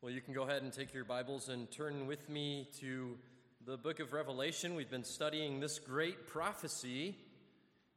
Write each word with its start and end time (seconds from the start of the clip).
Well, 0.00 0.12
you 0.12 0.20
can 0.20 0.32
go 0.32 0.44
ahead 0.44 0.62
and 0.62 0.72
take 0.72 0.94
your 0.94 1.04
Bibles 1.04 1.48
and 1.48 1.68
turn 1.72 2.06
with 2.06 2.28
me 2.28 2.68
to 2.78 3.18
the 3.66 3.76
book 3.76 3.98
of 3.98 4.12
Revelation. 4.12 4.76
We've 4.76 4.88
been 4.88 5.02
studying 5.02 5.58
this 5.58 5.80
great 5.80 6.28
prophecy, 6.28 7.16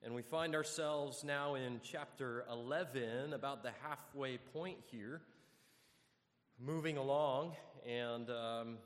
and 0.01 0.15
we 0.15 0.23
find 0.23 0.55
ourselves 0.55 1.23
now 1.23 1.53
in 1.53 1.79
chapter 1.83 2.43
11, 2.51 3.33
about 3.33 3.61
the 3.61 3.69
halfway 3.83 4.39
point 4.51 4.77
here, 4.89 5.21
moving 6.59 6.97
along. 6.97 7.55
And 7.87 8.31
um, 8.31 8.77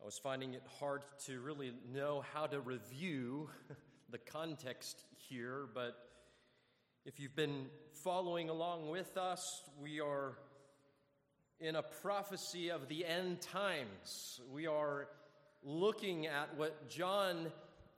I 0.00 0.04
was 0.04 0.16
finding 0.22 0.54
it 0.54 0.62
hard 0.78 1.02
to 1.26 1.40
really 1.40 1.72
know 1.92 2.22
how 2.32 2.46
to 2.46 2.60
review 2.60 3.50
the 4.08 4.18
context 4.18 5.02
here, 5.28 5.66
but 5.74 5.96
if 7.04 7.18
you've 7.18 7.34
been 7.34 7.66
following 8.04 8.50
along 8.50 8.88
with 8.88 9.16
us, 9.16 9.64
we 9.82 9.98
are 9.98 10.36
in 11.64 11.76
a 11.76 11.82
prophecy 11.82 12.70
of 12.70 12.88
the 12.88 13.06
end 13.06 13.40
times. 13.40 14.38
We 14.52 14.66
are 14.66 15.08
looking 15.62 16.26
at 16.26 16.54
what 16.58 16.90
John 16.90 17.50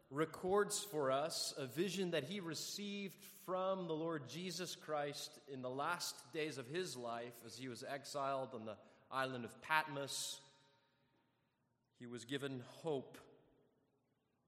records 0.09 0.87
for 0.89 1.11
us, 1.11 1.53
a 1.59 1.67
vision 1.67 2.13
that 2.13 2.23
he 2.23 2.39
received 2.39 3.17
from 3.45 3.89
the 3.89 3.93
Lord 3.93 4.29
Jesus 4.29 4.77
Christ 4.77 5.41
in 5.53 5.63
the 5.63 5.71
last 5.71 6.15
days 6.33 6.59
of 6.59 6.69
his 6.69 6.97
life 6.97 7.35
as 7.45 7.57
he 7.57 7.67
was 7.67 7.83
exiled 7.83 8.51
on 8.55 8.67
the 8.67 8.77
island 9.11 9.45
of 9.45 9.61
Patmos. 9.63 10.41
He 11.99 12.07
was 12.07 12.25
given 12.25 12.63
hope 12.83 13.19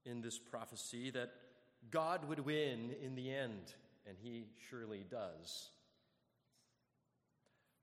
in 0.05 0.21
this 0.21 0.39
prophecy 0.39 1.09
that 1.11 1.31
God 1.91 2.29
would 2.29 2.39
win 2.39 2.91
in 3.03 3.15
the 3.15 3.33
end, 3.33 3.73
and 4.07 4.15
he 4.17 4.45
surely 4.69 5.03
does. 5.11 5.71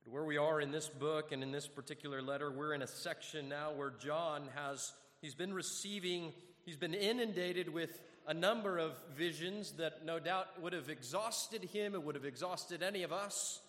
But 0.07 0.15
where 0.15 0.25
we 0.25 0.37
are 0.37 0.61
in 0.61 0.71
this 0.71 0.89
book 0.89 1.33
and 1.33 1.43
in 1.43 1.51
this 1.51 1.67
particular 1.67 2.23
letter, 2.23 2.49
we're 2.49 2.75
in 2.75 2.83
a 2.83 2.87
section 2.87 3.49
now 3.49 3.73
where 3.73 3.91
John 3.91 4.45
has, 4.55 4.93
he's 5.21 5.35
been 5.35 5.53
receiving, 5.53 6.33
he's 6.65 6.77
been 6.77 6.95
inundated 6.95 7.73
with 7.73 8.01
a 8.29 8.33
number 8.33 8.79
of 8.79 8.93
visions 9.17 9.73
that 9.79 10.05
no 10.05 10.21
doubt 10.21 10.63
would 10.63 10.75
have 10.75 10.91
exhausted 10.91 11.65
him, 11.65 11.95
it 11.95 12.03
would 12.05 12.15
have 12.15 12.25
exhausted 12.25 12.85
any 12.85 13.03
of 13.03 13.13
us. 13.13 13.61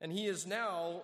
And 0.00 0.10
he 0.10 0.26
is 0.26 0.46
now 0.46 1.02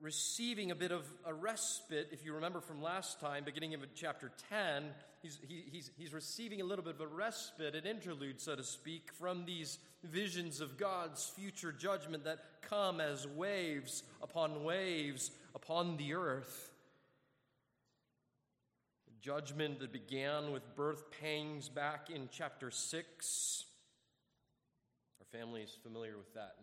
receiving 0.00 0.72
a 0.72 0.76
bit 0.76 0.90
of 0.90 1.04
a 1.24 1.34
respite. 1.34 2.08
If 2.10 2.24
you 2.24 2.34
remember 2.34 2.60
from 2.60 2.82
last 2.82 3.20
time, 3.20 3.44
beginning 3.44 3.74
of 3.74 3.82
chapter 3.94 4.32
10, 4.50 4.84
he's, 5.22 5.38
he, 5.46 5.64
he's, 5.70 5.90
he's 5.96 6.12
receiving 6.12 6.60
a 6.60 6.64
little 6.64 6.84
bit 6.84 6.94
of 6.94 7.00
a 7.00 7.06
respite, 7.06 7.74
an 7.74 7.86
interlude, 7.86 8.40
so 8.40 8.56
to 8.56 8.64
speak, 8.64 9.10
from 9.12 9.44
these 9.44 9.78
visions 10.04 10.60
of 10.60 10.76
God's 10.76 11.24
future 11.24 11.72
judgment 11.72 12.24
that 12.24 12.38
come 12.62 13.00
as 13.00 13.26
waves 13.26 14.02
upon 14.22 14.64
waves 14.64 15.30
upon 15.54 15.96
the 15.96 16.14
earth. 16.14 16.70
The 19.06 19.20
Judgment 19.20 19.80
that 19.80 19.92
began 19.92 20.52
with 20.52 20.76
birth 20.76 21.04
pangs 21.20 21.68
back 21.68 22.10
in 22.10 22.28
chapter 22.30 22.70
6. 22.70 23.64
Our 25.20 25.38
family 25.38 25.62
is 25.62 25.76
familiar 25.82 26.16
with 26.16 26.32
that 26.34 26.54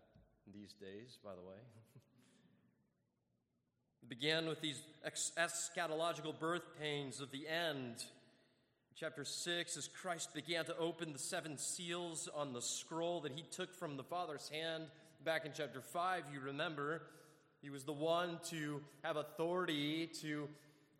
these 0.53 0.73
days, 0.73 1.17
by 1.23 1.31
the 1.31 1.41
way. 1.41 1.57
Began 4.07 4.47
with 4.47 4.61
these 4.61 4.81
eschatological 5.05 6.39
birth 6.39 6.79
pains 6.79 7.19
of 7.19 7.31
the 7.31 7.47
end. 7.47 8.05
Chapter 8.97 9.25
6, 9.25 9.75
as 9.75 9.89
Christ 9.89 10.33
began 10.33 10.63
to 10.65 10.77
open 10.77 11.11
the 11.11 11.19
seven 11.19 11.57
seals 11.57 12.29
on 12.33 12.53
the 12.53 12.61
scroll 12.61 13.19
that 13.21 13.33
he 13.33 13.43
took 13.51 13.73
from 13.73 13.97
the 13.97 14.05
Father's 14.05 14.47
hand 14.47 14.85
back 15.25 15.45
in 15.45 15.51
chapter 15.53 15.81
5, 15.81 16.23
you 16.33 16.39
remember, 16.39 17.01
he 17.61 17.69
was 17.69 17.83
the 17.83 17.91
one 17.91 18.39
to 18.51 18.79
have 19.03 19.17
authority 19.17 20.09
to 20.21 20.47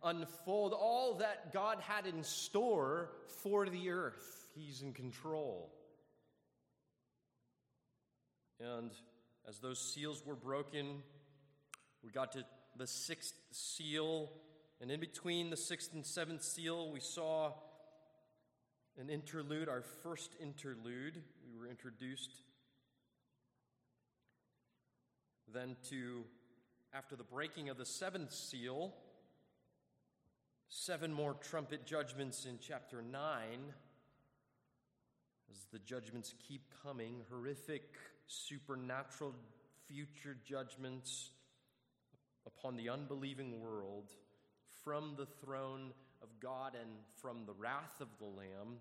unfold 0.04 0.74
all 0.74 1.14
that 1.14 1.54
God 1.54 1.78
had 1.80 2.04
in 2.04 2.22
store 2.22 3.08
for 3.42 3.66
the 3.66 3.88
earth. 3.88 4.46
He's 4.54 4.82
in 4.82 4.92
control. 4.92 5.70
And 8.60 8.90
as 9.48 9.58
those 9.60 9.78
seals 9.78 10.22
were 10.22 10.36
broken, 10.36 11.02
we 12.04 12.10
got 12.10 12.32
to 12.32 12.44
the 12.76 12.86
sixth 12.86 13.32
seal. 13.52 14.28
And 14.82 14.90
in 14.90 15.00
between 15.00 15.48
the 15.48 15.56
sixth 15.56 15.94
and 15.94 16.04
seventh 16.04 16.42
seal, 16.42 16.92
we 16.92 17.00
saw 17.00 17.52
an 18.98 19.10
interlude, 19.10 19.68
our 19.68 19.82
first 20.02 20.32
interlude. 20.40 21.22
We 21.44 21.58
were 21.58 21.68
introduced 21.68 22.30
then 25.52 25.76
to, 25.90 26.24
after 26.92 27.14
the 27.14 27.24
breaking 27.24 27.68
of 27.68 27.78
the 27.78 27.84
seventh 27.84 28.32
seal, 28.32 28.94
seven 30.68 31.12
more 31.12 31.34
trumpet 31.34 31.86
judgments 31.86 32.46
in 32.46 32.58
chapter 32.60 33.02
9. 33.02 33.20
As 35.50 35.66
the 35.72 35.78
judgments 35.78 36.34
keep 36.46 36.62
coming, 36.82 37.20
horrific, 37.30 37.94
supernatural 38.26 39.34
future 39.86 40.36
judgments 40.44 41.30
upon 42.46 42.76
the 42.76 42.88
unbelieving 42.88 43.60
world 43.60 44.10
from 44.84 45.14
the 45.16 45.26
throne 45.26 45.92
of 46.26 46.40
God 46.40 46.72
and 46.80 46.90
from 47.20 47.44
the 47.46 47.52
wrath 47.52 48.00
of 48.00 48.08
the 48.18 48.24
Lamb. 48.24 48.78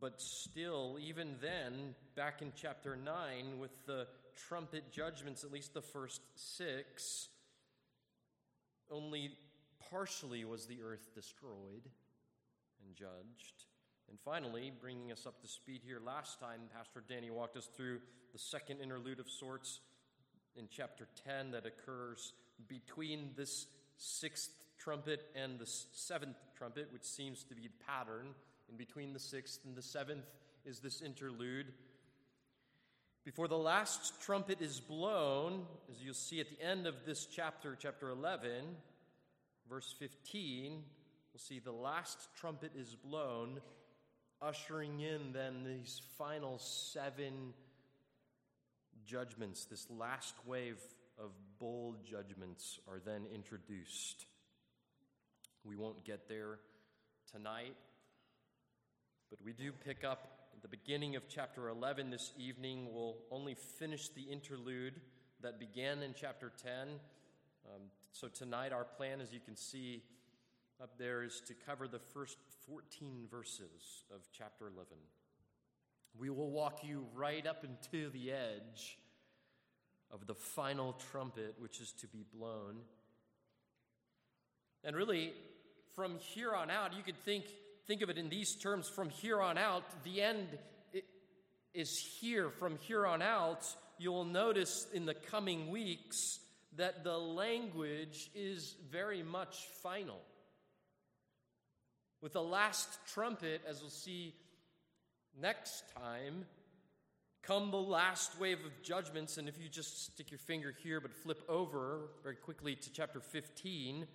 But 0.00 0.20
still, 0.20 0.98
even 1.00 1.36
then, 1.42 1.94
back 2.16 2.40
in 2.40 2.52
chapter 2.56 2.96
9, 2.96 3.58
with 3.58 3.86
the 3.86 4.06
trumpet 4.48 4.90
judgments, 4.90 5.44
at 5.44 5.52
least 5.52 5.74
the 5.74 5.82
first 5.82 6.22
six, 6.34 7.28
only 8.90 9.32
partially 9.90 10.44
was 10.44 10.66
the 10.66 10.78
earth 10.82 11.14
destroyed 11.14 11.88
and 12.84 12.94
judged. 12.94 13.66
And 14.08 14.18
finally, 14.24 14.72
bringing 14.80 15.12
us 15.12 15.26
up 15.26 15.40
to 15.42 15.48
speed 15.48 15.82
here, 15.84 16.00
last 16.04 16.40
time 16.40 16.60
Pastor 16.74 17.02
Danny 17.06 17.30
walked 17.30 17.56
us 17.56 17.68
through 17.76 18.00
the 18.32 18.38
second 18.38 18.80
interlude 18.80 19.20
of 19.20 19.28
sorts 19.28 19.80
in 20.56 20.66
chapter 20.70 21.06
10 21.26 21.50
that 21.50 21.66
occurs 21.66 22.32
between 22.68 23.30
this 23.36 23.66
sixth 23.98 24.50
trumpet 24.80 25.26
and 25.34 25.58
the 25.58 25.66
seventh 25.66 26.36
trumpet, 26.56 26.88
which 26.92 27.04
seems 27.04 27.44
to 27.44 27.54
be 27.54 27.62
the 27.62 27.84
pattern. 27.86 28.34
In 28.68 28.76
between 28.76 29.12
the 29.12 29.18
sixth 29.18 29.60
and 29.64 29.76
the 29.76 29.82
seventh 29.82 30.24
is 30.64 30.80
this 30.80 31.02
interlude. 31.02 31.66
Before 33.24 33.48
the 33.48 33.58
last 33.58 34.20
trumpet 34.22 34.62
is 34.62 34.80
blown, 34.80 35.66
as 35.90 36.02
you'll 36.02 36.14
see 36.14 36.40
at 36.40 36.48
the 36.48 36.64
end 36.64 36.86
of 36.86 36.94
this 37.04 37.26
chapter, 37.26 37.76
chapter 37.78 38.08
11, 38.08 38.64
verse 39.68 39.94
15, 39.98 40.72
we'll 40.72 41.38
see 41.38 41.58
the 41.58 41.70
last 41.70 42.28
trumpet 42.34 42.72
is 42.74 42.96
blown, 43.04 43.60
ushering 44.40 45.00
in 45.00 45.32
then 45.32 45.64
these 45.64 46.00
final 46.16 46.58
seven 46.58 47.52
judgments, 49.04 49.66
this 49.66 49.86
last 49.90 50.34
wave 50.46 50.78
of 51.18 51.30
bowl 51.58 51.96
judgments 52.08 52.78
are 52.88 53.00
then 53.04 53.26
introduced. 53.34 54.24
We 55.70 55.76
won't 55.76 56.04
get 56.04 56.28
there 56.28 56.58
tonight, 57.30 57.76
but 59.30 59.38
we 59.44 59.52
do 59.52 59.70
pick 59.70 60.02
up 60.02 60.48
the 60.62 60.66
beginning 60.66 61.14
of 61.14 61.28
chapter 61.28 61.68
11 61.68 62.10
this 62.10 62.32
evening. 62.36 62.88
We'll 62.92 63.18
only 63.30 63.54
finish 63.54 64.08
the 64.08 64.22
interlude 64.22 64.94
that 65.42 65.60
began 65.60 66.02
in 66.02 66.12
chapter 66.20 66.50
10. 66.60 66.72
Um, 67.72 67.82
so 68.10 68.26
tonight, 68.26 68.72
our 68.72 68.82
plan, 68.82 69.20
as 69.20 69.32
you 69.32 69.38
can 69.38 69.54
see 69.54 70.02
up 70.82 70.98
there, 70.98 71.22
is 71.22 71.40
to 71.46 71.54
cover 71.54 71.86
the 71.86 72.00
first 72.00 72.38
14 72.66 73.28
verses 73.30 74.02
of 74.12 74.22
chapter 74.36 74.66
11. 74.66 74.86
We 76.18 76.30
will 76.30 76.50
walk 76.50 76.80
you 76.82 77.06
right 77.14 77.46
up 77.46 77.64
into 77.64 78.10
the 78.10 78.32
edge 78.32 78.98
of 80.10 80.26
the 80.26 80.34
final 80.34 80.94
trumpet 81.12 81.54
which 81.60 81.80
is 81.80 81.92
to 82.00 82.08
be 82.08 82.24
blown. 82.34 82.78
And 84.82 84.96
really, 84.96 85.32
from 86.00 86.16
here 86.18 86.54
on 86.54 86.70
out, 86.70 86.96
you 86.96 87.02
could 87.02 87.18
think, 87.26 87.44
think 87.86 88.00
of 88.00 88.08
it 88.08 88.16
in 88.16 88.30
these 88.30 88.54
terms 88.54 88.88
from 88.88 89.10
here 89.10 89.38
on 89.38 89.58
out, 89.58 89.82
the 90.02 90.22
end 90.22 90.48
is 91.74 91.94
here. 92.18 92.48
From 92.48 92.78
here 92.78 93.06
on 93.06 93.20
out, 93.20 93.66
you'll 93.98 94.24
notice 94.24 94.86
in 94.94 95.04
the 95.04 95.12
coming 95.12 95.68
weeks 95.68 96.38
that 96.78 97.04
the 97.04 97.18
language 97.18 98.30
is 98.34 98.76
very 98.90 99.22
much 99.22 99.58
final. 99.82 100.16
With 102.22 102.32
the 102.32 102.42
last 102.42 102.88
trumpet, 103.12 103.60
as 103.68 103.82
we'll 103.82 103.90
see 103.90 104.32
next 105.38 105.82
time, 105.94 106.46
come 107.42 107.70
the 107.70 107.76
last 107.76 108.40
wave 108.40 108.64
of 108.64 108.72
judgments. 108.82 109.36
And 109.36 109.50
if 109.50 109.60
you 109.60 109.68
just 109.68 110.12
stick 110.14 110.30
your 110.30 110.38
finger 110.38 110.74
here, 110.82 110.98
but 110.98 111.12
flip 111.12 111.42
over 111.46 112.08
very 112.22 112.36
quickly 112.36 112.74
to 112.74 112.90
chapter 112.90 113.20
15, 113.20 114.06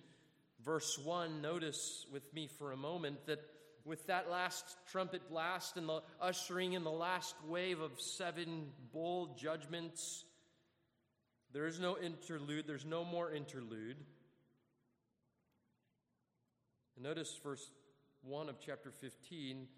verse 0.66 0.98
1, 0.98 1.40
notice 1.40 2.04
with 2.12 2.34
me 2.34 2.48
for 2.58 2.72
a 2.72 2.76
moment 2.76 3.24
that 3.26 3.38
with 3.84 4.04
that 4.08 4.28
last 4.28 4.64
trumpet 4.90 5.30
blast 5.30 5.76
and 5.76 5.88
the 5.88 6.02
ushering 6.20 6.72
in 6.72 6.82
the 6.82 6.90
last 6.90 7.36
wave 7.46 7.80
of 7.80 8.00
seven 8.00 8.66
bowl 8.92 9.36
judgments, 9.40 10.24
There 11.52 11.66
is 11.66 11.78
no 11.80 11.96
interlude, 11.96 12.66
there's 12.66 12.84
no 12.84 13.04
more 13.04 13.32
interlude. 13.32 13.96
And 16.96 17.04
notice 17.04 17.38
verse 17.42 17.70
1 18.22 18.48
of 18.48 18.56
chapter 18.60 18.90
15, 18.90 19.68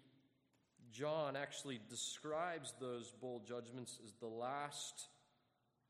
John 0.91 1.35
actually 1.35 1.79
describes 1.89 2.73
those 2.81 3.11
bowl 3.21 3.43
judgments 3.47 3.99
as 4.03 4.11
the 4.19 4.27
last. 4.27 5.07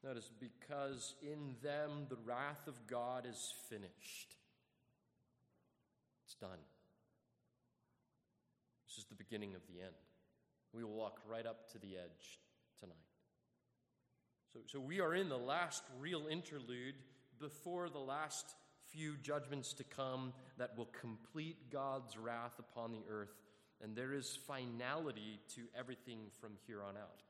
Notice, 0.03 0.29
because 0.39 1.15
in 1.21 1.55
them 1.63 2.07
the 2.09 2.17
wrath 2.25 2.67
of 2.67 2.85
God 2.85 3.25
is 3.25 3.53
finished. 3.69 4.35
Done. 6.41 6.59
This 8.87 8.97
is 8.97 9.05
the 9.05 9.15
beginning 9.15 9.55
of 9.55 9.61
the 9.67 9.81
end. 9.81 9.95
We 10.73 10.83
will 10.83 10.93
walk 10.93 11.19
right 11.29 11.45
up 11.45 11.69
to 11.71 11.79
the 11.79 11.95
edge 11.97 12.39
tonight. 12.79 12.95
So, 14.53 14.59
so 14.65 14.79
we 14.79 15.01
are 15.01 15.13
in 15.13 15.29
the 15.29 15.37
last 15.37 15.83
real 15.99 16.27
interlude 16.29 16.95
before 17.39 17.89
the 17.89 17.99
last 17.99 18.45
few 18.91 19.15
judgments 19.17 19.73
to 19.73 19.83
come 19.83 20.33
that 20.57 20.77
will 20.77 20.89
complete 20.99 21.71
God's 21.71 22.17
wrath 22.17 22.57
upon 22.59 22.91
the 22.91 23.03
earth, 23.09 23.35
and 23.81 23.95
there 23.95 24.13
is 24.13 24.37
finality 24.47 25.39
to 25.55 25.61
everything 25.77 26.19
from 26.39 26.53
here 26.65 26.81
on 26.81 26.97
out. 26.97 27.21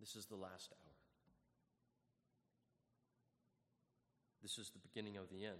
This 0.00 0.14
is 0.14 0.26
the 0.26 0.36
last 0.36 0.72
hour. 0.72 0.92
This 4.42 4.58
is 4.58 4.70
the 4.70 4.78
beginning 4.78 5.16
of 5.16 5.28
the 5.30 5.44
end. 5.44 5.56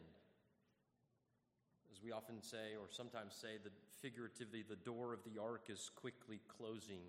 As 1.93 2.02
we 2.02 2.12
often 2.12 2.43
say, 2.43 2.76
or 2.79 2.87
sometimes 2.90 3.35
say, 3.35 3.56
that 3.62 3.73
figuratively, 4.00 4.64
the 4.69 4.76
door 4.76 5.12
of 5.12 5.20
the 5.25 5.40
ark 5.40 5.64
is 5.69 5.90
quickly 5.96 6.40
closing. 6.56 7.00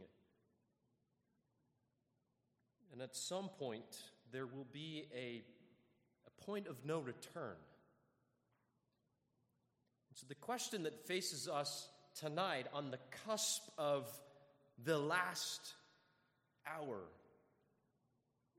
And 2.92 3.02
at 3.02 3.16
some 3.16 3.50
point, 3.50 4.04
there 4.32 4.46
will 4.46 4.68
be 4.72 5.06
a 5.16 5.44
point 6.46 6.68
of 6.68 6.78
no 6.86 7.00
return. 7.00 7.56
And 10.10 10.16
so, 10.16 10.26
the 10.28 10.36
question 10.36 10.84
that 10.84 11.06
faces 11.08 11.48
us 11.48 11.90
tonight 12.16 12.68
on 12.74 12.92
the 12.92 13.00
cusp 13.26 13.62
of 13.78 14.08
the 14.84 14.98
last 14.98 15.74
hour 16.68 17.00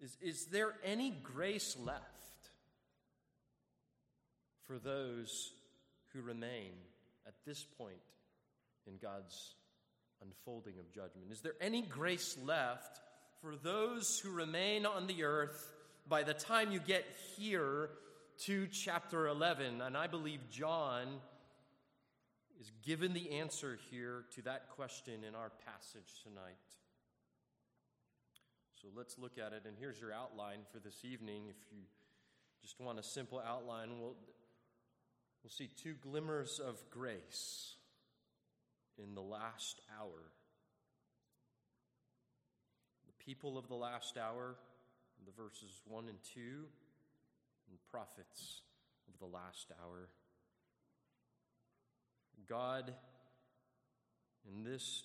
is 0.00 0.16
Is 0.20 0.46
there 0.46 0.74
any 0.84 1.10
grace 1.10 1.76
left 1.84 2.04
for 4.66 4.78
those 4.78 5.52
who 6.12 6.22
remain 6.22 6.72
at 7.26 7.34
this 7.46 7.64
point 7.78 7.96
in 8.86 8.94
God's 8.98 9.54
unfolding 10.22 10.78
of 10.78 10.90
judgment? 10.92 11.30
Is 11.30 11.40
there 11.40 11.54
any 11.60 11.82
grace 11.82 12.36
left 12.44 13.00
for 13.40 13.56
those 13.56 14.18
who 14.18 14.30
remain 14.30 14.86
on 14.86 15.06
the 15.06 15.24
earth 15.24 15.72
by 16.08 16.22
the 16.22 16.34
time 16.34 16.72
you 16.72 16.80
get 16.80 17.04
here 17.36 17.90
to 18.46 18.66
chapter 18.68 19.28
11, 19.28 19.80
and 19.82 19.96
I 19.96 20.06
believe 20.06 20.40
John 20.50 21.06
is 22.60 22.70
given 22.84 23.12
the 23.12 23.32
answer 23.38 23.78
here 23.90 24.24
to 24.34 24.42
that 24.42 24.70
question 24.70 25.24
in 25.26 25.34
our 25.34 25.50
passage 25.66 26.22
tonight. 26.22 26.56
So 28.80 28.88
let's 28.96 29.18
look 29.18 29.38
at 29.38 29.52
it, 29.52 29.62
and 29.66 29.76
here's 29.78 30.00
your 30.00 30.12
outline 30.12 30.60
for 30.72 30.78
this 30.78 31.04
evening. 31.04 31.44
If 31.48 31.56
you 31.70 31.82
just 32.62 32.80
want 32.80 32.98
a 32.98 33.02
simple 33.02 33.42
outline, 33.46 34.00
we'll, 34.00 34.16
we'll 35.42 35.50
see 35.50 35.68
two 35.82 35.94
glimmers 35.94 36.60
of 36.60 36.82
grace 36.90 37.74
in 38.98 39.14
the 39.14 39.20
last 39.20 39.80
hour. 40.00 40.32
The 43.06 43.24
people 43.24 43.58
of 43.58 43.68
the 43.68 43.74
last 43.74 44.16
hour 44.16 44.56
the 45.24 45.32
verses 45.32 45.82
1 45.86 46.08
and 46.08 46.18
2, 46.34 46.40
and 46.40 47.78
prophets 47.90 48.62
of 49.08 49.18
the 49.18 49.26
last 49.26 49.70
hour. 49.82 50.08
God, 52.48 52.92
in 54.48 54.64
this 54.64 55.04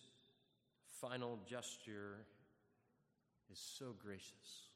final 1.02 1.40
gesture, 1.48 2.26
is 3.52 3.60
so 3.60 3.94
gracious. 3.98 4.70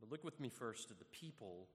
But 0.00 0.10
look 0.10 0.24
with 0.24 0.40
me 0.40 0.48
first 0.48 0.90
at 0.90 0.98
the 0.98 1.04
people 1.06 1.68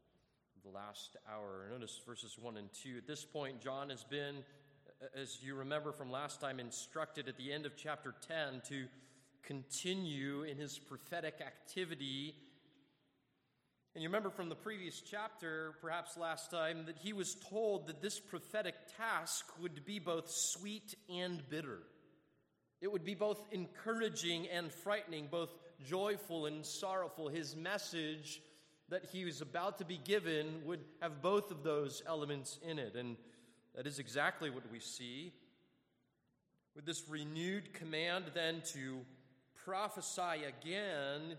the 0.68 0.78
last 0.78 1.16
hour. 1.32 1.68
Notice 1.72 2.00
verses 2.06 2.38
1 2.40 2.58
and 2.58 2.70
2. 2.84 2.98
At 2.98 3.08
this 3.08 3.24
point, 3.24 3.62
John 3.62 3.90
has 3.90 4.04
been, 4.04 4.38
as 5.16 5.38
you 5.42 5.56
remember 5.56 5.92
from 5.92 6.12
last 6.12 6.42
time, 6.42 6.60
instructed 6.60 7.28
at 7.28 7.38
the 7.38 7.54
end 7.54 7.66
of 7.66 7.78
chapter 7.78 8.14
10 8.28 8.62
to 8.70 8.86
continue 9.44 10.44
in 10.44 10.58
his 10.58 10.78
prophetic 10.78 11.36
activity. 11.46 12.36
And 13.94 14.04
you 14.04 14.10
remember 14.10 14.30
from 14.30 14.50
the 14.50 14.56
previous 14.56 15.02
chapter, 15.02 15.76
perhaps 15.82 16.18
last 16.18 16.52
time, 16.52 16.86
that 16.88 16.98
he 16.98 17.14
was 17.14 17.36
told 17.50 17.88
that 17.88 18.02
this 18.02 18.20
prophetic 18.20 18.76
task 18.98 19.46
would 19.62 19.86
be 19.86 20.00
both 20.00 20.30
sweet 20.30 20.96
and 21.10 21.48
bitter. 21.50 21.80
It 22.82 22.92
would 22.92 23.06
be 23.06 23.16
both 23.16 23.42
encouraging 23.52 24.48
and 24.48 24.72
frightening, 24.72 25.28
both 25.32 25.54
joyful 25.86 26.46
and 26.46 26.66
sorrowful. 26.66 27.30
His 27.30 27.56
message 27.56 28.42
that 28.90 29.06
he 29.12 29.26
was 29.26 29.42
about 29.42 29.78
to 29.80 29.86
be 29.86 29.98
given 29.98 30.62
would 30.66 30.80
have 31.02 31.22
both 31.22 31.52
of 31.52 31.64
those 31.64 32.02
elements 32.08 32.58
in 32.66 32.80
it. 32.80 32.96
And 32.96 33.18
that 33.76 33.86
is 33.86 34.00
exactly 34.00 34.50
what 34.50 34.72
we 34.72 34.80
see. 34.80 35.34
With 36.76 36.86
this 36.86 37.04
renewed 37.10 37.74
command, 37.74 38.26
then, 38.34 38.62
to 38.74 39.00
prophesy 39.66 40.46
again, 40.48 41.36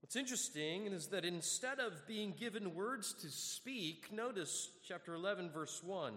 what's 0.00 0.14
interesting 0.14 0.86
is 0.86 1.08
that 1.08 1.24
instead 1.24 1.80
of 1.80 2.06
being 2.06 2.34
given 2.38 2.74
words 2.74 3.14
to 3.22 3.28
speak, 3.28 4.12
notice 4.12 4.70
chapter 4.86 5.14
11, 5.14 5.50
verse 5.50 5.82
1. 5.82 6.12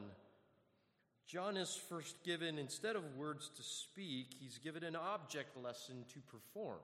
John 1.28 1.58
is 1.58 1.76
first 1.90 2.24
given, 2.24 2.58
instead 2.58 2.96
of 2.96 3.18
words 3.18 3.50
to 3.58 3.64
speak, 3.64 4.36
he's 4.40 4.60
given 4.60 4.84
an 4.84 4.96
object 4.96 5.62
lesson 5.62 6.06
to 6.14 6.20
perform. 6.20 6.80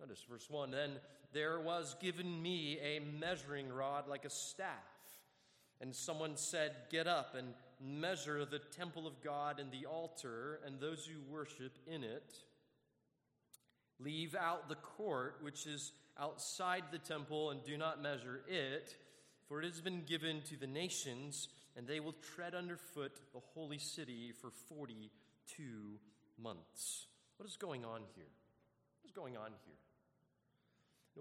Notice 0.00 0.24
verse 0.28 0.48
1 0.48 0.70
Then 0.70 0.92
there 1.32 1.60
was 1.60 1.94
given 2.00 2.42
me 2.42 2.78
a 2.80 3.00
measuring 3.00 3.68
rod 3.72 4.08
like 4.08 4.24
a 4.24 4.30
staff. 4.30 4.68
And 5.80 5.94
someone 5.94 6.36
said, 6.36 6.72
Get 6.90 7.06
up 7.06 7.34
and 7.34 7.54
measure 7.80 8.44
the 8.44 8.58
temple 8.58 9.06
of 9.06 9.22
God 9.22 9.60
and 9.60 9.70
the 9.70 9.86
altar 9.86 10.60
and 10.66 10.78
those 10.78 11.06
who 11.06 11.20
worship 11.32 11.72
in 11.86 12.04
it. 12.04 12.34
Leave 13.98 14.34
out 14.34 14.68
the 14.68 14.76
court, 14.76 15.36
which 15.42 15.66
is 15.66 15.92
outside 16.18 16.84
the 16.90 16.98
temple, 16.98 17.50
and 17.50 17.62
do 17.64 17.76
not 17.76 18.02
measure 18.02 18.40
it, 18.48 18.96
for 19.46 19.60
it 19.60 19.66
has 19.66 19.80
been 19.80 20.02
given 20.06 20.40
to 20.48 20.56
the 20.56 20.66
nations, 20.66 21.48
and 21.76 21.86
they 21.86 22.00
will 22.00 22.14
tread 22.34 22.54
underfoot 22.54 23.12
the 23.32 23.40
holy 23.54 23.78
city 23.78 24.32
for 24.40 24.50
42 24.74 25.62
months. 26.42 27.06
What 27.36 27.48
is 27.48 27.56
going 27.56 27.84
on 27.84 28.02
here? 28.14 28.24
What 29.02 29.08
is 29.08 29.12
going 29.12 29.36
on 29.36 29.50
here? 29.66 29.79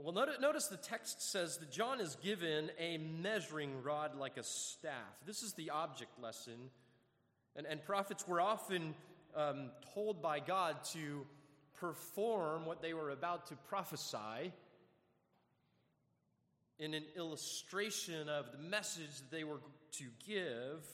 Well, 0.01 0.13
notice 0.13 0.67
the 0.67 0.77
text 0.77 1.29
says 1.29 1.57
that 1.57 1.71
John 1.71 1.99
is 1.99 2.15
given 2.23 2.71
a 2.79 2.97
measuring 2.97 3.83
rod 3.83 4.15
like 4.15 4.37
a 4.37 4.43
staff. 4.43 4.93
This 5.25 5.43
is 5.43 5.53
the 5.53 5.71
object 5.71 6.11
lesson. 6.21 6.69
And, 7.57 7.67
and 7.67 7.83
prophets 7.83 8.25
were 8.25 8.39
often 8.39 8.95
um, 9.35 9.71
told 9.93 10.21
by 10.21 10.39
God 10.39 10.77
to 10.93 11.25
perform 11.81 12.65
what 12.65 12.81
they 12.81 12.93
were 12.93 13.09
about 13.09 13.47
to 13.47 13.55
prophesy 13.67 14.53
in 16.77 16.93
an 16.93 17.03
illustration 17.17 18.29
of 18.29 18.53
the 18.53 18.57
message 18.57 19.17
that 19.17 19.31
they 19.31 19.43
were 19.43 19.59
to 19.93 20.05
give. 20.25 20.85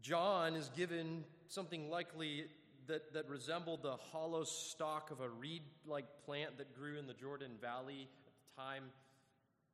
John 0.00 0.54
is 0.54 0.70
given 0.70 1.24
something 1.48 1.90
likely 1.90 2.46
that, 2.88 3.12
that 3.14 3.28
resembled 3.28 3.82
the 3.82 3.96
hollow 3.96 4.44
stalk 4.44 5.10
of 5.10 5.20
a 5.20 5.28
reed 5.28 5.62
like 5.86 6.06
plant 6.24 6.58
that 6.58 6.74
grew 6.74 6.98
in 6.98 7.06
the 7.06 7.14
Jordan 7.14 7.52
Valley 7.60 8.08
at 8.26 8.34
the 8.34 8.62
time 8.62 8.84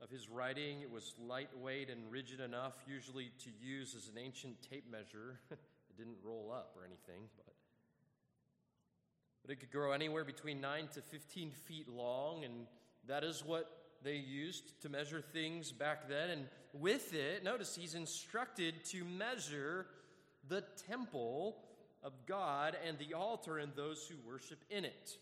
of 0.00 0.10
his 0.10 0.28
writing. 0.28 0.80
It 0.82 0.90
was 0.90 1.14
lightweight 1.18 1.90
and 1.90 2.10
rigid 2.10 2.40
enough, 2.40 2.74
usually 2.86 3.30
to 3.44 3.50
use 3.60 3.94
as 3.94 4.08
an 4.08 4.18
ancient 4.18 4.56
tape 4.70 4.84
measure. 4.90 5.40
it 5.50 5.58
didn't 5.96 6.18
roll 6.22 6.52
up 6.52 6.74
or 6.76 6.84
anything, 6.84 7.28
but, 7.36 7.54
but 9.42 9.50
it 9.52 9.60
could 9.60 9.72
grow 9.72 9.92
anywhere 9.92 10.24
between 10.24 10.60
9 10.60 10.88
to 10.94 11.00
15 11.00 11.50
feet 11.50 11.88
long, 11.88 12.44
and 12.44 12.66
that 13.06 13.24
is 13.24 13.44
what 13.44 13.70
they 14.02 14.16
used 14.16 14.80
to 14.82 14.88
measure 14.88 15.20
things 15.20 15.72
back 15.72 16.08
then. 16.08 16.30
And 16.30 16.46
with 16.72 17.14
it, 17.14 17.42
notice 17.42 17.74
he's 17.74 17.94
instructed 17.94 18.84
to 18.86 19.04
measure 19.04 19.86
the 20.48 20.62
temple 20.86 21.56
of 22.02 22.12
God 22.26 22.76
and 22.86 22.98
the 22.98 23.14
altar 23.14 23.58
and 23.58 23.72
those 23.74 24.06
who 24.08 24.30
worship 24.30 24.58
in 24.70 24.84
it. 24.84 25.16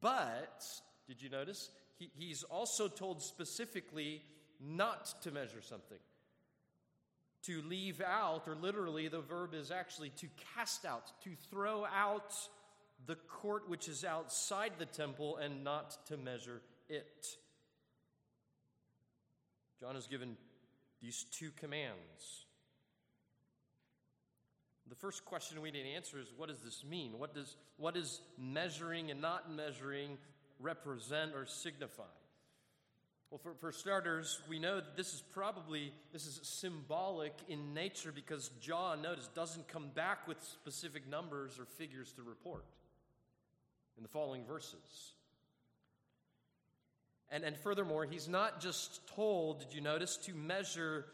But, 0.00 0.64
did 1.06 1.22
you 1.22 1.28
notice? 1.28 1.70
He, 1.96 2.10
he's 2.14 2.42
also 2.44 2.88
told 2.88 3.22
specifically 3.22 4.22
not 4.60 5.22
to 5.22 5.30
measure 5.30 5.62
something. 5.62 5.98
To 7.44 7.62
leave 7.62 8.00
out, 8.00 8.48
or 8.48 8.54
literally, 8.54 9.08
the 9.08 9.20
verb 9.20 9.54
is 9.54 9.70
actually 9.70 10.10
to 10.10 10.26
cast 10.54 10.84
out, 10.86 11.12
to 11.24 11.30
throw 11.50 11.84
out 11.84 12.34
the 13.06 13.16
court 13.16 13.68
which 13.68 13.88
is 13.88 14.04
outside 14.04 14.72
the 14.78 14.86
temple 14.86 15.36
and 15.36 15.62
not 15.62 16.06
to 16.06 16.16
measure 16.16 16.62
it. 16.88 17.26
John 19.80 19.94
has 19.94 20.06
given 20.06 20.36
these 21.02 21.26
two 21.30 21.50
commands. 21.50 22.43
The 24.88 24.94
first 24.94 25.24
question 25.24 25.60
we 25.62 25.70
need 25.70 25.84
to 25.84 25.88
answer 25.90 26.18
is 26.18 26.26
what 26.36 26.48
does 26.48 26.60
this 26.60 26.84
mean? 26.88 27.18
What 27.18 27.34
does, 27.34 27.56
what 27.78 27.94
does 27.94 28.20
measuring 28.38 29.10
and 29.10 29.20
not 29.20 29.50
measuring 29.50 30.18
represent 30.60 31.32
or 31.34 31.46
signify? 31.46 32.02
Well, 33.30 33.40
for, 33.42 33.54
for 33.54 33.72
starters, 33.72 34.40
we 34.48 34.58
know 34.58 34.76
that 34.76 34.96
this 34.96 35.14
is 35.14 35.22
probably 35.32 35.92
this 36.12 36.26
is 36.26 36.38
symbolic 36.42 37.32
in 37.48 37.74
nature 37.74 38.12
because 38.12 38.50
John, 38.60 39.02
notice, 39.02 39.28
doesn't 39.34 39.66
come 39.68 39.88
back 39.94 40.28
with 40.28 40.40
specific 40.42 41.08
numbers 41.08 41.58
or 41.58 41.64
figures 41.64 42.12
to 42.12 42.22
report 42.22 42.64
in 43.96 44.02
the 44.02 44.08
following 44.08 44.44
verses. 44.44 45.14
And, 47.30 47.42
and 47.42 47.56
furthermore, 47.56 48.04
he's 48.04 48.28
not 48.28 48.60
just 48.60 49.00
told, 49.16 49.60
did 49.60 49.74
you 49.74 49.80
notice, 49.80 50.16
to 50.18 50.34
measure 50.34 51.06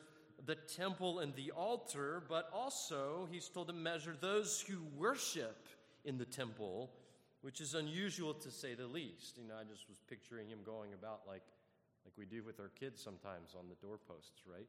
the 0.46 0.54
temple 0.54 1.20
and 1.20 1.34
the 1.34 1.50
altar, 1.52 2.22
but 2.28 2.48
also 2.52 3.28
he's 3.30 3.48
told 3.48 3.68
to 3.68 3.72
measure 3.72 4.16
those 4.20 4.64
who 4.68 4.78
worship 4.96 5.68
in 6.04 6.18
the 6.18 6.24
temple, 6.24 6.90
which 7.42 7.60
is 7.60 7.74
unusual 7.74 8.34
to 8.34 8.50
say 8.50 8.74
the 8.74 8.86
least. 8.86 9.38
You 9.38 9.46
know, 9.46 9.54
I 9.60 9.64
just 9.64 9.88
was 9.88 9.98
picturing 10.08 10.48
him 10.48 10.58
going 10.64 10.92
about 10.94 11.22
like, 11.26 11.42
like 12.04 12.14
we 12.16 12.24
do 12.24 12.42
with 12.42 12.60
our 12.60 12.70
kids 12.78 13.02
sometimes 13.02 13.54
on 13.58 13.66
the 13.68 13.86
doorposts, 13.86 14.42
right? 14.46 14.66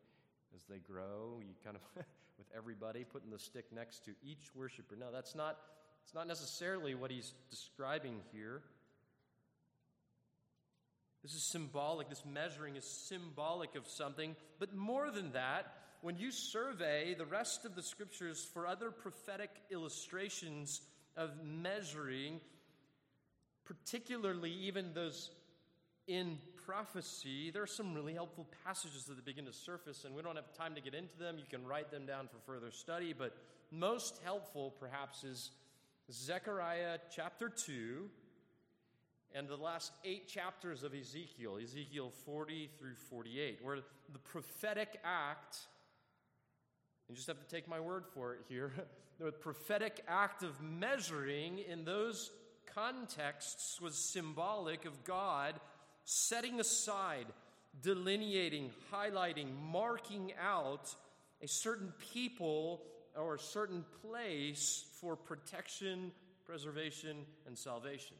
As 0.55 0.63
they 0.65 0.79
grow, 0.79 1.39
you 1.39 1.53
kind 1.63 1.77
of, 1.77 1.81
with 2.37 2.47
everybody 2.55 3.03
putting 3.03 3.29
the 3.29 3.39
stick 3.39 3.65
next 3.73 4.03
to 4.05 4.11
each 4.23 4.53
worshiper. 4.55 4.95
No, 4.99 5.11
that's 5.11 5.35
not, 5.35 5.57
it's 6.03 6.13
not 6.13 6.27
necessarily 6.27 6.95
what 6.95 7.11
he's 7.11 7.33
describing 7.49 8.19
here. 8.33 8.63
This 11.23 11.33
is 11.33 11.43
symbolic. 11.43 12.09
This 12.09 12.23
measuring 12.25 12.75
is 12.75 12.83
symbolic 12.83 13.75
of 13.75 13.87
something. 13.87 14.35
But 14.59 14.75
more 14.75 15.11
than 15.11 15.33
that, 15.33 15.73
when 16.01 16.17
you 16.17 16.31
survey 16.31 17.13
the 17.13 17.25
rest 17.25 17.63
of 17.63 17.75
the 17.75 17.83
scriptures 17.83 18.47
for 18.53 18.65
other 18.65 18.89
prophetic 18.89 19.51
illustrations 19.69 20.81
of 21.15 21.29
measuring, 21.43 22.41
particularly 23.65 24.51
even 24.51 24.93
those 24.93 25.29
in 26.07 26.39
prophecy, 26.65 27.51
there 27.51 27.61
are 27.61 27.67
some 27.67 27.93
really 27.93 28.13
helpful 28.13 28.47
passages 28.65 29.05
that 29.05 29.23
begin 29.23 29.45
to 29.45 29.53
surface, 29.53 30.05
and 30.05 30.15
we 30.15 30.23
don't 30.23 30.35
have 30.35 30.51
time 30.57 30.73
to 30.73 30.81
get 30.81 30.95
into 30.95 31.17
them. 31.17 31.37
You 31.37 31.45
can 31.49 31.65
write 31.67 31.91
them 31.91 32.07
down 32.07 32.27
for 32.27 32.37
further 32.51 32.71
study, 32.71 33.13
but 33.13 33.37
most 33.69 34.19
helpful, 34.23 34.73
perhaps, 34.79 35.23
is 35.23 35.51
Zechariah 36.11 36.97
chapter 37.15 37.47
2 37.47 38.09
and 39.33 39.47
the 39.47 39.55
last 39.55 39.91
eight 40.03 40.27
chapters 40.27 40.83
of 40.83 40.93
Ezekiel, 40.93 41.57
Ezekiel 41.61 42.11
40 42.25 42.69
through 42.77 42.95
48, 43.09 43.59
where 43.61 43.77
the 44.11 44.19
prophetic 44.19 44.99
act, 45.03 45.57
you 47.07 47.15
just 47.15 47.27
have 47.27 47.39
to 47.39 47.55
take 47.55 47.67
my 47.67 47.79
word 47.79 48.05
for 48.13 48.33
it 48.33 48.41
here, 48.49 48.73
the 49.19 49.31
prophetic 49.31 50.03
act 50.07 50.43
of 50.43 50.61
measuring 50.61 51.59
in 51.59 51.85
those 51.85 52.31
contexts 52.73 53.79
was 53.81 53.95
symbolic 53.95 54.85
of 54.85 55.03
God 55.03 55.59
setting 56.03 56.59
aside, 56.59 57.27
delineating, 57.81 58.71
highlighting, 58.91 59.47
marking 59.71 60.33
out 60.41 60.93
a 61.41 61.47
certain 61.47 61.93
people 62.13 62.81
or 63.15 63.35
a 63.35 63.39
certain 63.39 63.85
place 64.01 64.85
for 64.99 65.15
protection, 65.15 66.11
preservation, 66.45 67.17
and 67.47 67.57
salvation. 67.57 68.15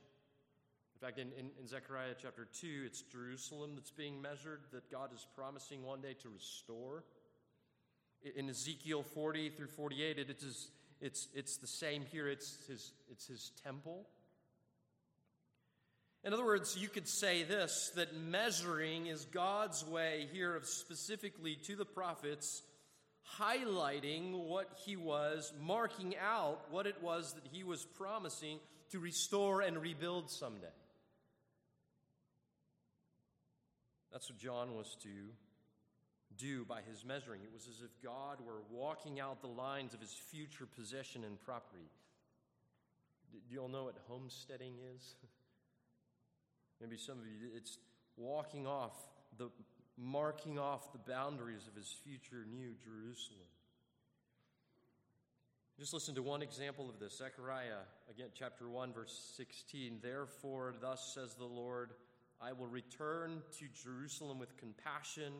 In 1.01 1.07
fact, 1.07 1.17
in, 1.17 1.29
in, 1.31 1.49
in, 1.59 1.67
Zechariah 1.67 2.13
chapter 2.21 2.47
2, 2.59 2.83
it's 2.85 3.01
Jerusalem 3.01 3.71
that's 3.73 3.89
being 3.89 4.21
measured 4.21 4.59
that 4.71 4.91
God 4.91 5.09
is 5.15 5.25
promising 5.35 5.81
one 5.81 5.99
day 5.99 6.13
to 6.21 6.29
restore. 6.29 7.03
In 8.35 8.47
Ezekiel 8.47 9.01
40 9.01 9.49
through 9.49 9.69
48, 9.69 10.19
it 10.19 10.29
is, 10.43 10.69
it's, 11.01 11.27
it's 11.33 11.57
the 11.57 11.65
same 11.65 12.05
here. 12.11 12.27
It's 12.27 12.55
his, 12.67 12.91
it's 13.09 13.25
his 13.25 13.51
temple. 13.63 14.05
In 16.23 16.33
other 16.33 16.45
words, 16.45 16.77
you 16.77 16.87
could 16.87 17.07
say 17.07 17.41
this 17.41 17.91
that 17.95 18.15
measuring 18.15 19.07
is 19.07 19.25
God's 19.25 19.83
way 19.83 20.27
here 20.31 20.55
of 20.55 20.67
specifically 20.67 21.55
to 21.63 21.75
the 21.75 21.85
prophets 21.85 22.61
highlighting 23.39 24.33
what 24.33 24.69
he 24.85 24.97
was, 24.97 25.51
marking 25.59 26.13
out 26.23 26.59
what 26.69 26.85
it 26.85 27.01
was 27.01 27.33
that 27.33 27.47
he 27.51 27.63
was 27.63 27.85
promising 27.85 28.59
to 28.91 28.99
restore 28.99 29.61
and 29.61 29.81
rebuild 29.81 30.29
someday. 30.29 30.67
That's 34.11 34.29
what 34.29 34.37
John 34.37 34.75
was 34.75 34.97
to 35.03 35.09
do 36.37 36.65
by 36.65 36.81
his 36.81 37.05
measuring. 37.05 37.41
It 37.43 37.53
was 37.53 37.67
as 37.67 37.81
if 37.81 37.89
God 38.03 38.37
were 38.45 38.61
walking 38.69 39.19
out 39.19 39.41
the 39.41 39.47
lines 39.47 39.93
of 39.93 39.99
his 39.99 40.13
future 40.13 40.65
possession 40.65 41.23
and 41.23 41.39
property. 41.39 41.89
Do 43.31 43.39
you 43.53 43.61
all 43.61 43.69
know 43.69 43.85
what 43.85 43.95
homesteading 44.07 44.73
is? 44.95 45.15
Maybe 46.81 46.97
some 46.97 47.19
of 47.19 47.25
you, 47.25 47.49
it's 47.55 47.77
walking 48.17 48.67
off, 48.67 48.93
the 49.37 49.49
marking 49.97 50.57
off 50.57 50.91
the 50.91 51.11
boundaries 51.11 51.67
of 51.67 51.75
his 51.75 51.95
future 52.03 52.45
new 52.51 52.73
Jerusalem. 52.83 53.47
Just 55.79 55.93
listen 55.93 56.13
to 56.15 56.21
one 56.21 56.41
example 56.41 56.89
of 56.89 56.99
this 56.99 57.17
Zechariah, 57.17 57.81
again, 58.09 58.27
chapter 58.37 58.69
1, 58.69 58.93
verse 58.93 59.33
16. 59.37 59.99
Therefore, 60.01 60.75
thus 60.79 61.11
says 61.15 61.33
the 61.33 61.45
Lord, 61.45 61.91
I 62.43 62.53
will 62.53 62.67
return 62.67 63.41
to 63.59 63.65
Jerusalem 63.83 64.39
with 64.39 64.57
compassion. 64.57 65.31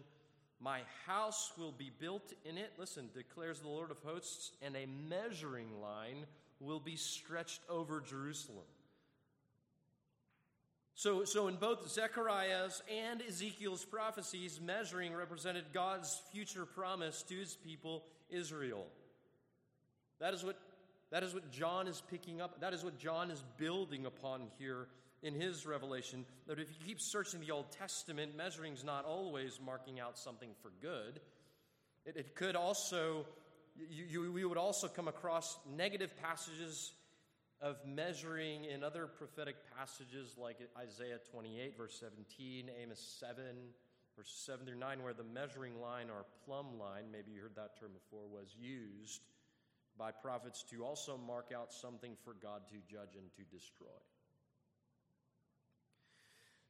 My 0.60 0.81
house 1.08 1.51
will 1.58 1.72
be 1.72 1.91
built 2.00 2.34
in 2.46 2.58
it, 2.58 2.74
listen, 2.77 3.10
declares 3.13 3.60
the 3.60 3.67
Lord 3.67 3.89
of 3.89 3.98
hosts, 4.03 4.51
and 4.62 4.75
a 4.75 4.86
measuring 5.10 5.81
line 5.81 6.27
will 6.60 6.79
be 6.79 6.96
stretched 6.96 7.62
over 7.67 8.00
Jerusalem. 8.01 8.65
So, 10.93 11.25
so 11.25 11.48
in 11.48 11.55
both 11.55 11.89
Zechariah's 11.89 12.84
and 12.88 13.24
Ezekiel's 13.27 13.84
prophecies, 13.84 14.60
measuring 14.63 15.15
represented 15.15 15.65
God's 15.74 16.22
future 16.31 16.67
promise 16.67 17.24
to 17.24 17.36
his 17.36 17.55
people, 17.55 18.03
Israel. 18.29 18.86
That 20.20 20.36
is 20.36 20.43
what, 20.43 20.60
that 21.10 21.24
is 21.24 21.34
what 21.34 21.50
John 21.51 21.88
is 21.88 22.03
picking 22.12 22.39
up. 22.39 22.62
That 22.62 22.75
is 22.75 22.84
what 22.84 23.00
John 23.00 23.31
is 23.31 23.43
building 23.58 24.05
upon 24.05 24.43
here 24.60 24.88
in 25.24 25.36
his 25.36 25.66
revelation 25.66 26.25
that 26.48 26.60
if 26.60 26.70
you 26.70 26.75
keep 26.86 27.00
searching 27.00 27.40
the 27.40 27.51
Old 27.51 27.72
Testament, 27.72 28.36
measuring 28.36 28.74
is 28.74 28.84
not 28.84 29.06
always 29.06 29.60
marking 29.63 30.00
out 30.00 30.18
something 30.18 30.50
for 30.62 30.72
good. 30.82 31.20
It, 32.06 32.18
it 32.18 32.36
could 32.36 32.56
also, 32.56 33.25
you, 33.75 34.06
you, 34.06 34.32
we 34.32 34.44
would 34.46 34.58
also 34.58 34.88
come 34.88 35.08
across 35.08 35.58
negative 35.78 36.13
passages 36.22 36.94
of 37.62 37.78
measuring 37.86 38.66
in 38.66 38.84
other 38.84 39.06
prophetic 39.06 39.56
passages 39.78 40.36
like 40.38 40.58
Isaiah 40.78 41.20
28, 41.32 41.78
verse 41.78 41.96
17, 42.00 42.72
Amos 42.82 43.18
7, 43.20 43.44
verses 44.18 44.34
7 44.46 44.66
through 44.66 44.80
9, 44.80 45.04
where 45.04 45.13
the 45.13 45.24
measuring 45.24 45.80
line 45.80 46.08
or 46.10 46.25
plumb 46.44 46.80
line, 46.80 47.04
maybe 47.12 47.32
you 47.32 47.42
heard 47.42 47.56
that 47.56 47.80
term 47.80 47.92
before, 47.94 48.25
was 48.28 48.56
used 48.60 49.22
by 49.96 50.10
prophets 50.10 50.63
to 50.72 50.84
also 50.84 51.20
mark 51.28 51.51
out 51.56 51.72
something 51.72 52.16
for 52.24 52.34
God 52.42 52.62
to 52.70 52.78
judge 52.92 53.16
and 53.16 53.30
to 53.36 53.56
destroy. 53.56 53.88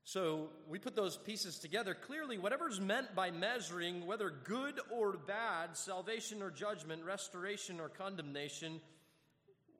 So 0.03 0.49
we 0.67 0.79
put 0.79 0.95
those 0.95 1.15
pieces 1.15 1.59
together. 1.59 1.93
Clearly, 1.93 2.37
whatever's 2.37 2.79
meant 2.79 3.13
by 3.15 3.31
measuring, 3.31 4.05
whether 4.05 4.29
good 4.29 4.79
or 4.91 5.13
bad, 5.13 5.77
salvation 5.77 6.41
or 6.41 6.49
judgment, 6.49 7.03
restoration 7.03 7.79
or 7.79 7.87
condemnation, 7.87 8.81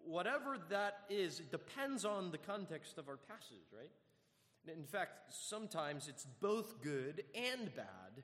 whatever 0.06 0.58
that 0.70 1.00
is, 1.10 1.40
it 1.40 1.52
depends 1.52 2.06
on 2.06 2.32
the 2.32 2.38
context 2.38 2.98
of 2.98 3.10
our 3.10 3.18
passage, 3.18 3.68
right? 3.76 3.90
In 4.68 4.86
fact, 4.86 5.34
sometimes 5.34 6.08
it's 6.08 6.28
both 6.40 6.82
good 6.82 7.24
and 7.34 7.76
bad. 7.76 8.24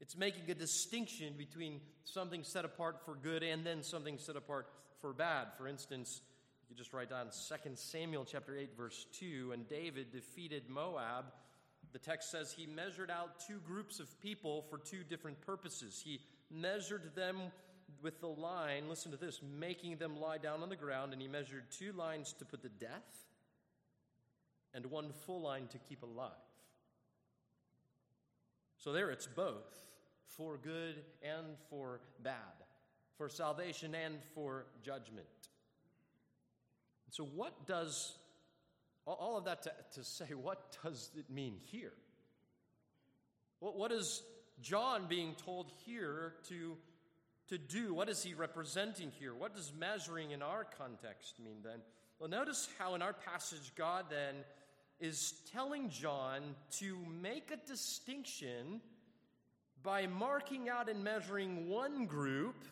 It's 0.00 0.16
making 0.16 0.50
a 0.50 0.54
distinction 0.54 1.34
between 1.36 1.80
something 2.04 2.44
set 2.44 2.64
apart 2.64 3.04
for 3.04 3.14
good 3.14 3.42
and 3.42 3.64
then 3.64 3.82
something 3.82 4.18
set 4.18 4.36
apart 4.36 4.68
for 5.00 5.12
bad. 5.12 5.48
For 5.56 5.66
instance, 5.66 6.20
you 6.68 6.76
just 6.76 6.92
write 6.92 7.10
down 7.10 7.26
2 7.26 7.70
Samuel 7.74 8.24
chapter 8.24 8.56
8 8.56 8.76
verse 8.76 9.06
2 9.18 9.52
and 9.52 9.68
David 9.68 10.12
defeated 10.12 10.64
Moab. 10.68 11.26
The 11.92 11.98
text 11.98 12.30
says 12.30 12.52
he 12.52 12.66
measured 12.66 13.10
out 13.10 13.40
two 13.46 13.60
groups 13.66 14.00
of 14.00 14.20
people 14.20 14.66
for 14.68 14.78
two 14.78 15.02
different 15.08 15.40
purposes. 15.40 16.02
He 16.04 16.20
measured 16.50 17.14
them 17.14 17.36
with 18.02 18.20
the 18.20 18.28
line, 18.28 18.88
listen 18.88 19.10
to 19.12 19.16
this, 19.16 19.40
making 19.58 19.96
them 19.96 20.20
lie 20.20 20.36
down 20.36 20.62
on 20.62 20.68
the 20.68 20.76
ground, 20.76 21.12
and 21.14 21.22
he 21.22 21.28
measured 21.28 21.64
two 21.70 21.92
lines 21.92 22.34
to 22.38 22.44
put 22.44 22.62
to 22.62 22.68
death 22.68 23.26
and 24.74 24.84
one 24.86 25.10
full 25.26 25.40
line 25.40 25.66
to 25.68 25.78
keep 25.78 26.02
alive. 26.02 26.30
So 28.76 28.92
there 28.92 29.10
it's 29.10 29.26
both 29.26 29.74
for 30.36 30.58
good 30.58 30.96
and 31.22 31.46
for 31.70 32.00
bad, 32.22 32.34
for 33.16 33.28
salvation 33.28 33.94
and 33.94 34.22
for 34.34 34.66
judgment. 34.84 35.26
So, 37.10 37.24
what 37.24 37.66
does 37.66 38.16
all 39.06 39.38
of 39.38 39.44
that 39.44 39.62
to, 39.62 39.72
to 39.94 40.04
say, 40.04 40.34
what 40.34 40.76
does 40.82 41.10
it 41.16 41.30
mean 41.30 41.56
here? 41.64 41.92
What, 43.60 43.76
what 43.76 43.92
is 43.92 44.22
John 44.60 45.06
being 45.08 45.34
told 45.34 45.70
here 45.86 46.34
to, 46.48 46.76
to 47.48 47.58
do? 47.58 47.94
What 47.94 48.08
is 48.08 48.22
he 48.22 48.34
representing 48.34 49.10
here? 49.18 49.34
What 49.34 49.54
does 49.54 49.72
measuring 49.78 50.32
in 50.32 50.42
our 50.42 50.64
context 50.64 51.40
mean 51.42 51.58
then? 51.64 51.80
Well, 52.18 52.28
notice 52.28 52.68
how 52.78 52.94
in 52.94 53.02
our 53.02 53.12
passage, 53.12 53.72
God 53.76 54.06
then 54.10 54.36
is 55.00 55.34
telling 55.52 55.88
John 55.88 56.42
to 56.78 56.96
make 57.22 57.50
a 57.50 57.68
distinction 57.68 58.80
by 59.82 60.06
marking 60.06 60.68
out 60.68 60.88
and 60.88 61.04
measuring 61.04 61.68
one 61.68 62.06
group 62.06 62.64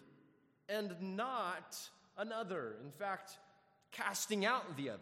and 0.68 0.94
not 1.00 1.78
another. 2.18 2.74
In 2.84 2.90
fact, 2.90 3.38
casting 3.96 4.44
out 4.44 4.76
the 4.76 4.90
other. 4.90 5.00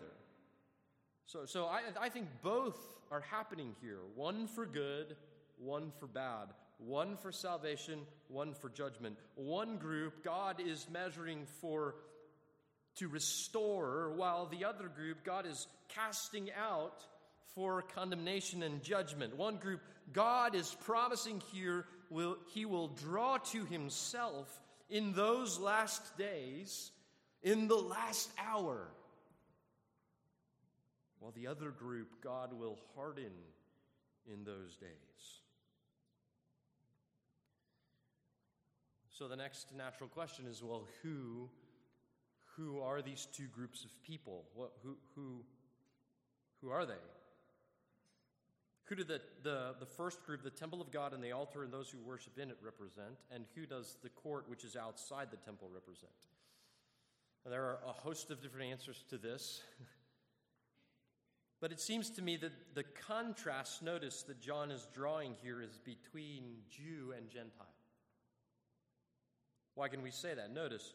So, 1.27 1.47
so 1.47 1.67
I, 1.67 1.81
I 2.01 2.09
think 2.09 2.29
both 2.43 2.79
are 3.11 3.21
happening 3.21 3.75
here 3.81 3.99
one 4.15 4.47
for 4.47 4.67
good, 4.67 5.17
one 5.59 5.93
for 5.99 6.07
bad, 6.07 6.49
one 6.79 7.17
for 7.17 7.33
salvation, 7.33 8.01
one 8.29 8.55
for 8.55 8.69
judgment. 8.69 9.17
One 9.37 9.79
group, 9.79 10.25
God 10.25 10.61
is 10.61 10.87
measuring 10.93 11.47
for 11.61 11.95
to 12.97 13.09
restore, 13.09 14.13
while 14.13 14.47
the 14.47 14.65
other 14.65 14.89
group, 14.89 15.25
God 15.25 15.47
is 15.47 15.67
casting 15.89 16.51
out 16.53 17.05
for 17.55 17.83
condemnation 17.83 18.63
and 18.63 18.83
judgment. 18.83 19.37
One 19.37 19.57
group, 19.57 19.81
God 20.13 20.55
is 20.55 20.77
promising 20.85 21.43
here 21.53 21.87
will, 22.11 22.37
he 22.53 22.65
will 22.67 22.89
draw 22.89 23.39
to 23.39 23.65
himself 23.65 24.61
in 24.91 25.13
those 25.13 25.59
last 25.59 26.17
days, 26.17 26.91
in 27.45 27.69
the 27.69 27.77
last 27.77 28.31
hour. 28.39 28.89
While 31.21 31.33
the 31.33 31.47
other 31.47 31.71
group, 31.71 32.23
God 32.23 32.53
will 32.53 32.79
harden 32.97 33.33
in 34.27 34.45
those 34.45 34.77
days. 34.77 34.91
So 39.11 39.29
the 39.29 39.37
next 39.37 39.69
natural 39.77 40.09
question 40.09 40.47
is 40.47 40.63
well, 40.63 40.89
who, 41.03 41.49
who 42.57 42.81
are 42.81 43.01
these 43.01 43.29
two 43.33 43.47
groups 43.47 43.85
of 43.85 43.91
people? 44.03 44.45
What, 44.55 44.73
who, 44.83 44.97
who, 45.15 45.45
who 46.61 46.71
are 46.71 46.85
they? 46.85 46.95
Who 48.87 48.97
do 48.97 49.05
the, 49.05 49.21
the, 49.43 49.77
the 49.81 49.87
first 49.87 50.25
group, 50.27 50.43
the 50.43 50.51
temple 50.51 50.83
of 50.83 50.91
God 50.91 51.15
and 51.15 51.23
the 51.23 51.33
altar 51.33 51.63
and 51.63 51.73
those 51.73 51.89
who 51.89 51.99
worship 52.01 52.39
in 52.39 52.51
it, 52.51 52.59
represent? 52.63 53.17
And 53.31 53.45
who 53.55 53.67
does 53.67 53.97
the 54.03 54.11
court, 54.11 54.45
which 54.49 54.65
is 54.65 54.77
outside 54.77 55.29
the 55.31 55.39
temple, 55.39 55.71
represent? 55.73 56.13
There 57.51 57.63
are 57.63 57.79
a 57.87 57.93
host 57.93 58.31
of 58.31 58.43
different 58.43 58.71
answers 58.71 59.05
to 59.11 59.19
this. 59.19 59.63
but 61.61 61.73
it 61.73 61.81
seems 61.81 62.11
to 62.11 62.23
me 62.23 62.37
that 62.37 62.53
the 62.75 62.85
contrast, 63.07 63.83
notice, 63.83 64.23
that 64.23 64.41
John 64.41 64.71
is 64.71 64.87
drawing 64.95 65.35
here 65.43 65.61
is 65.61 65.79
between 65.85 66.57
Jew 66.71 67.13
and 67.17 67.29
Gentile. 67.31 67.67
Why 69.75 69.89
can 69.89 70.03
we 70.03 70.11
say 70.11 70.35
that? 70.35 70.53
Notice 70.53 70.95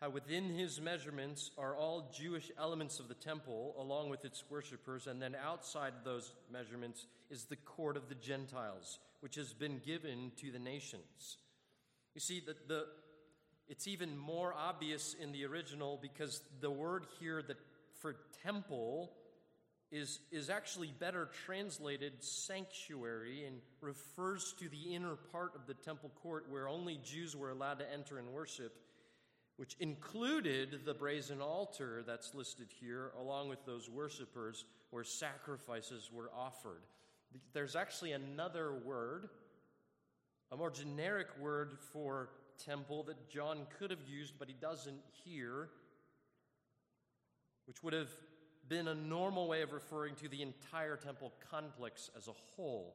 how 0.00 0.08
within 0.08 0.44
his 0.44 0.80
measurements 0.80 1.50
are 1.58 1.76
all 1.76 2.10
Jewish 2.16 2.50
elements 2.58 3.00
of 3.00 3.08
the 3.08 3.14
temple, 3.14 3.74
along 3.78 4.08
with 4.08 4.24
its 4.24 4.42
worshippers, 4.48 5.06
and 5.06 5.20
then 5.20 5.36
outside 5.44 5.92
those 6.04 6.32
measurements 6.50 7.06
is 7.28 7.44
the 7.44 7.56
court 7.56 7.98
of 7.98 8.08
the 8.08 8.14
Gentiles, 8.14 8.98
which 9.20 9.34
has 9.34 9.52
been 9.52 9.78
given 9.84 10.32
to 10.38 10.50
the 10.50 10.58
nations. 10.58 11.36
You 12.14 12.20
see, 12.22 12.40
that 12.46 12.66
the, 12.66 12.86
it's 13.70 13.86
even 13.86 14.18
more 14.18 14.52
obvious 14.52 15.14
in 15.22 15.30
the 15.30 15.46
original 15.46 15.96
because 16.02 16.42
the 16.60 16.70
word 16.70 17.06
here 17.20 17.40
that 17.40 17.56
for 18.00 18.16
temple 18.42 19.12
is, 19.92 20.18
is 20.32 20.50
actually 20.50 20.92
better 20.98 21.28
translated 21.46 22.12
sanctuary 22.18 23.44
and 23.46 23.58
refers 23.80 24.54
to 24.58 24.68
the 24.68 24.94
inner 24.94 25.14
part 25.30 25.52
of 25.54 25.68
the 25.68 25.74
temple 25.74 26.10
court 26.20 26.46
where 26.50 26.68
only 26.68 26.98
Jews 27.04 27.36
were 27.36 27.50
allowed 27.50 27.78
to 27.78 27.92
enter 27.92 28.18
and 28.18 28.32
worship, 28.32 28.72
which 29.56 29.76
included 29.78 30.80
the 30.84 30.94
brazen 30.94 31.40
altar 31.40 32.02
that's 32.04 32.34
listed 32.34 32.66
here, 32.80 33.12
along 33.20 33.48
with 33.48 33.64
those 33.66 33.88
worshipers 33.88 34.64
where 34.90 35.04
sacrifices 35.04 36.10
were 36.12 36.30
offered. 36.36 36.82
There's 37.52 37.76
actually 37.76 38.12
another 38.12 38.72
word, 38.84 39.28
a 40.50 40.56
more 40.56 40.70
generic 40.70 41.28
word 41.40 41.78
for 41.92 42.30
temple 42.64 43.02
that 43.04 43.28
John 43.28 43.66
could 43.78 43.90
have 43.90 44.02
used, 44.08 44.34
but 44.38 44.48
he 44.48 44.54
doesn't 44.54 45.00
here, 45.24 45.68
which 47.66 47.82
would 47.82 47.92
have 47.92 48.10
been 48.68 48.88
a 48.88 48.94
normal 48.94 49.48
way 49.48 49.62
of 49.62 49.72
referring 49.72 50.14
to 50.16 50.28
the 50.28 50.42
entire 50.42 50.96
temple 50.96 51.32
complex 51.50 52.10
as 52.16 52.28
a 52.28 52.32
whole. 52.54 52.94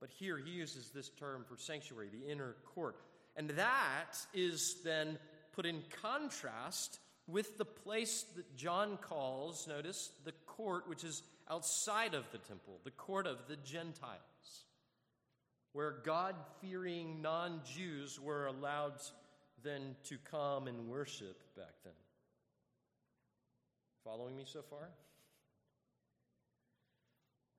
But 0.00 0.10
here 0.10 0.36
he 0.36 0.50
uses 0.50 0.90
this 0.90 1.08
term 1.08 1.44
for 1.48 1.56
sanctuary, 1.56 2.10
the 2.12 2.30
inner 2.30 2.56
court. 2.74 2.96
And 3.36 3.50
that 3.50 4.16
is 4.34 4.76
then 4.84 5.18
put 5.54 5.66
in 5.66 5.82
contrast 6.02 6.98
with 7.26 7.56
the 7.56 7.64
place 7.64 8.24
that 8.36 8.56
John 8.56 8.98
calls, 8.98 9.66
notice, 9.66 10.10
the 10.24 10.34
court 10.46 10.88
which 10.88 11.04
is 11.04 11.22
outside 11.50 12.14
of 12.14 12.30
the 12.32 12.38
temple, 12.38 12.80
the 12.84 12.90
court 12.90 13.26
of 13.26 13.38
the 13.48 13.56
Gentiles, 13.56 14.20
where 15.74 15.96
God 16.04 16.36
fearing 16.62 17.20
non 17.20 17.60
Jews 17.76 18.18
were 18.18 18.46
allowed 18.46 19.02
then 19.62 19.96
to 20.04 20.16
come 20.30 20.68
and 20.68 20.88
worship 20.88 21.42
back 21.56 21.74
then. 21.84 21.92
Following 24.04 24.36
me 24.36 24.44
so 24.46 24.62
far? 24.62 24.88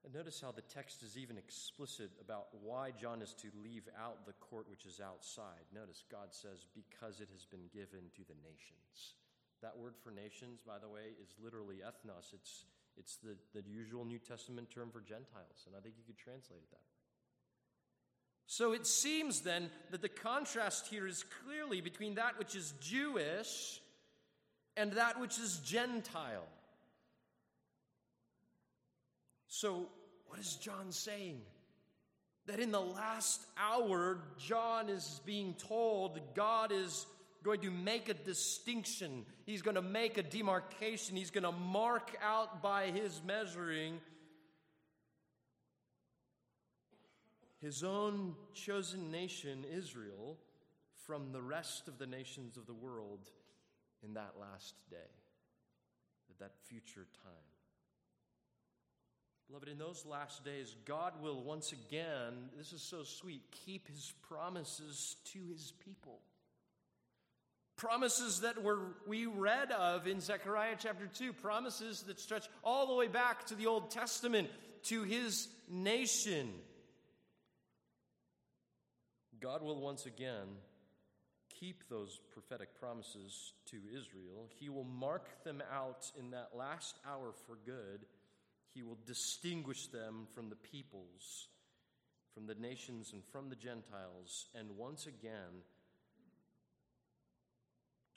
And 0.05 0.13
notice 0.13 0.39
how 0.39 0.53
the 0.53 0.61
text 0.61 1.03
is 1.03 1.17
even 1.17 1.37
explicit 1.37 2.11
about 2.21 2.47
why 2.61 2.91
John 2.91 3.21
is 3.21 3.33
to 3.41 3.49
leave 3.61 3.89
out 3.99 4.25
the 4.25 4.37
court 4.39 4.69
which 4.69 4.85
is 4.85 5.01
outside. 5.01 5.65
Notice 5.73 6.05
God 6.09 6.29
says, 6.29 6.67
because 6.73 7.19
it 7.19 7.29
has 7.33 7.43
been 7.43 7.67
given 7.73 8.13
to 8.15 8.21
the 8.23 8.37
nations. 8.45 9.17
That 9.61 9.75
word 9.75 9.95
for 9.97 10.11
nations, 10.11 10.61
by 10.65 10.77
the 10.77 10.87
way, 10.87 11.17
is 11.19 11.33
literally 11.43 11.81
ethnos. 11.81 12.31
It's, 12.37 12.65
it's 12.95 13.17
the, 13.17 13.35
the 13.57 13.67
usual 13.67 14.05
New 14.05 14.19
Testament 14.19 14.69
term 14.69 14.91
for 14.93 15.01
Gentiles, 15.01 15.65
and 15.65 15.75
I 15.75 15.81
think 15.81 15.95
you 15.97 16.05
could 16.05 16.21
translate 16.21 16.69
that. 16.69 16.94
So 18.47 18.73
it 18.73 18.85
seems 18.85 19.41
then 19.41 19.69
that 19.91 20.01
the 20.01 20.09
contrast 20.09 20.87
here 20.87 21.07
is 21.07 21.25
clearly 21.43 21.81
between 21.81 22.15
that 22.15 22.37
which 22.37 22.55
is 22.55 22.73
Jewish 22.79 23.81
and 24.77 24.91
that 24.93 25.19
which 25.19 25.39
is 25.39 25.57
Gentile. 25.57 26.47
So, 29.47 29.87
what 30.27 30.39
is 30.39 30.55
John 30.55 30.91
saying? 30.91 31.41
That 32.47 32.59
in 32.59 32.71
the 32.71 32.81
last 32.81 33.41
hour, 33.57 34.19
John 34.37 34.89
is 34.89 35.21
being 35.25 35.55
told 35.55 36.19
God 36.35 36.71
is 36.71 37.07
going 37.41 37.61
to 37.61 37.71
make 37.71 38.09
a 38.09 38.13
distinction. 38.13 39.25
He's 39.45 39.61
going 39.61 39.75
to 39.75 39.81
make 39.81 40.17
a 40.17 40.23
demarcation. 40.23 41.15
He's 41.15 41.31
going 41.31 41.43
to 41.43 41.51
mark 41.51 42.15
out 42.21 42.61
by 42.61 42.87
his 42.87 43.21
measuring 43.25 43.99
his 47.65 47.83
own 47.83 48.35
chosen 48.53 49.09
nation, 49.09 49.65
Israel, 49.75 50.37
from 51.07 51.31
the 51.31 51.41
rest 51.41 51.87
of 51.87 51.97
the 51.97 52.05
nations 52.05 52.57
of 52.57 52.67
the 52.67 52.73
world 52.73 53.31
in 54.03 54.13
that 54.13 54.33
last 54.39 54.75
day, 54.91 55.11
at 56.29 56.37
that 56.37 56.51
future 56.67 57.07
time. 57.23 57.33
Beloved, 59.47 59.67
in 59.67 59.79
those 59.79 60.05
last 60.05 60.45
days, 60.45 60.75
God 60.85 61.13
will 61.23 61.41
once 61.41 61.71
again, 61.71 62.49
this 62.55 62.71
is 62.71 62.83
so 62.83 63.03
sweet, 63.03 63.41
keep 63.65 63.87
his 63.87 64.13
promises 64.29 65.15
to 65.33 65.39
his 65.51 65.73
people. 65.83 66.19
Promises 67.77 68.41
that 68.41 68.61
were 68.61 68.79
we 69.07 69.25
read 69.25 69.71
of 69.71 70.05
in 70.05 70.19
Zechariah 70.21 70.75
chapter 70.77 71.07
2, 71.07 71.33
promises 71.33 72.03
that 72.03 72.19
stretch 72.19 72.47
all 72.63 72.85
the 72.85 72.93
way 72.93 73.07
back 73.07 73.47
to 73.47 73.55
the 73.55 73.65
Old 73.65 73.89
Testament, 73.89 74.49
to 74.83 75.01
his 75.01 75.47
nation. 75.67 76.53
God 79.41 79.61
will 79.61 79.79
once 79.79 80.05
again 80.05 80.57
keep 81.59 81.87
those 81.89 82.19
prophetic 82.31 82.79
promises 82.79 83.53
to 83.71 83.77
Israel. 83.89 84.49
He 84.59 84.69
will 84.69 84.83
mark 84.83 85.43
them 85.43 85.61
out 85.73 86.11
in 86.17 86.31
that 86.31 86.51
last 86.53 86.97
hour 87.05 87.33
for 87.45 87.57
good 87.65 88.05
he 88.75 88.83
will 88.83 88.97
distinguish 89.07 89.87
them 89.87 90.27
from 90.35 90.49
the 90.49 90.57
peoples, 90.57 91.47
from 92.33 92.45
the 92.45 92.55
nations, 92.55 93.11
and 93.13 93.23
from 93.31 93.47
the 93.47 93.55
Gentiles, 93.55 94.47
and 94.53 94.75
once 94.75 95.07
again 95.07 95.63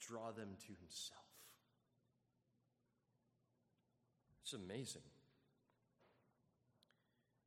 draw 0.01 0.31
them 0.31 0.49
to 0.59 0.73
himself. 0.81 1.23
It's 4.43 4.51
amazing. 4.51 5.01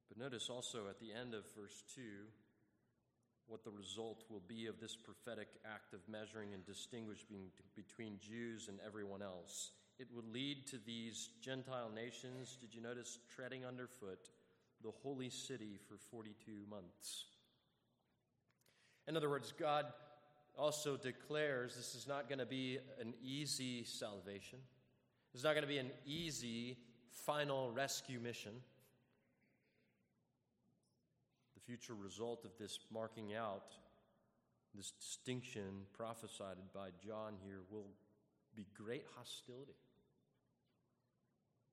But 0.08 0.16
notice 0.16 0.48
also 0.48 0.88
at 0.88 0.98
the 0.98 1.12
end 1.12 1.34
of 1.34 1.44
verse 1.54 1.82
2 1.94 2.00
what 3.52 3.64
the 3.64 3.70
result 3.70 4.24
will 4.30 4.42
be 4.48 4.66
of 4.66 4.80
this 4.80 4.96
prophetic 4.96 5.48
act 5.70 5.92
of 5.92 6.00
measuring 6.08 6.54
and 6.54 6.64
distinguishing 6.64 7.50
between 7.76 8.18
Jews 8.18 8.68
and 8.68 8.78
everyone 8.84 9.20
else. 9.20 9.72
it 9.98 10.08
would 10.14 10.26
lead 10.32 10.66
to 10.66 10.78
these 10.86 11.28
Gentile 11.42 11.90
nations, 11.94 12.56
did 12.58 12.74
you 12.74 12.80
notice, 12.80 13.18
treading 13.36 13.66
underfoot 13.66 14.30
the 14.82 14.90
holy 15.02 15.28
city 15.28 15.78
for 15.86 15.98
42 16.10 16.50
months? 16.68 17.26
In 19.06 19.18
other 19.18 19.28
words, 19.28 19.52
God 19.52 19.84
also 20.56 20.96
declares 20.96 21.76
this 21.76 21.94
is 21.94 22.08
not 22.08 22.30
going 22.30 22.38
to 22.38 22.46
be 22.46 22.78
an 22.98 23.12
easy 23.22 23.84
salvation. 23.84 24.60
It's 25.34 25.44
not 25.44 25.52
going 25.52 25.62
to 25.62 25.68
be 25.68 25.78
an 25.78 25.90
easy 26.06 26.78
final 27.10 27.70
rescue 27.70 28.18
mission. 28.18 28.52
Future 31.66 31.94
result 31.94 32.44
of 32.44 32.50
this 32.58 32.78
marking 32.92 33.34
out, 33.34 33.74
this 34.74 34.90
distinction 34.92 35.86
prophesied 35.92 36.56
by 36.74 36.88
John 37.04 37.34
here, 37.44 37.60
will 37.70 37.90
be 38.56 38.66
great 38.76 39.04
hostility. 39.16 39.76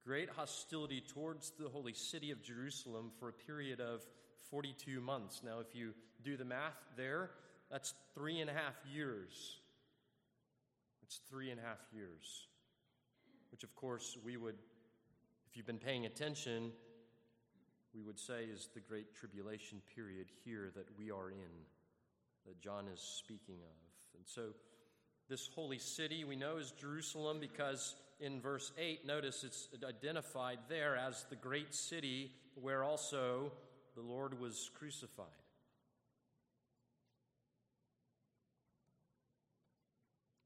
Great 0.06 0.30
hostility 0.30 1.02
towards 1.02 1.52
the 1.60 1.70
holy 1.70 1.94
city 1.94 2.32
of 2.32 2.42
Jerusalem 2.42 3.12
for 3.20 3.30
a 3.30 3.34
period 3.34 3.80
of 3.82 4.02
42 4.50 5.02
months. 5.02 5.42
Now, 5.44 5.60
if 5.60 5.76
you 5.76 5.94
do 6.24 6.38
the 6.38 6.46
math 6.46 6.78
there, 6.96 7.32
that's 7.72 7.94
three 8.14 8.40
and 8.40 8.50
a 8.50 8.54
half 8.54 8.76
years. 8.92 9.60
It's 11.04 11.20
three 11.30 11.52
and 11.52 11.60
a 11.60 11.64
half 11.64 11.80
years. 11.94 12.48
Which, 13.52 13.64
of 13.64 13.76
course, 13.76 14.18
we 14.24 14.38
would, 14.38 14.56
if 15.50 15.58
you've 15.58 15.66
been 15.66 15.78
paying 15.78 16.06
attention, 16.06 16.72
we 17.94 18.02
would 18.02 18.20
say 18.20 18.44
is 18.44 18.70
the 18.74 18.80
great 18.80 19.16
tribulation 19.16 19.82
period 19.96 20.28
here 20.44 20.72
that 20.76 20.86
we 20.98 21.12
are 21.12 21.32
in, 21.32 21.66
that 22.46 22.62
John 22.62 22.86
is 22.94 23.00
speaking 23.00 23.56
of. 23.56 24.18
And 24.18 24.26
so, 24.26 24.54
this 25.30 25.50
holy 25.54 25.78
city 25.78 26.24
we 26.24 26.36
know 26.36 26.58
is 26.58 26.72
Jerusalem 26.72 27.40
because 27.40 27.96
in 28.20 28.42
verse 28.42 28.72
8, 28.78 29.06
notice 29.06 29.44
it's 29.44 29.70
identified 29.88 30.58
there 30.68 30.98
as 30.98 31.26
the 31.30 31.36
great 31.36 31.74
city 31.74 32.32
where 32.56 32.84
also 32.84 33.52
the 33.96 34.02
Lord 34.02 34.40
was 34.40 34.72
crucified. 34.74 35.28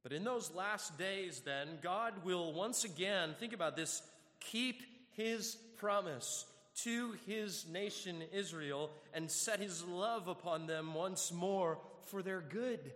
But 0.03 0.11
in 0.11 0.25
those 0.25 0.51
last 0.53 0.97
days, 0.97 1.41
then, 1.45 1.79
God 1.81 2.25
will 2.25 2.51
once 2.51 2.83
again, 2.83 3.35
think 3.39 3.53
about 3.53 3.77
this, 3.77 4.01
keep 4.41 4.81
his 5.13 5.55
promise 5.77 6.45
to 6.75 7.13
his 7.27 7.65
nation 7.71 8.23
Israel 8.31 8.91
and 9.13 9.29
set 9.29 9.59
his 9.59 9.83
love 9.83 10.27
upon 10.27 10.67
them 10.67 10.93
once 10.93 11.31
more 11.31 11.79
for 12.07 12.21
their 12.21 12.41
good. 12.41 12.91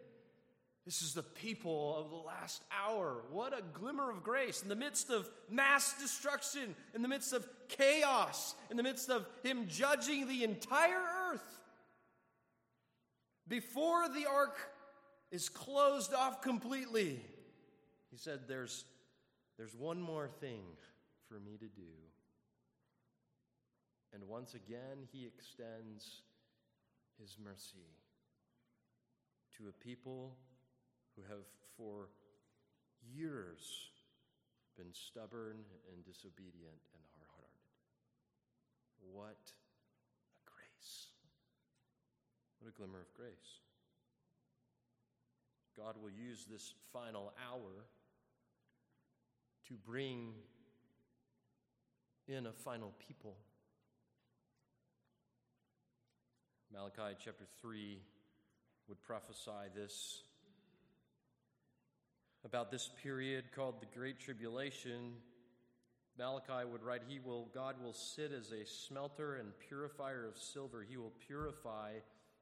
This 0.87 1.01
is 1.01 1.13
the 1.13 1.21
people 1.23 1.97
of 1.97 2.09
the 2.09 2.15
last 2.15 2.63
hour. 2.71 3.17
What 3.31 3.51
a 3.51 3.61
glimmer 3.73 4.09
of 4.09 4.23
grace 4.23 4.63
in 4.63 4.69
the 4.69 4.75
midst 4.75 5.09
of 5.09 5.29
mass 5.49 5.93
destruction, 6.01 6.75
in 6.95 7.01
the 7.01 7.09
midst 7.09 7.33
of 7.33 7.45
chaos, 7.67 8.55
in 8.71 8.77
the 8.77 8.83
midst 8.83 9.09
of 9.09 9.27
Him 9.43 9.67
judging 9.67 10.29
the 10.29 10.45
entire 10.45 11.03
earth. 11.29 11.59
Before 13.49 14.07
the 14.07 14.27
ark 14.29 14.57
is 15.29 15.49
closed 15.49 16.13
off 16.13 16.41
completely, 16.41 17.19
He 18.09 18.17
said, 18.17 18.41
There's, 18.47 18.85
there's 19.57 19.75
one 19.75 20.01
more 20.01 20.29
thing 20.39 20.63
for 21.27 21.37
me 21.37 21.57
to 21.57 21.67
do. 21.67 22.06
And 24.13 24.23
once 24.27 24.53
again, 24.53 25.07
He 25.11 25.25
extends 25.25 26.21
His 27.19 27.37
mercy 27.43 27.87
to 29.57 29.69
a 29.69 29.71
people 29.71 30.35
who 31.15 31.23
have 31.23 31.45
for 31.75 32.09
years 33.13 33.89
been 34.77 34.93
stubborn 34.93 35.57
and 35.91 36.05
disobedient 36.05 36.81
and 36.93 37.03
hard 37.27 37.27
hearted. 37.37 37.57
What 39.11 39.51
a 40.35 40.49
grace! 40.49 41.07
What 42.59 42.69
a 42.69 42.77
glimmer 42.77 43.01
of 43.01 43.13
grace. 43.13 43.61
God 45.75 45.95
will 46.01 46.09
use 46.09 46.45
this 46.49 46.73
final 46.91 47.33
hour 47.49 47.85
to 49.67 49.73
bring 49.85 50.33
in 52.27 52.47
a 52.47 52.51
final 52.51 52.93
people. 53.07 53.37
Malachi 56.71 57.15
chapter 57.23 57.45
3 57.61 57.99
would 58.87 59.01
prophesy 59.01 59.69
this 59.75 60.21
about 62.45 62.71
this 62.71 62.89
period 63.03 63.45
called 63.53 63.81
the 63.81 63.97
Great 63.97 64.19
Tribulation, 64.19 65.13
Malachi 66.17 66.65
would 66.71 66.81
write, 66.81 67.01
He 67.07 67.19
will, 67.19 67.49
God 67.53 67.75
will 67.83 67.93
sit 67.93 68.31
as 68.31 68.51
a 68.51 68.65
smelter 68.65 69.35
and 69.35 69.51
purifier 69.67 70.25
of 70.25 70.37
silver. 70.37 70.85
He 70.87 70.97
will 70.97 71.13
purify 71.27 71.93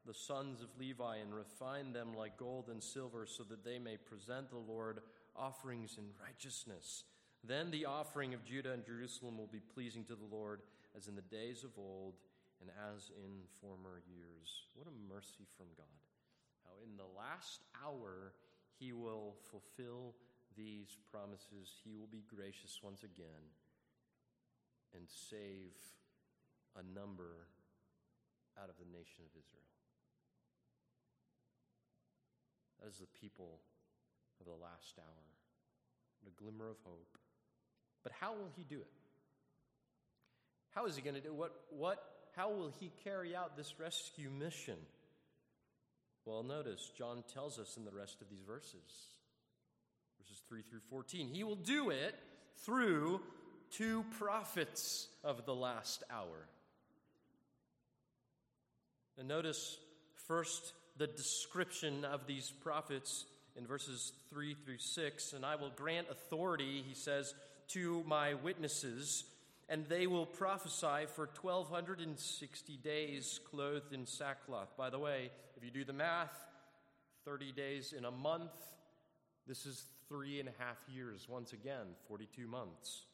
the 0.05 0.13
sons 0.13 0.61
of 0.61 0.69
Levi 0.79 1.17
and 1.17 1.33
refine 1.33 1.91
them 1.91 2.13
like 2.15 2.38
gold 2.38 2.69
and 2.69 2.83
silver 2.83 3.25
so 3.25 3.43
that 3.43 3.65
they 3.65 3.79
may 3.79 3.97
present 3.97 4.51
the 4.51 4.57
Lord 4.57 4.99
offerings 5.35 5.97
in 5.97 6.05
righteousness. 6.23 7.03
Then 7.43 7.71
the 7.71 7.85
offering 7.85 8.33
of 8.33 8.45
Judah 8.45 8.73
and 8.73 8.85
Jerusalem 8.85 9.38
will 9.38 9.49
be 9.51 9.61
pleasing 9.73 10.05
to 10.05 10.15
the 10.15 10.35
Lord 10.35 10.61
as 10.95 11.07
in 11.07 11.15
the 11.15 11.21
days 11.21 11.63
of 11.63 11.71
old 11.77 12.13
and 12.61 12.71
as 12.93 13.11
in 13.15 13.43
former 13.61 14.01
years. 14.07 14.67
What 14.73 14.87
a 14.87 14.95
mercy 15.11 15.45
from 15.57 15.67
God. 15.77 15.99
How 16.63 16.81
in 16.83 16.97
the 16.97 17.09
last 17.17 17.63
hour 17.83 18.33
he 18.79 18.91
will 18.91 19.35
fulfill 19.49 20.15
these 20.55 20.97
promises. 21.11 21.71
He 21.83 21.95
will 21.95 22.07
be 22.07 22.23
gracious 22.27 22.79
once 22.81 23.03
again 23.03 23.43
and 24.93 25.03
save 25.07 25.75
a 26.79 26.83
number 26.97 27.47
out 28.61 28.69
of 28.69 28.75
the 28.79 28.85
nation 28.85 29.23
of 29.23 29.31
Israel. 29.35 29.71
That 32.79 32.89
is 32.89 32.99
the 32.99 33.11
people 33.19 33.59
of 34.39 34.45
the 34.45 34.55
last 34.63 34.99
hour, 34.99 35.27
a 36.27 36.31
glimmer 36.41 36.69
of 36.69 36.77
hope. 36.83 37.17
But 38.03 38.11
how 38.11 38.33
will 38.33 38.51
he 38.55 38.63
do 38.63 38.79
it? 38.79 38.91
How 40.71 40.85
is 40.85 40.95
he 40.95 41.01
going 41.01 41.15
to 41.15 41.21
do 41.21 41.29
it? 41.29 41.35
What, 41.35 41.55
what, 41.69 42.14
how 42.36 42.50
will 42.50 42.71
he 42.80 42.91
carry 43.04 43.36
out 43.36 43.56
this 43.56 43.80
rescue 43.80 44.30
mission? 44.30 44.78
Well, 46.26 46.43
notice, 46.43 46.91
John 46.98 47.24
tells 47.34 47.60
us 47.60 47.78
in 47.78 47.86
the 47.86 47.91
rest 47.91 48.21
of 48.21 48.30
these 48.30 48.43
verses, 48.45 48.74
verses 50.19 50.41
3 50.50 50.62
through 50.63 50.82
14. 50.89 51.28
He 51.28 51.43
will 51.43 51.56
do 51.56 51.91
it 51.91 52.15
through 52.65 53.21
two 53.71 54.04
prophets 54.17 55.08
of 55.24 55.45
the 55.45 55.56
last 55.56 56.04
hour. 56.12 56.48
And 59.17 59.28
notice 59.28 59.78
first 60.28 60.74
the 60.98 61.08
description 61.08 62.04
of 62.04 62.28
these 62.28 62.52
prophets 62.63 63.26
in 63.56 63.65
verses 63.65 64.12
3 64.30 64.56
through 64.65 64.80
6. 64.80 65.34
And 65.34 65.45
I 65.45 65.56
will 65.56 65.71
grant 65.76 66.08
authority, 66.10 66.84
he 66.88 66.95
says, 66.95 67.34
to 67.69 68.04
my 68.08 68.34
witnesses 68.34 69.24
and 69.67 69.86
they 69.88 70.08
will 70.08 70.25
prophesy 70.25 71.08
for 71.15 71.30
1260 71.41 72.78
days 72.78 73.39
clothed 73.49 73.93
in 73.93 74.06
sackcloth. 74.06 74.75
By 74.78 74.89
the 74.89 74.99
way, 74.99 75.32
if 75.58 75.63
you 75.63 75.71
do 75.71 75.84
the 75.84 75.93
math, 75.93 76.36
30 77.25 77.51
days 77.51 77.93
in 77.97 78.06
a 78.06 78.12
month, 78.12 78.51
this 79.47 79.65
is 79.65 79.86
three 80.08 80.39
and 80.39 80.47
a 80.47 80.63
half 80.63 80.78
years. 80.88 81.28
Once 81.28 81.54
again, 81.54 81.88
42 82.08 82.47
months. 82.47 83.06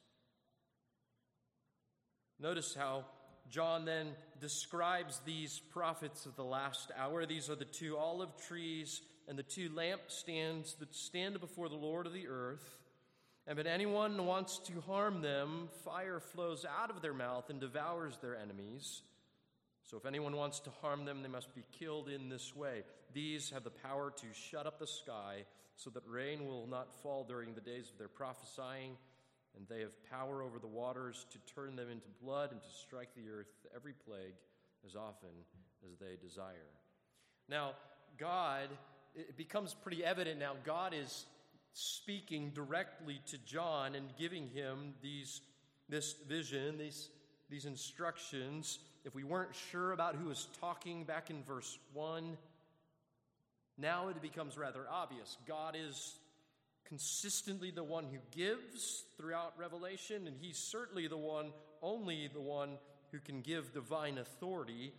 Notice 2.39 2.75
how 2.75 3.05
John 3.49 3.85
then 3.85 4.07
describes 4.39 5.21
these 5.25 5.59
prophets 5.59 6.25
of 6.25 6.35
the 6.35 6.43
last 6.43 6.91
hour. 6.97 7.25
These 7.25 7.49
are 7.49 7.55
the 7.55 7.65
two 7.65 7.97
olive 7.97 8.35
trees 8.47 9.01
and 9.27 9.37
the 9.37 9.43
two 9.43 9.69
lampstands 9.69 10.77
that 10.79 10.93
stand 10.93 11.39
before 11.39 11.69
the 11.69 11.75
Lord 11.75 12.07
of 12.07 12.13
the 12.13 12.27
earth. 12.27 12.80
And 13.47 13.59
if 13.59 13.65
anyone 13.65 14.25
wants 14.25 14.59
to 14.59 14.81
harm 14.81 15.21
them, 15.21 15.69
fire 15.83 16.19
flows 16.19 16.65
out 16.65 16.89
of 16.89 17.01
their 17.01 17.13
mouth 17.13 17.49
and 17.49 17.59
devours 17.59 18.17
their 18.17 18.37
enemies. 18.37 19.01
So 19.83 19.97
if 19.97 20.05
anyone 20.05 20.35
wants 20.35 20.59
to 20.61 20.69
harm 20.81 21.05
them, 21.05 21.21
they 21.23 21.27
must 21.27 21.53
be 21.55 21.63
killed 21.79 22.07
in 22.07 22.29
this 22.29 22.55
way. 22.55 22.83
These 23.13 23.49
have 23.49 23.63
the 23.63 23.71
power 23.71 24.13
to 24.15 24.25
shut 24.49 24.67
up 24.67 24.79
the 24.79 24.87
sky 24.87 25.45
so 25.75 25.89
that 25.89 26.03
rain 26.07 26.45
will 26.45 26.67
not 26.67 26.93
fall 27.01 27.23
during 27.23 27.53
the 27.53 27.61
days 27.61 27.89
of 27.91 27.97
their 27.97 28.07
prophesying, 28.07 28.95
and 29.57 29.67
they 29.67 29.81
have 29.81 29.91
power 30.09 30.43
over 30.43 30.59
the 30.59 30.67
waters 30.67 31.25
to 31.31 31.53
turn 31.53 31.75
them 31.75 31.89
into 31.89 32.07
blood 32.21 32.51
and 32.51 32.61
to 32.61 32.69
strike 32.69 33.09
the 33.15 33.29
earth 33.29 33.51
every 33.75 33.93
plague 34.05 34.35
as 34.85 34.95
often 34.95 35.29
as 35.91 35.97
they 35.97 36.15
desire. 36.21 36.69
Now, 37.49 37.71
God, 38.17 38.69
it 39.15 39.35
becomes 39.35 39.73
pretty 39.73 40.05
evident 40.05 40.39
now, 40.39 40.53
God 40.63 40.93
is 40.93 41.25
speaking 41.73 42.51
directly 42.53 43.21
to 43.27 43.37
John 43.39 43.95
and 43.95 44.09
giving 44.17 44.47
him 44.47 44.93
these, 45.01 45.41
this 45.89 46.13
vision, 46.27 46.77
these, 46.77 47.09
these 47.49 47.65
instructions. 47.65 48.79
If 49.05 49.15
we 49.15 49.23
weren't 49.23 49.55
sure 49.71 49.91
about 49.91 50.15
who 50.15 50.29
was 50.29 50.47
talking 50.59 51.03
back 51.03 51.29
in 51.29 51.43
verse 51.43 51.77
1, 51.93 52.37
now 53.77 54.09
it 54.09 54.21
becomes 54.21 54.57
rather 54.57 54.85
obvious. 54.89 55.37
God 55.47 55.75
is 55.77 56.15
consistently 56.85 57.71
the 57.71 57.83
one 57.83 58.05
who 58.05 58.17
gives 58.37 59.03
throughout 59.17 59.53
Revelation, 59.57 60.27
and 60.27 60.35
he's 60.39 60.57
certainly 60.57 61.07
the 61.07 61.17
one, 61.17 61.51
only 61.81 62.29
the 62.33 62.41
one 62.41 62.77
who 63.11 63.19
can 63.19 63.41
give 63.41 63.73
divine 63.73 64.17
authority 64.17 64.93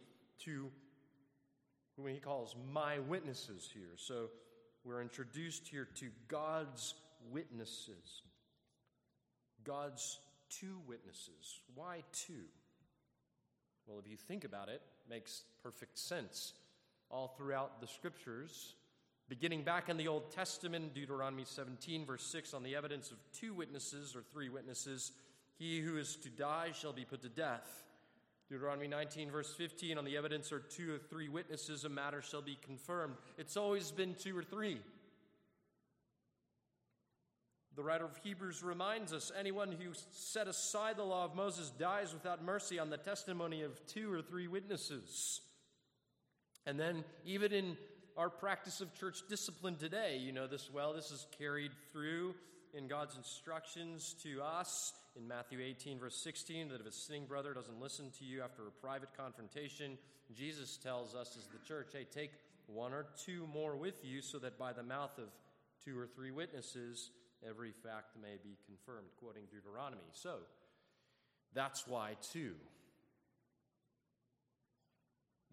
to 0.45 0.71
who 1.97 2.07
he 2.07 2.19
calls 2.19 2.57
my 2.73 2.99
witnesses 2.99 3.69
here. 3.73 3.93
So 3.97 4.31
we're 4.85 5.01
introduced 5.01 5.69
here 5.69 5.87
to 5.97 6.07
God's 6.29 6.95
witnesses. 7.31 8.23
God's 9.65 10.19
two 10.51 10.79
witnesses. 10.87 11.61
Why 11.75 12.03
two? 12.13 12.45
Well, 13.87 13.99
if 13.99 14.11
you 14.11 14.17
think 14.17 14.45
about 14.45 14.69
it, 14.69 14.83
it 14.83 15.11
makes 15.11 15.43
perfect 15.63 15.99
sense. 15.99 16.55
All 17.11 17.29
throughout 17.37 17.81
the 17.81 17.87
scriptures, 17.87 18.75
beginning 19.29 19.63
back 19.63 19.89
in 19.89 19.97
the 19.97 20.09
Old 20.09 20.31
Testament, 20.31 20.95
Deuteronomy 20.95 21.45
17, 21.45 22.07
verse 22.07 22.25
6, 22.25 22.55
on 22.55 22.63
the 22.63 22.75
evidence 22.75 23.11
of 23.11 23.19
two 23.33 23.55
witnesses 23.55 24.17
or 24.17 24.23
three 24.33 24.49
witnesses, 24.49 25.13
he 25.59 25.81
who 25.81 25.99
is 25.99 26.17
to 26.17 26.29
die 26.31 26.71
shall 26.73 26.93
be 26.93 27.05
put 27.05 27.23
to 27.23 27.29
death. 27.29 27.85
Deuteronomy 28.53 28.87
19, 28.87 29.31
verse 29.31 29.55
15, 29.55 29.97
on 29.97 30.05
the 30.05 30.15
evidence 30.15 30.53
or 30.53 30.59
two 30.59 30.95
or 30.95 30.99
three 30.99 31.31
witnesses, 31.31 31.85
a 31.85 31.89
matter 31.89 32.21
shall 32.21 32.43
be 32.43 32.59
confirmed. 32.63 33.15
It's 33.39 33.57
always 33.57 33.91
been 33.91 34.15
two 34.15 34.37
or 34.37 34.43
three. 34.43 34.79
The 37.77 37.83
writer 37.83 38.05
of 38.05 38.15
Hebrews 38.19 38.63
reminds 38.63 39.15
us 39.15 39.33
anyone 39.41 39.73
who 39.73 39.93
set 40.11 40.49
aside 40.49 40.99
the 40.99 41.03
law 41.03 41.25
of 41.25 41.35
Moses 41.35 41.71
dies 41.71 42.13
without 42.13 42.45
mercy 42.45 42.79
on 42.79 42.91
the 42.91 42.99
testimony 42.99 43.63
of 43.63 43.81
two 43.87 44.13
or 44.13 44.21
three 44.21 44.49
witnesses. 44.49 45.41
And 46.67 46.79
then, 46.79 47.05
even 47.25 47.53
in 47.53 47.79
our 48.19 48.29
practice 48.29 48.83
of 48.83 48.93
church 48.93 49.21
discipline 49.31 49.77
today, 49.77 50.19
you 50.21 50.31
know 50.31 50.47
this 50.47 50.69
well, 50.71 50.93
this 50.93 51.11
is 51.11 51.27
carried 51.39 51.73
through 51.91 52.35
in 52.75 52.89
God's 52.89 53.17
instructions 53.17 54.15
to 54.23 54.41
us 54.43 54.93
in 55.17 55.29
Matthew 55.29 55.61
18, 55.61 55.99
verse 55.99 56.17
16, 56.17 56.69
that 56.69 56.81
if 56.81 56.87
a 56.87 56.93
sinning 56.93 57.27
brother 57.27 57.53
doesn't 57.53 57.81
listen 57.81 58.11
to 58.19 58.25
you 58.25 58.43
after 58.43 58.63
a 58.67 58.71
private 58.71 59.11
confrontation, 59.17 59.99
Jesus 60.35 60.79
tells 60.79 61.15
us 61.15 61.37
as 61.37 61.47
the 61.47 61.59
church, 61.67 61.89
hey, 61.93 62.07
take 62.11 62.31
one 62.67 62.95
or 62.95 63.07
two 63.25 63.47
more 63.53 63.77
with 63.77 64.05
you 64.05 64.23
so 64.23 64.39
that 64.39 64.59
by 64.59 64.73
the 64.73 64.83
mouth 64.83 65.19
of 65.19 65.29
two 65.85 65.99
or 65.99 66.07
three 66.07 66.31
witnesses, 66.31 67.11
every 67.47 67.73
fact 67.73 68.17
may 68.21 68.37
be 68.43 68.57
confirmed, 68.65 69.09
quoting 69.19 69.43
Deuteronomy. 69.51 70.03
So, 70.13 70.37
that's 71.55 71.87
why, 71.87 72.17
two. 72.33 72.55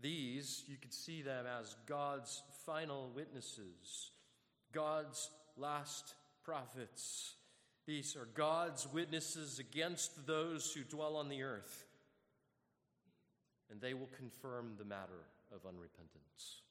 These, 0.01 0.63
you 0.67 0.77
could 0.81 0.93
see 0.93 1.21
them 1.21 1.45
as 1.59 1.75
God's 1.85 2.41
final 2.65 3.11
witnesses, 3.13 4.11
God's 4.71 5.29
last 5.57 6.13
prophets. 6.43 7.35
These 7.85 8.15
are 8.15 8.27
God's 8.33 8.87
witnesses 8.93 9.59
against 9.59 10.27
those 10.27 10.71
who 10.73 10.83
dwell 10.83 11.15
on 11.15 11.29
the 11.29 11.43
earth, 11.43 11.85
and 13.71 13.81
they 13.81 13.93
will 13.93 14.09
confirm 14.17 14.73
the 14.77 14.85
matter 14.85 15.25
of 15.51 15.63
unrepentance. 15.63 16.61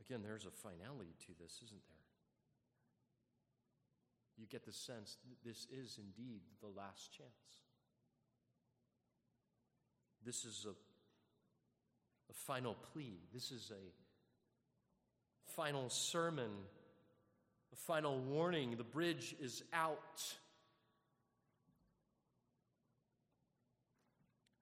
Again, 0.00 0.20
there's 0.22 0.46
a 0.46 0.50
finality 0.50 1.14
to 1.26 1.32
this, 1.40 1.60
isn't 1.64 1.82
there? 1.88 1.98
You 4.38 4.46
get 4.46 4.64
the 4.64 4.72
sense 4.72 5.16
that 5.28 5.48
this 5.48 5.66
is 5.72 5.98
indeed 5.98 6.42
the 6.60 6.68
last 6.68 7.12
chance. 7.12 7.28
This 10.24 10.44
is 10.44 10.66
a, 10.66 10.70
a 12.30 12.34
final 12.46 12.76
plea. 12.92 13.18
This 13.34 13.50
is 13.50 13.72
a 13.72 15.52
final 15.56 15.90
sermon 15.90 16.50
a 17.72 17.76
final 17.76 18.18
warning 18.18 18.76
the 18.76 18.84
bridge 18.84 19.34
is 19.40 19.62
out. 19.72 20.22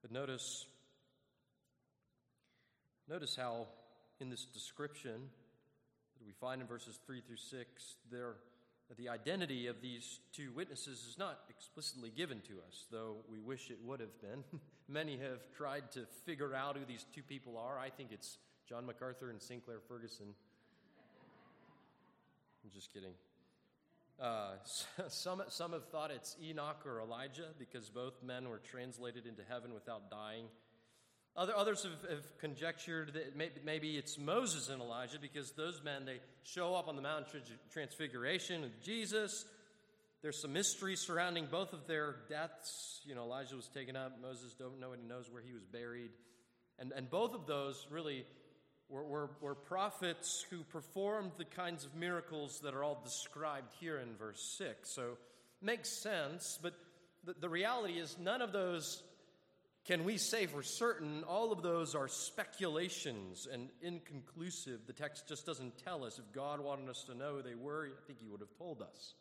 But 0.03 0.13
notice, 0.13 0.67
notice 3.09 3.35
how 3.37 3.67
in 4.21 4.31
this 4.31 4.45
description 4.45 5.21
that 6.19 6.27
we 6.27 6.33
find 6.33 6.61
in 6.61 6.67
verses 6.67 6.99
3 7.07 7.21
through 7.21 7.37
6, 7.37 7.95
there, 8.11 8.35
the 8.97 9.09
identity 9.09 9.67
of 9.67 9.81
these 9.83 10.21
two 10.33 10.53
witnesses 10.55 11.05
is 11.09 11.17
not 11.19 11.41
explicitly 11.51 12.11
given 12.17 12.41
to 12.43 12.55
us, 12.69 12.87
though 12.91 13.17
we 13.31 13.41
wish 13.41 13.71
it 13.71 13.79
would 13.85 14.01
have 14.01 14.21
been. 14.21 14.45
Many 14.89 15.19
have 15.19 15.41
tried 15.57 15.91
to 15.93 16.07
figure 16.25 16.55
out 16.55 16.77
who 16.77 16.85
these 16.87 17.05
two 17.15 17.23
people 17.23 17.59
are. 17.59 17.79
I 17.79 17.91
think 17.91 18.11
it's 18.13 18.39
John 18.69 18.87
MacArthur 18.87 19.31
and 19.31 19.43
Sinclair 19.43 19.79
Ferguson. 19.89 20.27
I'm 22.67 22.73
just 22.73 22.93
kidding. 22.93 23.13
Uh, 24.21 24.55
some, 25.09 25.41
some 25.49 25.73
have 25.73 25.85
thought 25.85 26.11
it's 26.11 26.37
Enoch 26.43 26.85
or 26.85 27.01
Elijah 27.01 27.47
because 27.61 27.89
both 27.91 28.21
men 28.25 28.49
were 28.49 28.59
translated 28.59 29.25
into 29.25 29.43
heaven 29.49 29.73
without 29.73 30.11
dying. 30.11 30.47
Other, 31.37 31.55
others 31.57 31.85
have, 31.85 32.11
have 32.11 32.39
conjectured 32.39 33.13
that 33.15 33.65
maybe, 33.65 33.97
it's 33.97 34.19
Moses 34.19 34.69
and 34.69 34.83
Elijah 34.83 35.19
because 35.21 35.53
those 35.53 35.81
men, 35.85 36.07
they 36.07 36.19
show 36.43 36.75
up 36.75 36.89
on 36.89 36.97
the 36.97 37.03
Mount 37.03 37.27
Transfiguration 37.73 38.65
of 38.65 38.83
Jesus. 38.83 39.45
There's 40.23 40.43
some 40.43 40.53
mystery 40.53 40.97
surrounding 40.97 41.47
both 41.49 41.73
of 41.73 41.87
their 41.87 42.17
deaths. 42.29 43.01
You 43.05 43.15
know, 43.15 43.23
Elijah 43.23 43.55
was 43.55 43.69
taken 43.69 43.95
up. 43.95 44.21
Moses, 44.21 44.55
don't 44.59 44.81
nobody 44.81 45.03
knows 45.03 45.31
where 45.31 45.43
he 45.43 45.53
was 45.53 45.63
buried. 45.63 46.11
And, 46.81 46.91
and 46.97 47.09
both 47.09 47.33
of 47.33 47.47
those 47.47 47.87
really 47.91 48.25
were, 48.89 49.05
were, 49.05 49.31
were 49.41 49.55
prophets 49.55 50.45
who 50.51 50.63
performed 50.65 51.33
the 51.39 51.45
kinds 51.45 51.85
of 51.85 51.95
miracles 51.95 52.61
that 52.61 52.75
are 52.75 52.85
all 52.85 53.01
described 53.03 53.73
here 53.81 53.99
in 53.99 54.15
verse 54.17 54.43
6. 54.59 54.89
So 54.89 55.17
makes 55.61 55.89
sense, 55.89 56.59
but 56.63 56.75
the, 57.25 57.35
the 57.41 57.49
reality 57.49 57.95
is 57.95 58.17
none 58.19 58.43
of 58.43 58.53
those 58.53 59.03
can 59.87 60.03
we 60.03 60.19
say 60.19 60.47
for 60.47 60.63
certain. 60.63 61.23
All 61.25 61.53
of 61.53 61.63
those 61.63 61.95
are 61.95 62.09
speculations 62.09 63.47
and 63.51 63.69
inconclusive. 63.81 64.81
The 64.87 64.93
text 64.93 65.29
just 65.29 65.47
doesn't 65.47 65.79
tell 65.85 66.05
us. 66.05 66.19
If 66.19 66.33
God 66.33 66.61
wanted 66.61 66.89
us 66.89 67.05
to 67.05 67.15
know 67.15 67.37
who 67.37 67.43
they 67.43 67.55
were, 67.55 67.87
I 67.87 68.07
think 68.07 68.19
He 68.21 68.29
would 68.29 68.41
have 68.41 68.57
told 68.59 68.83
us. 68.83 69.15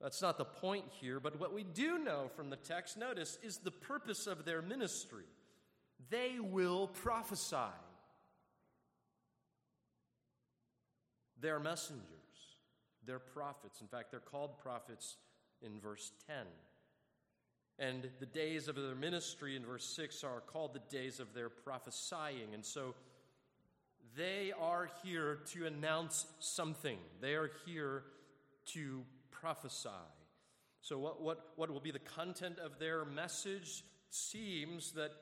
That's 0.00 0.22
not 0.22 0.38
the 0.38 0.44
point 0.44 0.84
here, 1.00 1.18
but 1.18 1.40
what 1.40 1.52
we 1.52 1.64
do 1.64 1.98
know 1.98 2.30
from 2.36 2.50
the 2.50 2.56
text, 2.56 2.96
notice, 2.96 3.38
is 3.42 3.58
the 3.58 3.70
purpose 3.70 4.26
of 4.26 4.44
their 4.44 4.62
ministry. 4.62 5.24
They 6.10 6.36
will 6.40 6.88
prophesy. 6.88 7.56
They're 11.44 11.60
messengers, 11.60 12.56
they're 13.06 13.18
prophets. 13.18 13.82
In 13.82 13.86
fact, 13.86 14.10
they're 14.10 14.18
called 14.18 14.58
prophets 14.60 15.18
in 15.60 15.78
verse 15.78 16.10
10. 16.26 16.36
And 17.78 18.08
the 18.18 18.24
days 18.24 18.66
of 18.66 18.76
their 18.76 18.94
ministry 18.94 19.54
in 19.54 19.62
verse 19.62 19.84
6 19.84 20.24
are 20.24 20.40
called 20.40 20.72
the 20.72 20.96
days 20.96 21.20
of 21.20 21.34
their 21.34 21.50
prophesying. 21.50 22.54
And 22.54 22.64
so 22.64 22.94
they 24.16 24.54
are 24.58 24.88
here 25.02 25.40
to 25.52 25.66
announce 25.66 26.24
something, 26.40 26.96
they 27.20 27.34
are 27.34 27.50
here 27.66 28.04
to 28.68 29.02
prophesy. 29.30 29.90
So, 30.80 30.98
what, 30.98 31.20
what, 31.20 31.48
what 31.56 31.70
will 31.70 31.80
be 31.80 31.90
the 31.90 31.98
content 31.98 32.58
of 32.58 32.78
their 32.78 33.04
message? 33.04 33.84
Seems 34.08 34.92
that 34.92 35.12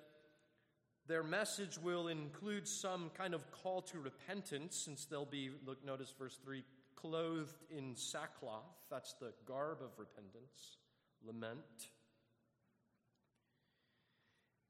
their 1.12 1.22
message 1.22 1.76
will 1.76 2.08
include 2.08 2.66
some 2.66 3.10
kind 3.18 3.34
of 3.34 3.42
call 3.50 3.82
to 3.82 3.98
repentance, 3.98 4.80
since 4.82 5.04
they'll 5.04 5.26
be, 5.26 5.50
look, 5.66 5.84
notice 5.84 6.10
verse 6.18 6.38
3, 6.42 6.64
clothed 6.96 7.62
in 7.70 7.94
sackcloth. 7.96 8.64
That's 8.90 9.12
the 9.20 9.34
garb 9.46 9.82
of 9.82 9.90
repentance, 9.98 10.78
lament. 11.22 11.58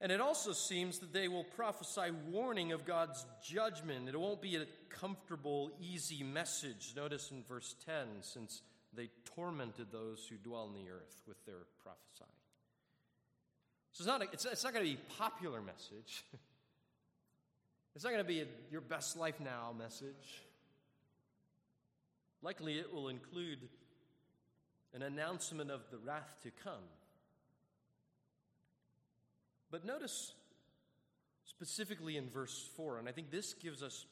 And 0.00 0.10
it 0.10 0.20
also 0.20 0.52
seems 0.52 0.98
that 0.98 1.12
they 1.12 1.28
will 1.28 1.44
prophesy 1.44 2.10
warning 2.28 2.72
of 2.72 2.84
God's 2.84 3.24
judgment. 3.44 4.08
It 4.08 4.18
won't 4.18 4.42
be 4.42 4.56
a 4.56 4.66
comfortable, 4.88 5.70
easy 5.80 6.24
message. 6.24 6.94
Notice 6.96 7.30
in 7.30 7.44
verse 7.48 7.76
10, 7.86 7.94
since 8.22 8.62
they 8.92 9.10
tormented 9.36 9.92
those 9.92 10.26
who 10.28 10.38
dwell 10.38 10.62
on 10.62 10.74
the 10.74 10.90
earth 10.90 11.22
with 11.24 11.36
their 11.46 11.66
prophesying. 11.84 12.41
So 13.92 14.02
it's 14.02 14.06
not, 14.06 14.22
a, 14.22 14.26
it's, 14.32 14.64
not 14.64 14.72
going 14.72 14.86
to 14.86 14.90
be 14.90 14.98
popular 15.18 15.60
message. 15.60 16.24
it's 17.94 18.04
not 18.04 18.10
going 18.10 18.24
to 18.24 18.28
be 18.28 18.40
a, 18.40 18.46
your 18.70 18.80
best 18.80 19.18
life 19.18 19.38
now 19.38 19.74
message. 19.78 20.40
Likely 22.40 22.78
it 22.78 22.92
will 22.92 23.08
include 23.08 23.58
an 24.94 25.02
announcement 25.02 25.70
of 25.70 25.82
the 25.90 25.98
wrath 25.98 26.36
to 26.42 26.50
come. 26.64 26.84
But 29.70 29.84
notice 29.84 30.32
specifically 31.44 32.16
in 32.16 32.28
verse 32.30 32.68
4, 32.76 32.98
and 32.98 33.08
I 33.08 33.12
think 33.12 33.30
this 33.30 33.54
gives 33.54 33.82
us 33.82 34.06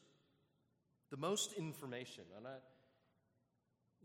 the 1.10 1.16
most 1.16 1.54
information. 1.54 2.24
And 2.36 2.46
I, 2.46 2.56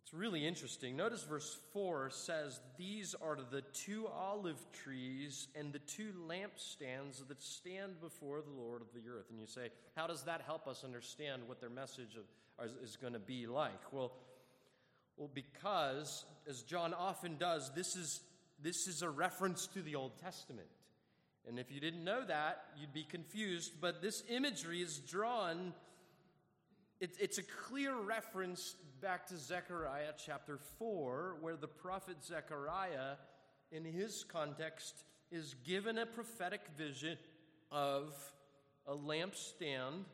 It's 0.05 0.13
really 0.13 0.45
interesting. 0.45 0.95
Notice 0.95 1.23
verse 1.23 1.57
4 1.73 2.11
says, 2.11 2.59
These 2.77 3.15
are 3.19 3.39
the 3.49 3.63
two 3.73 4.05
olive 4.07 4.63
trees 4.71 5.47
and 5.55 5.73
the 5.73 5.79
two 5.79 6.13
lampstands 6.29 7.27
that 7.27 7.41
stand 7.41 7.99
before 7.99 8.43
the 8.43 8.51
Lord 8.51 8.83
of 8.83 8.87
the 8.93 9.09
earth. 9.09 9.25
And 9.31 9.39
you 9.39 9.47
say, 9.47 9.69
How 9.95 10.05
does 10.05 10.21
that 10.25 10.43
help 10.45 10.67
us 10.67 10.83
understand 10.83 11.41
what 11.47 11.59
their 11.59 11.71
message 11.71 12.17
of, 12.17 12.65
is, 12.67 12.91
is 12.91 12.97
going 12.97 13.13
to 13.13 13.19
be 13.19 13.47
like? 13.47 13.91
Well, 13.91 14.11
well, 15.17 15.31
because, 15.33 16.23
as 16.47 16.61
John 16.61 16.93
often 16.93 17.37
does, 17.37 17.71
this 17.75 17.95
is, 17.95 18.21
this 18.61 18.85
is 18.87 19.01
a 19.01 19.09
reference 19.09 19.65
to 19.73 19.81
the 19.81 19.95
Old 19.95 20.19
Testament. 20.19 20.67
And 21.47 21.57
if 21.57 21.71
you 21.71 21.79
didn't 21.79 22.03
know 22.03 22.23
that, 22.27 22.63
you'd 22.79 22.93
be 22.93 23.05
confused. 23.09 23.71
But 23.81 24.03
this 24.03 24.21
imagery 24.29 24.83
is 24.83 24.99
drawn, 24.99 25.73
it, 26.99 27.15
it's 27.19 27.37
a 27.37 27.43
clear 27.43 27.95
reference 27.95 28.75
back 29.01 29.27
to 29.27 29.37
Zechariah 29.37 30.13
chapter 30.23 30.59
4, 30.79 31.37
where 31.41 31.55
the 31.55 31.67
prophet 31.67 32.17
Zechariah, 32.23 33.15
in 33.71 33.83
his 33.83 34.23
context, 34.23 35.03
is 35.31 35.55
given 35.65 35.97
a 35.97 36.05
prophetic 36.05 36.61
vision 36.77 37.17
of 37.71 38.13
a 38.87 38.95
lampstand 38.95 40.05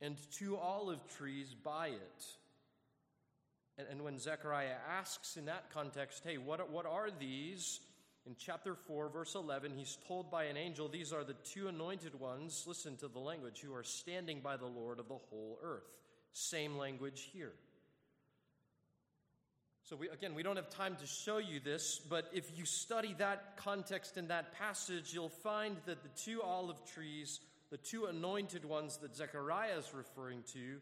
and 0.00 0.16
two 0.32 0.56
olive 0.56 1.00
trees 1.16 1.54
by 1.54 1.88
it. 1.88 2.24
And, 3.76 3.86
and 3.90 4.02
when 4.02 4.18
Zechariah 4.18 4.76
asks 4.98 5.36
in 5.36 5.46
that 5.46 5.70
context, 5.72 6.22
hey, 6.24 6.38
what, 6.38 6.70
what 6.70 6.86
are 6.86 7.10
these? 7.18 7.80
In 8.26 8.34
chapter 8.38 8.74
4, 8.74 9.10
verse 9.10 9.34
11, 9.34 9.72
he's 9.76 9.98
told 10.08 10.30
by 10.30 10.44
an 10.44 10.56
angel, 10.56 10.88
These 10.88 11.12
are 11.12 11.24
the 11.24 11.34
two 11.34 11.68
anointed 11.68 12.18
ones, 12.18 12.64
listen 12.66 12.96
to 12.98 13.08
the 13.08 13.18
language, 13.18 13.60
who 13.60 13.74
are 13.74 13.82
standing 13.82 14.40
by 14.40 14.56
the 14.56 14.66
Lord 14.66 14.98
of 14.98 15.08
the 15.08 15.18
whole 15.28 15.58
earth. 15.62 15.84
Same 16.32 16.78
language 16.78 17.28
here. 17.32 17.52
So, 19.82 19.96
we, 19.96 20.08
again, 20.08 20.34
we 20.34 20.42
don't 20.42 20.56
have 20.56 20.70
time 20.70 20.96
to 20.96 21.06
show 21.06 21.36
you 21.36 21.60
this, 21.60 21.98
but 21.98 22.30
if 22.32 22.56
you 22.56 22.64
study 22.64 23.14
that 23.18 23.58
context 23.58 24.16
in 24.16 24.28
that 24.28 24.54
passage, 24.54 25.12
you'll 25.12 25.28
find 25.28 25.76
that 25.84 26.02
the 26.02 26.08
two 26.08 26.40
olive 26.40 26.82
trees, 26.86 27.40
the 27.70 27.76
two 27.76 28.06
anointed 28.06 28.64
ones 28.64 28.96
that 29.02 29.14
Zechariah 29.14 29.76
is 29.76 29.92
referring 29.92 30.42
to, 30.54 30.80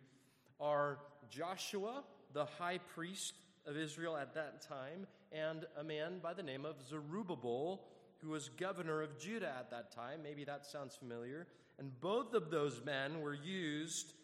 are 0.61 0.99
Joshua, 1.29 2.05
the 2.33 2.45
high 2.45 2.79
priest 2.95 3.35
of 3.67 3.77
Israel 3.77 4.17
at 4.17 4.35
that 4.35 4.63
time, 4.63 5.07
and 5.33 5.65
a 5.79 5.85
man 5.85 6.19
by 6.23 6.35
the 6.35 6.43
name 6.43 6.65
of 6.65 6.77
Zerubbabel, 6.89 7.83
who 8.19 8.31
was 8.31 8.49
governor 8.49 9.03
of 9.03 9.19
Judah 9.19 9.55
at 9.59 9.71
that 9.71 9.93
time. 9.93 10.21
Maybe 10.23 10.45
that 10.45 10.65
sounds 10.65 10.95
familiar. 10.95 11.47
And 11.79 11.99
both 12.01 12.35
of 12.35 12.51
those 12.51 12.81
men 12.85 13.21
were 13.21 13.35
used 13.35 14.15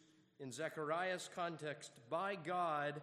in 0.41 0.53
Zechariah's 0.53 1.29
context 1.35 1.93
by 2.09 2.37
God 2.37 3.01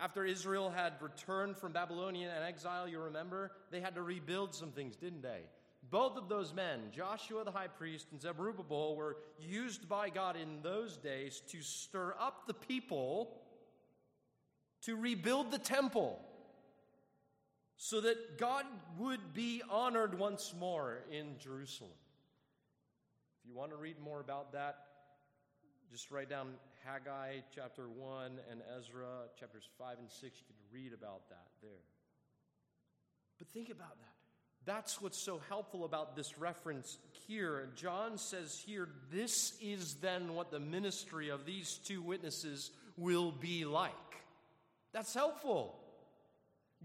after 0.00 0.24
Israel 0.24 0.70
had 0.70 0.92
returned 1.00 1.56
from 1.56 1.72
Babylonian 1.72 2.30
exile, 2.30 2.86
you 2.86 3.00
remember, 3.00 3.50
they 3.70 3.80
had 3.80 3.96
to 3.96 4.02
rebuild 4.02 4.54
some 4.54 4.70
things, 4.70 4.94
didn't 4.96 5.22
they? 5.22 5.40
Both 5.90 6.16
of 6.16 6.28
those 6.28 6.54
men, 6.54 6.80
Joshua 6.94 7.44
the 7.44 7.50
high 7.50 7.68
priest 7.68 8.08
and 8.12 8.20
Zerubbabel, 8.20 8.94
were 8.94 9.16
used 9.40 9.88
by 9.88 10.10
God 10.10 10.36
in 10.36 10.62
those 10.62 10.96
days 10.96 11.42
to 11.48 11.60
stir 11.62 12.14
up 12.20 12.46
the 12.46 12.54
people 12.54 13.38
to 14.88 14.96
rebuild 14.96 15.50
the 15.50 15.58
temple 15.58 16.18
so 17.76 18.00
that 18.00 18.38
God 18.38 18.64
would 18.98 19.34
be 19.34 19.60
honored 19.68 20.18
once 20.18 20.54
more 20.58 21.00
in 21.12 21.38
Jerusalem. 21.38 21.90
If 23.38 23.50
you 23.50 23.54
want 23.54 23.70
to 23.70 23.76
read 23.76 24.00
more 24.00 24.20
about 24.20 24.52
that, 24.52 24.78
just 25.92 26.10
write 26.10 26.30
down 26.30 26.54
Haggai 26.86 27.40
chapter 27.54 27.86
1 27.86 28.40
and 28.50 28.62
Ezra 28.78 29.26
chapters 29.38 29.68
5 29.78 29.98
and 29.98 30.10
6. 30.10 30.22
You 30.22 30.30
can 30.30 30.56
read 30.72 30.94
about 30.94 31.28
that 31.28 31.48
there. 31.62 31.84
But 33.36 33.48
think 33.48 33.68
about 33.68 33.98
that. 33.98 34.14
That's 34.64 35.02
what's 35.02 35.22
so 35.22 35.38
helpful 35.50 35.84
about 35.84 36.16
this 36.16 36.38
reference 36.38 36.96
here. 37.26 37.68
John 37.76 38.16
says 38.16 38.58
here, 38.66 38.88
this 39.12 39.52
is 39.60 39.96
then 39.96 40.34
what 40.34 40.50
the 40.50 40.60
ministry 40.60 41.28
of 41.28 41.44
these 41.44 41.78
two 41.84 42.00
witnesses 42.00 42.70
will 42.96 43.32
be 43.32 43.66
like. 43.66 43.92
That's 44.92 45.14
helpful. 45.14 45.74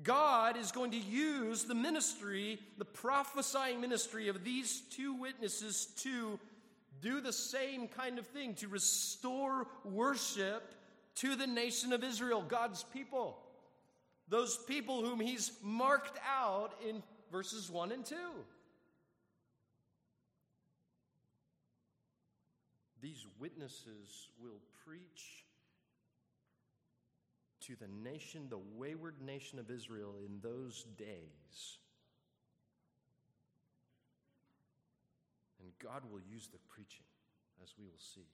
God 0.02 0.58
is 0.58 0.72
going 0.72 0.92
to 0.92 0.98
use 0.98 1.66
the 1.66 1.76
ministry, 1.76 2.60
the 2.78 2.86
prophesying 2.86 3.80
ministry 3.80 4.28
of 4.28 4.44
these 4.44 4.82
two 4.90 5.14
witnesses 5.14 5.88
to 5.98 6.40
do 7.02 7.22
the 7.22 7.34
same 7.34 7.88
kind 7.88 8.18
of 8.18 8.26
thing 8.28 8.56
to 8.56 8.68
restore 8.68 9.68
worship 9.84 10.74
to 11.16 11.36
the 11.36 11.46
nation 11.46 11.94
of 11.94 12.04
Israel, 12.04 12.44
God's 12.48 12.84
people. 12.84 13.38
Those 14.30 14.58
people 14.58 15.06
whom 15.06 15.20
he's 15.20 15.52
marked 15.62 16.18
out 16.28 16.74
in 16.88 17.04
verses 17.32 17.70
1 17.70 17.92
and 17.92 18.06
2. 18.06 18.16
These 23.02 23.26
witnesses 23.38 24.30
will 24.42 24.62
preach 24.86 25.44
to 27.68 27.76
the 27.76 27.88
nation, 28.04 28.48
the 28.50 28.60
wayward 28.76 29.22
nation 29.22 29.60
of 29.60 29.70
Israel 29.70 30.16
in 30.18 30.40
those 30.42 30.86
days 30.98 31.78
And 35.64 35.72
God 35.80 36.04
will 36.12 36.20
use 36.20 36.50
the 36.52 36.60
preaching, 36.68 37.08
as 37.64 37.74
we 37.80 37.86
will 37.86 38.04
see. 38.04 38.28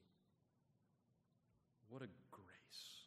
What 1.89 2.02
a 2.02 2.10
grace. 2.32 3.06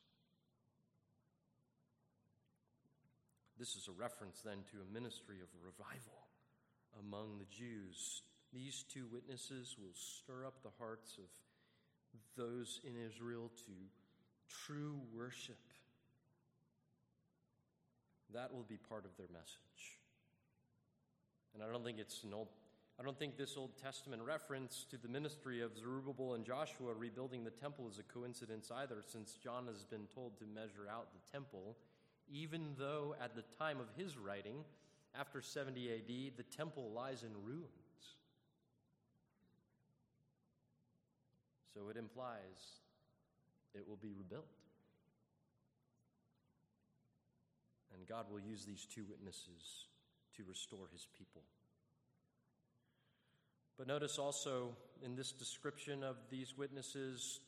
This 3.58 3.74
is 3.74 3.88
a 3.88 3.92
reference 3.92 4.40
then 4.40 4.62
to 4.70 4.78
a 4.78 4.94
ministry 4.94 5.38
of 5.42 5.48
revival 5.58 6.30
among 7.00 7.38
the 7.38 7.50
Jews. 7.50 8.22
These 8.52 8.84
two 8.84 9.06
witnesses 9.12 9.76
will 9.76 9.94
stir 9.94 10.46
up 10.46 10.62
the 10.62 10.76
hearts 10.78 11.18
of 11.18 11.30
those 12.36 12.80
in 12.84 12.94
Israel 12.94 13.50
to 13.66 13.72
true 14.48 15.00
worship. 15.12 15.58
That 18.34 18.52
will 18.52 18.66
be 18.68 18.76
part 18.76 19.04
of 19.04 19.16
their 19.16 19.28
message. 19.32 19.98
And 21.54 21.62
I 21.62 21.70
don't 21.70 21.84
think 21.84 21.98
it's 21.98 22.24
an 22.24 22.32
old 22.32 22.48
I 23.00 23.04
don't 23.04 23.18
think 23.18 23.36
this 23.36 23.56
Old 23.56 23.70
Testament 23.82 24.22
reference 24.22 24.86
to 24.90 24.96
the 24.96 25.08
ministry 25.08 25.60
of 25.60 25.76
Zerubbabel 25.76 26.34
and 26.34 26.44
Joshua 26.44 26.92
rebuilding 26.94 27.42
the 27.42 27.50
temple 27.50 27.88
is 27.88 27.98
a 27.98 28.02
coincidence 28.02 28.70
either, 28.70 29.02
since 29.04 29.38
John 29.42 29.66
has 29.66 29.82
been 29.82 30.06
told 30.14 30.38
to 30.38 30.44
measure 30.44 30.86
out 30.90 31.08
the 31.12 31.32
temple, 31.32 31.76
even 32.30 32.74
though 32.78 33.16
at 33.20 33.34
the 33.34 33.42
time 33.58 33.80
of 33.80 33.86
his 33.96 34.18
writing, 34.18 34.56
after 35.18 35.40
70 35.40 35.90
AD, 35.90 36.36
the 36.36 36.56
temple 36.56 36.92
lies 36.94 37.22
in 37.22 37.30
ruins. 37.44 37.66
So 41.74 41.88
it 41.88 41.96
implies 41.96 42.80
it 43.74 43.88
will 43.88 43.98
be 44.00 44.12
rebuilt. 44.16 44.46
And 47.94 48.06
God 48.06 48.26
will 48.30 48.40
use 48.40 48.64
these 48.64 48.86
two 48.86 49.04
witnesses 49.08 49.86
to 50.36 50.42
restore 50.48 50.88
his 50.92 51.06
people. 51.16 51.42
But 53.78 53.86
notice 53.86 54.18
also 54.18 54.76
in 55.04 55.16
this 55.16 55.32
description 55.32 56.04
of 56.04 56.16
these 56.30 56.56
witnesses, 56.56 57.40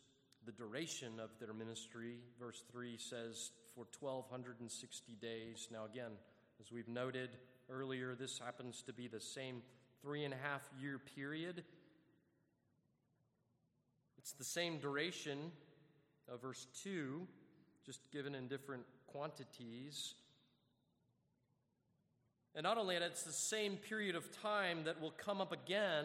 the 0.44 0.52
duration 0.52 1.20
of 1.20 1.30
their 1.38 1.54
ministry. 1.54 2.16
Verse 2.38 2.62
3 2.72 2.96
says, 2.98 3.50
for 3.74 3.87
1,260 4.00 5.16
days. 5.20 5.68
Now, 5.72 5.85
again, 5.85 6.12
as 6.61 6.70
we've 6.70 6.88
noted 6.88 7.30
earlier, 7.70 8.14
this 8.14 8.38
happens 8.38 8.83
to 8.83 8.92
be 8.92 9.09
the 9.09 9.20
same 9.20 9.62
three 10.02 10.24
and 10.24 10.35
a 10.35 10.37
half 10.37 10.62
year 10.80 11.00
period. 11.16 11.64
It's 14.18 14.33
the 14.33 14.44
same 14.44 14.78
duration 14.78 15.50
of 16.33 16.42
verse 16.42 16.66
2, 16.83 17.26
just 17.85 18.00
given 18.12 18.35
in 18.35 18.48
different 18.48 18.85
quantities. 19.07 20.14
And 22.55 22.62
not 22.62 22.79
only 22.79 22.97
that, 22.97 23.05
it's 23.05 23.25
the 23.25 23.33
same 23.33 23.77
period 23.77 24.14
of 24.14 24.31
time 24.40 24.85
that 24.85 25.01
will 25.01 25.11
come 25.11 25.40
up 25.40 25.53
again, 25.53 26.05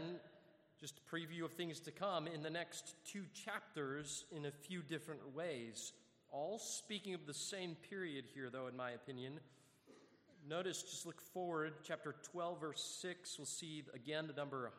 just 0.79 0.95
a 0.97 1.15
preview 1.15 1.43
of 1.43 1.51
things 1.51 1.79
to 1.81 1.91
come, 1.91 2.27
in 2.27 2.41
the 2.41 2.49
next 2.49 2.95
two 3.05 3.23
chapters 3.45 4.25
in 4.35 4.45
a 4.45 4.51
few 4.51 4.81
different 4.81 5.35
ways. 5.35 5.93
All 6.31 6.57
speaking 6.57 7.13
of 7.13 7.27
the 7.27 7.33
same 7.33 7.75
period 7.89 8.25
here, 8.33 8.49
though, 8.49 8.67
in 8.67 8.75
my 8.75 8.91
opinion. 8.91 9.39
Notice, 10.47 10.81
just 10.81 11.05
look 11.05 11.21
forward, 11.21 11.73
chapter 11.83 12.15
12, 12.31 12.61
verse 12.61 12.97
6, 13.01 13.37
we'll 13.37 13.45
see 13.45 13.83
again 13.93 14.25
the 14.25 14.33
number 14.33 14.71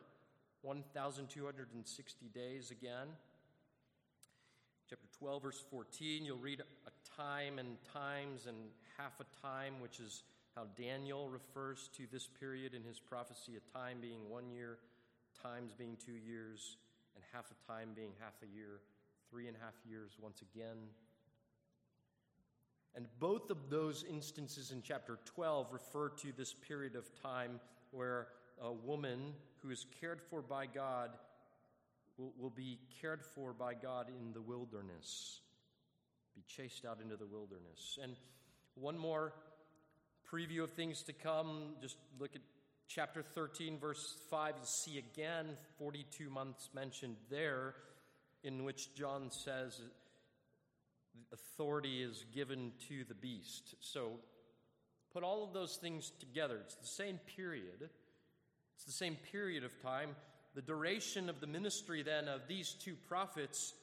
1,260 0.63 2.25
days 2.33 2.71
again. 2.71 3.07
Chapter 4.89 5.07
12, 5.19 5.43
verse 5.43 5.63
14, 5.69 6.25
you'll 6.25 6.37
read 6.37 6.61
a 6.61 7.21
time 7.21 7.59
and 7.59 7.77
times 7.93 8.45
and 8.47 8.57
half 8.97 9.13
a 9.21 9.45
time, 9.47 9.79
which 9.81 9.99
is 9.99 10.23
how 10.55 10.63
Daniel 10.77 11.29
refers 11.29 11.89
to 11.97 12.03
this 12.11 12.27
period 12.39 12.73
in 12.73 12.83
his 12.83 12.99
prophecy, 12.99 13.53
a 13.55 13.77
time 13.77 13.97
being 14.01 14.29
one 14.29 14.49
year, 14.49 14.77
times 15.41 15.73
being 15.77 15.97
two 16.05 16.13
years, 16.13 16.77
and 17.15 17.23
half 17.33 17.45
a 17.51 17.71
time 17.71 17.89
being 17.95 18.11
half 18.19 18.33
a 18.43 18.55
year, 18.55 18.81
three 19.29 19.47
and 19.47 19.55
a 19.55 19.59
half 19.59 19.75
years 19.87 20.11
once 20.19 20.41
again. 20.41 20.77
And 22.95 23.07
both 23.19 23.49
of 23.49 23.69
those 23.69 24.03
instances 24.09 24.71
in 24.71 24.81
chapter 24.81 25.19
12 25.25 25.71
refer 25.71 26.09
to 26.09 26.33
this 26.35 26.53
period 26.53 26.95
of 26.95 27.09
time 27.21 27.61
where 27.91 28.27
a 28.61 28.71
woman 28.71 29.33
who 29.61 29.69
is 29.69 29.85
cared 30.01 30.21
for 30.21 30.41
by 30.41 30.65
God 30.65 31.11
will, 32.17 32.33
will 32.37 32.49
be 32.49 32.79
cared 33.01 33.23
for 33.23 33.53
by 33.53 33.73
God 33.73 34.07
in 34.09 34.33
the 34.33 34.41
wilderness, 34.41 35.39
be 36.35 36.43
chased 36.47 36.85
out 36.85 36.99
into 37.01 37.15
the 37.15 37.25
wilderness. 37.25 37.97
And 38.01 38.15
one 38.75 38.97
more 38.97 39.33
preview 40.31 40.63
of 40.63 40.71
things 40.71 41.03
to 41.03 41.13
come, 41.13 41.73
just 41.81 41.97
look 42.19 42.35
at 42.35 42.41
chapter 42.87 43.21
13, 43.21 43.77
verse 43.79 44.15
5. 44.29 44.53
You 44.59 44.61
see 44.63 44.97
again 44.97 45.57
42 45.77 46.29
months 46.29 46.69
mentioned 46.73 47.17
there, 47.29 47.75
in 48.43 48.63
which 48.63 48.95
John 48.95 49.29
says 49.29 49.81
authority 51.33 52.01
is 52.01 52.25
given 52.33 52.71
to 52.87 53.03
the 53.03 53.13
beast. 53.13 53.75
So 53.81 54.13
put 55.13 55.23
all 55.23 55.43
of 55.43 55.53
those 55.53 55.75
things 55.75 56.11
together. 56.19 56.59
It's 56.63 56.75
the 56.75 56.87
same 56.87 57.19
period, 57.35 57.89
it's 58.75 58.85
the 58.85 58.91
same 58.91 59.17
period 59.31 59.63
of 59.63 59.81
time. 59.81 60.15
The 60.53 60.61
duration 60.61 61.29
of 61.29 61.39
the 61.39 61.47
ministry, 61.47 62.03
then, 62.03 62.27
of 62.27 62.41
these 62.49 62.73
two 62.73 62.95
prophets, 63.07 63.73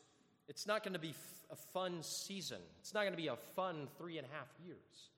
it's 0.49 0.67
not 0.67 0.85
going 0.85 0.93
to 0.93 0.99
be 0.99 1.15
a 1.51 1.57
fun 1.57 2.03
season. 2.03 2.59
It's 2.81 2.93
not 2.93 3.01
going 3.01 3.15
to 3.15 3.17
be 3.17 3.29
a 3.29 3.37
fun 3.57 3.89
three 3.97 4.19
and 4.19 4.27
a 4.27 4.37
half 4.37 4.49
years. 4.63 5.09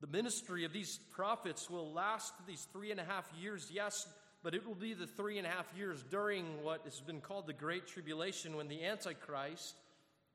The 0.00 0.06
ministry 0.06 0.64
of 0.64 0.72
these 0.72 0.98
prophets 1.10 1.68
will 1.68 1.92
last 1.92 2.32
these 2.46 2.66
three 2.72 2.90
and 2.92 3.00
a 3.00 3.04
half 3.04 3.28
years, 3.40 3.68
yes, 3.72 4.06
but 4.42 4.54
it 4.54 4.66
will 4.66 4.76
be 4.76 4.94
the 4.94 5.06
three 5.06 5.38
and 5.38 5.46
a 5.46 5.50
half 5.50 5.66
years 5.76 6.04
during 6.10 6.62
what 6.62 6.82
has 6.84 7.00
been 7.00 7.20
called 7.20 7.46
the 7.46 7.52
Great 7.52 7.88
Tribulation 7.88 8.56
when 8.56 8.68
the 8.68 8.84
Antichrist 8.84 9.74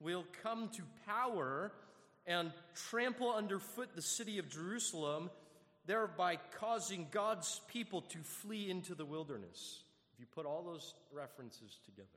will 0.00 0.24
come 0.42 0.68
to 0.68 0.82
power 1.06 1.72
and 2.26 2.52
trample 2.90 3.32
underfoot 3.32 3.94
the 3.94 4.02
city 4.02 4.38
of 4.38 4.50
Jerusalem, 4.50 5.30
thereby 5.86 6.38
causing 6.58 7.06
God's 7.10 7.60
people 7.68 8.02
to 8.02 8.18
flee 8.18 8.70
into 8.70 8.94
the 8.94 9.04
wilderness. 9.04 9.82
If 10.12 10.20
you 10.20 10.26
put 10.26 10.46
all 10.46 10.62
those 10.62 10.94
references 11.12 11.78
together, 11.84 12.08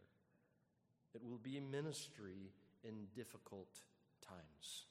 it 1.15 1.21
will 1.23 1.39
be 1.39 1.57
a 1.57 1.61
ministry 1.61 2.51
in 2.83 3.07
difficult 3.15 3.69
times, 4.21 4.85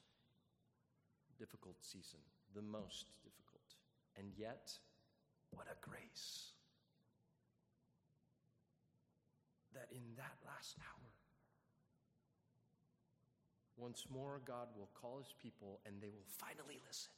difficult 1.39 1.77
season, 1.81 2.21
the 2.57 2.63
most 2.63 3.07
difficult. 3.23 3.77
And 4.17 4.33
yet, 4.37 4.73
what 5.53 5.67
a 5.71 5.77
grace. 5.87 6.57
that 9.77 9.93
in 9.93 10.03
that 10.17 10.41
last 10.49 10.77
hour, 10.81 11.13
once 13.77 14.07
more 14.11 14.41
God 14.47 14.69
will 14.77 14.89
call 14.95 15.19
his 15.19 15.35
people 15.43 15.81
and 15.85 16.01
they 16.01 16.09
will 16.09 16.27
finally 16.27 16.81
listen. 16.89 17.13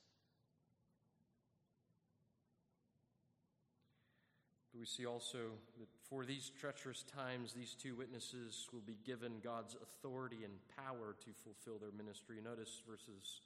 But 4.72 4.80
we 4.80 4.86
see 4.86 5.06
also 5.06 5.54
that 5.78 5.88
for 6.10 6.26
these 6.26 6.50
treacherous 6.50 7.04
times, 7.04 7.52
these 7.52 7.74
two 7.74 7.94
witnesses 7.94 8.68
will 8.72 8.82
be 8.84 8.98
given 9.06 9.38
God's 9.42 9.76
authority 9.80 10.42
and 10.44 10.54
power 10.76 11.14
to 11.24 11.30
fulfill 11.44 11.78
their 11.78 11.94
ministry. 11.96 12.38
Notice 12.42 12.82
verses 12.86 13.40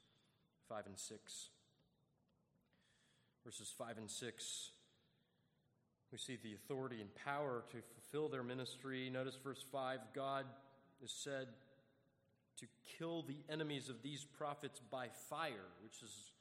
5 0.69 0.87
and 0.87 0.99
6. 0.99 1.51
Verses 3.45 3.73
5 3.77 3.99
and 3.99 4.11
6 4.11 4.71
we 6.13 6.19
see 6.19 6.39
the 6.43 6.53
authority 6.53 7.01
and 7.01 7.09
power 7.15 7.65
to 7.71 7.79
fulfill 7.95 8.29
their 8.29 8.43
ministry. 8.43 9.09
Notice 9.11 9.39
verse 9.43 9.65
5 9.73 9.99
God 10.15 10.45
is 11.03 11.11
said 11.11 11.49
to 12.59 12.67
kill 12.99 13.23
the 13.23 13.39
enemies 13.51 13.89
of 13.89 14.03
these 14.03 14.25
prophets 14.25 14.81
by 14.91 15.09
fire, 15.31 15.71
which 15.83 16.03
is 16.03 16.33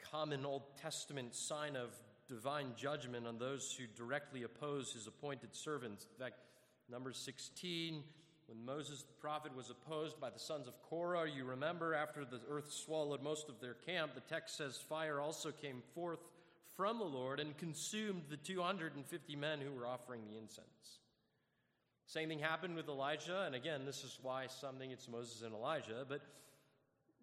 a 0.00 0.10
common 0.10 0.46
Old 0.46 0.62
Testament 0.80 1.34
sign 1.34 1.76
of 1.76 1.90
divine 2.28 2.72
judgment 2.76 3.26
on 3.26 3.38
those 3.38 3.76
who 3.78 3.84
directly 3.94 4.42
oppose 4.42 4.92
his 4.92 5.06
appointed 5.06 5.54
servants. 5.54 6.06
In 6.10 6.24
fact, 6.24 6.40
Numbers 6.90 7.18
16, 7.18 8.02
when 8.48 8.64
Moses 8.64 9.02
the 9.02 9.12
prophet 9.20 9.54
was 9.54 9.68
opposed 9.68 10.18
by 10.18 10.30
the 10.30 10.38
sons 10.38 10.66
of 10.66 10.82
Korah, 10.88 11.28
you 11.28 11.44
remember 11.44 11.94
after 11.94 12.24
the 12.24 12.40
earth 12.48 12.72
swallowed 12.72 13.22
most 13.22 13.50
of 13.50 13.60
their 13.60 13.74
camp, 13.74 14.14
the 14.14 14.22
text 14.22 14.56
says 14.56 14.78
fire 14.78 15.20
also 15.20 15.52
came 15.52 15.82
forth 15.94 16.20
from 16.74 16.98
the 16.98 17.04
Lord 17.04 17.40
and 17.40 17.58
consumed 17.58 18.22
the 18.30 18.38
250 18.38 19.36
men 19.36 19.60
who 19.60 19.72
were 19.72 19.86
offering 19.86 20.22
the 20.30 20.38
incense. 20.38 21.00
Same 22.06 22.30
thing 22.30 22.38
happened 22.38 22.74
with 22.74 22.88
Elijah, 22.88 23.42
and 23.44 23.54
again, 23.54 23.84
this 23.84 24.02
is 24.02 24.18
why 24.22 24.46
something 24.46 24.90
it's 24.90 25.08
Moses 25.08 25.42
and 25.42 25.52
Elijah, 25.52 26.06
but 26.08 26.22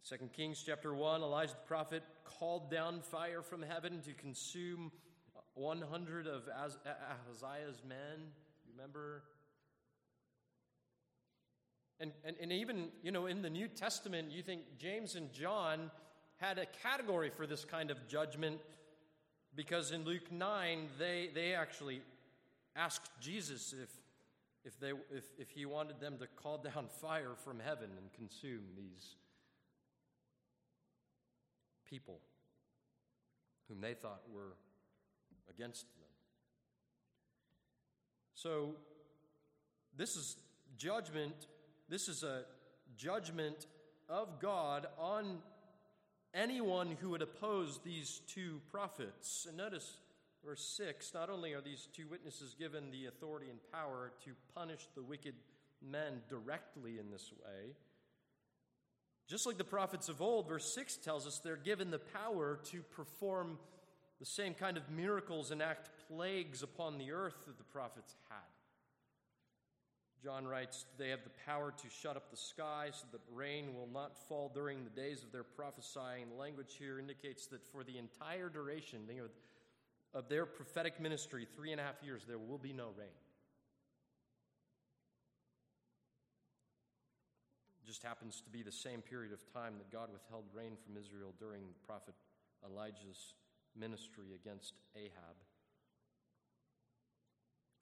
2 0.08 0.30
Kings 0.36 0.62
chapter 0.64 0.94
1, 0.94 1.24
Elijah 1.24 1.54
the 1.54 1.68
prophet 1.68 2.04
called 2.24 2.70
down 2.70 3.02
fire 3.02 3.42
from 3.42 3.64
heaven 3.64 4.00
to 4.02 4.14
consume 4.14 4.92
100 5.56 6.28
of 6.28 6.44
Ahaziah's 6.48 7.82
men. 7.88 8.28
Remember? 8.72 9.24
And, 12.00 12.12
and, 12.24 12.36
and 12.42 12.52
even, 12.52 12.90
you 13.02 13.12
know, 13.12 13.26
in 13.26 13.42
the 13.42 13.50
New 13.50 13.68
Testament, 13.68 14.32
you 14.32 14.44
think 14.44 14.62
James 14.78 15.16
and 15.16 15.32
John 15.32 15.92
had 16.38 16.58
a 16.58 16.66
category 16.66 17.30
for 17.30 17.48
this 17.48 17.64
kind 17.64 17.90
of 17.90 18.08
judgment 18.08 18.60
because 19.56 19.92
in 19.92 20.04
Luke 20.04 20.32
9, 20.32 20.88
they, 21.00 21.30
they 21.34 21.54
actually 21.54 22.02
asked 22.76 23.10
Jesus 23.22 23.74
if, 23.74 23.90
if, 24.66 24.80
they, 24.80 24.90
if, 24.90 25.24
if 25.38 25.50
he 25.50 25.66
wanted 25.66 26.00
them 26.02 26.18
to 26.20 26.28
call 26.28 26.58
down 26.58 26.88
fire 27.02 27.36
from 27.44 27.60
heaven 27.60 27.90
and 27.98 28.12
consume 28.14 28.64
these 28.76 29.16
people 31.90 32.20
whom 33.70 33.80
they 33.80 33.94
thought 33.94 34.22
were 34.34 34.58
against 35.50 35.86
them. 36.00 36.10
So, 38.34 38.76
this 39.96 40.16
is 40.18 40.36
judgment. 40.78 41.48
This 41.88 42.08
is 42.08 42.24
a 42.24 42.44
judgment 42.98 43.68
of 44.10 44.40
God 44.40 44.88
on 44.98 45.38
anyone 46.34 46.98
who 47.00 47.12
would 47.12 47.22
oppose 47.22 47.80
these 47.84 48.22
two 48.28 48.60
prophets. 48.72 49.46
And 49.48 49.58
notice 49.58 49.98
verse 50.44 50.64
6 50.78 51.14
not 51.14 51.30
only 51.30 51.54
are 51.54 51.62
these 51.62 51.88
two 51.94 52.08
witnesses 52.10 52.56
given 52.58 52.92
the 52.92 53.06
authority 53.06 53.50
and 53.50 53.60
power 53.72 54.12
to 54.26 54.32
punish 54.56 54.88
the 54.96 55.04
wicked 55.04 55.36
men 55.82 56.22
directly 56.28 56.98
in 57.00 57.12
this 57.12 57.32
way, 57.32 57.74
just 59.28 59.46
like 59.46 59.58
the 59.58 59.64
prophets 59.64 60.10
of 60.10 60.22
old, 60.22 60.48
verse 60.48 60.74
6 60.74 60.98
tells 60.98 61.26
us 61.26 61.40
they're 61.40 61.56
given 61.56 61.92
the 61.92 62.00
power 62.00 62.60
to 62.72 62.82
perform 62.82 63.58
the 64.20 64.26
same 64.26 64.54
kind 64.54 64.78
of 64.78 64.90
miracles 64.90 65.52
and 65.52 65.62
act 65.62 65.90
plagues 66.08 66.64
upon 66.64 66.98
the 66.98 67.12
earth 67.12 67.36
that 67.46 67.58
the 67.58 67.64
prophets 67.64 68.16
had. 68.30 68.55
John 70.26 70.48
writes, 70.48 70.88
They 70.98 71.10
have 71.10 71.24
the 71.24 71.30
power 71.46 71.72
to 71.72 71.88
shut 72.02 72.18
up 72.18 72.32
the 72.32 72.38
sky 72.38 72.90
so 72.92 73.06
that 73.12 73.22
rain 73.32 73.76
will 73.76 73.88
not 73.94 74.18
fall 74.28 74.52
during 74.52 74.84
the 74.84 74.90
days 74.90 75.22
of 75.22 75.32
their 75.32 75.44
prophesying. 75.44 76.30
The 76.30 76.36
language 76.36 76.78
here 76.80 76.98
indicates 76.98 77.46
that 77.48 77.64
for 77.64 77.84
the 77.84 78.00
entire 78.00 78.50
duration 78.50 79.02
of 80.16 80.28
their 80.28 80.48
prophetic 80.48 81.00
ministry, 81.00 81.46
three 81.56 81.72
and 81.74 81.80
a 81.80 81.84
half 81.84 82.02
years, 82.02 82.24
there 82.28 82.40
will 82.40 82.58
be 82.58 82.74
no 82.74 82.86
rain. 82.98 83.14
It 87.84 87.86
just 87.86 88.02
happens 88.02 88.42
to 88.42 88.50
be 88.50 88.64
the 88.64 88.72
same 88.72 89.04
period 89.04 89.32
of 89.32 89.54
time 89.54 89.74
that 89.78 89.92
God 89.92 90.10
withheld 90.12 90.46
rain 90.56 90.72
from 90.84 90.98
Israel 90.98 91.36
during 91.38 91.62
the 91.68 91.86
prophet 91.86 92.16
Elijah's 92.66 93.36
ministry 93.78 94.34
against 94.34 94.74
Ahab 94.96 95.45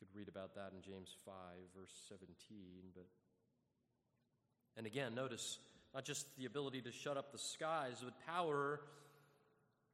could 0.03 0.17
read 0.17 0.27
about 0.27 0.55
that 0.55 0.71
in 0.75 0.81
James 0.81 1.15
5, 1.25 1.33
verse 1.77 1.93
17. 2.09 2.27
But 2.93 3.05
and 4.75 4.85
again, 4.85 5.15
notice 5.15 5.59
not 5.93 6.03
just 6.03 6.25
the 6.37 6.45
ability 6.45 6.81
to 6.81 6.91
shut 6.91 7.15
up 7.15 7.31
the 7.31 7.37
skies, 7.37 8.01
but 8.03 8.13
power. 8.25 8.81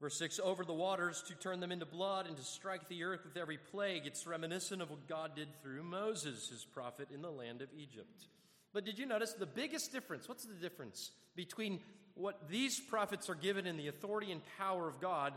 Verse 0.02 0.18
6 0.18 0.40
over 0.42 0.64
the 0.64 0.74
waters 0.74 1.22
to 1.28 1.36
turn 1.36 1.60
them 1.60 1.72
into 1.72 1.86
blood 1.86 2.26
and 2.26 2.38
to 2.38 2.44
strike 2.44 2.88
the 2.88 3.04
earth 3.04 3.22
with 3.26 3.36
every 3.36 3.58
plague. 3.58 4.04
It's 4.06 4.26
reminiscent 4.26 4.82
of 4.82 4.90
what 4.90 5.08
God 5.08 5.36
did 5.36 5.50
through 5.62 5.84
Moses, 5.84 6.50
his 6.50 6.66
prophet, 6.66 7.10
in 7.14 7.22
the 7.22 7.30
land 7.30 7.62
of 7.62 7.68
Egypt. 7.78 8.28
But 8.74 8.86
did 8.86 8.98
you 8.98 9.06
notice 9.06 9.34
the 9.34 9.46
biggest 9.46 9.92
difference? 9.92 10.30
What's 10.30 10.46
the 10.46 10.54
difference 10.54 11.12
between 11.36 11.82
what 12.16 12.50
these 12.50 12.80
prophets 12.80 13.30
are 13.30 13.36
given 13.36 13.68
in 13.68 13.76
the 13.76 13.90
authority 13.90 14.32
and 14.32 14.42
power 14.58 14.88
of 14.88 15.02
God 15.02 15.34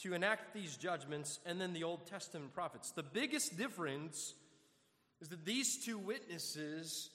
to 0.00 0.14
enact 0.14 0.54
these 0.54 0.76
judgments 0.76 1.38
and 1.46 1.60
then 1.60 1.72
the 1.72 1.84
Old 1.84 2.06
Testament 2.06 2.52
prophets. 2.52 2.92
The 2.92 3.02
biggest 3.02 3.56
difference 3.56 4.34
is 5.20 5.28
that 5.28 5.44
these 5.44 5.84
two 5.84 5.98
witnesses 5.98 7.10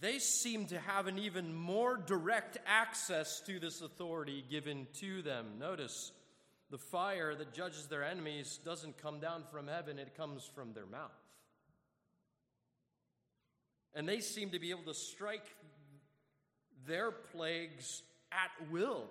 they 0.00 0.18
seem 0.18 0.66
to 0.66 0.78
have 0.80 1.06
an 1.06 1.18
even 1.18 1.54
more 1.54 1.96
direct 1.96 2.56
access 2.66 3.40
to 3.40 3.60
this 3.60 3.82
authority 3.82 4.42
given 4.48 4.86
to 5.00 5.20
them. 5.20 5.58
Notice 5.58 6.12
the 6.70 6.78
fire 6.78 7.34
that 7.34 7.52
judges 7.52 7.86
their 7.86 8.02
enemies 8.02 8.58
doesn't 8.64 8.96
come 8.96 9.20
down 9.20 9.44
from 9.52 9.66
heaven, 9.66 9.98
it 9.98 10.16
comes 10.16 10.48
from 10.54 10.72
their 10.72 10.86
mouth. 10.86 11.10
And 13.94 14.08
they 14.08 14.20
seem 14.20 14.50
to 14.50 14.58
be 14.58 14.70
able 14.70 14.84
to 14.84 14.94
strike 14.94 15.46
their 16.86 17.10
plagues 17.10 18.02
at 18.32 18.70
will. 18.70 19.04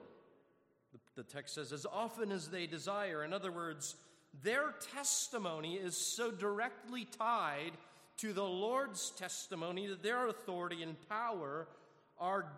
The, 1.16 1.24
text 1.24 1.56
says, 1.56 1.74
as 1.74 1.86
often 1.86 2.32
as 2.32 2.48
they 2.48 2.66
desire. 2.66 3.24
In 3.24 3.34
other 3.34 3.52
words, 3.52 3.96
their 4.44 4.74
testimony 4.94 5.76
is 5.76 5.98
so 5.98 6.32
directly 6.32 7.06
tied 7.06 7.72
to 8.18 8.34
the 8.34 8.44
Lord's 8.44 9.12
testimony 9.12 9.88
that 9.88 10.04
their 10.04 10.28
authority 10.28 10.84
and 10.84 10.96
power 11.08 11.68
are, 12.18 12.52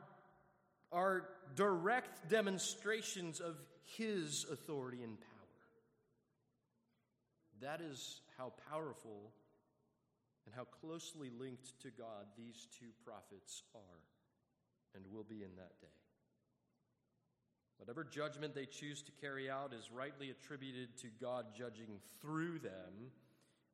are 0.92 1.24
direct 1.56 2.30
demonstrations 2.30 3.40
of 3.40 3.56
His 3.98 4.46
authority 4.52 5.04
and 5.04 5.20
power. 5.20 5.28
That 7.62 7.82
is 7.82 8.22
how 8.38 8.54
powerful 8.70 9.32
and 10.46 10.56
how 10.56 10.66
closely 10.82 11.30
linked 11.40 11.80
to 11.82 11.90
God 11.92 12.26
these 12.36 12.68
two 12.80 12.88
prophets 13.06 13.64
are 13.76 14.02
and 14.96 15.06
will 15.12 15.24
be 15.24 15.44
in 15.44 15.56
that 15.58 15.80
day. 15.80 16.01
Whatever 17.82 18.04
judgment 18.04 18.54
they 18.54 18.68
choose 18.68 19.02
to 19.02 19.12
carry 19.20 19.50
out 19.50 19.74
is 19.74 19.90
rightly 19.92 20.30
attributed 20.30 20.96
to 21.00 21.08
God 21.20 21.48
judging 21.58 21.98
through 22.22 22.60
them. 22.60 23.10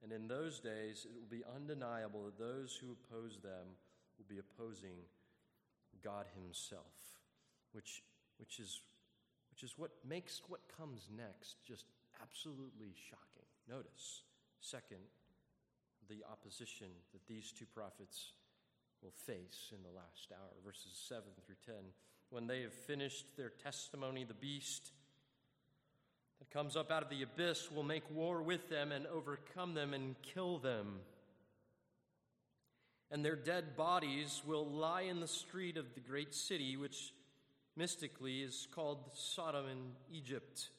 And 0.01 0.13
in 0.13 0.29
those 0.29 0.61
days, 0.61 1.05
it 1.05 1.11
will 1.13 1.27
be 1.29 1.43
undeniable 1.53 2.23
that 2.23 2.39
those 2.39 2.79
who 2.79 2.95
oppose 2.95 3.37
them 3.43 3.75
will 4.17 4.25
be 4.29 4.39
opposing 4.39 4.95
God 6.01 6.25
Himself, 6.41 7.19
which, 7.73 8.01
which, 8.39 8.59
is, 8.59 8.79
which 9.51 9.63
is 9.63 9.77
what 9.77 9.91
makes 10.07 10.41
what 10.47 10.61
comes 10.79 11.09
next 11.13 11.57
just 11.67 11.83
absolutely 12.23 12.95
shocking. 13.09 13.43
Notice, 13.67 14.23
second, 14.61 15.03
the 16.07 16.23
opposition 16.31 16.87
that 17.11 17.27
these 17.27 17.51
two 17.51 17.65
prophets 17.75 18.31
will 19.03 19.11
face 19.11 19.73
in 19.75 19.83
the 19.83 19.91
last 19.91 20.31
hour, 20.31 20.55
verses 20.63 20.95
7 20.95 21.23
through 21.45 21.59
10 21.65 21.75
when 22.29 22.47
they 22.47 22.61
have 22.61 22.73
finished 22.73 23.25
their 23.37 23.49
testimony, 23.49 24.23
the 24.23 24.33
beast 24.33 24.91
that 26.39 26.49
comes 26.49 26.75
up 26.75 26.91
out 26.91 27.03
of 27.03 27.09
the 27.09 27.23
abyss 27.23 27.71
will 27.71 27.83
make 27.83 28.03
war 28.11 28.41
with 28.41 28.69
them 28.69 28.91
and 28.91 29.07
overcome 29.07 29.73
them 29.73 29.93
and 29.93 30.15
kill 30.21 30.59
them. 30.59 30.99
And 33.09 33.23
their 33.23 33.37
dead 33.37 33.77
bodies 33.77 34.41
will 34.45 34.65
lie 34.65 35.03
in 35.03 35.21
the 35.21 35.27
street 35.27 35.77
of 35.77 35.93
the 35.93 36.01
great 36.01 36.35
city, 36.35 36.75
which 36.75 37.13
mystically 37.77 38.41
is 38.41 38.67
called 38.75 38.99
Sodom 39.13 39.67
in 39.67 39.91
Egypt, 40.11 40.69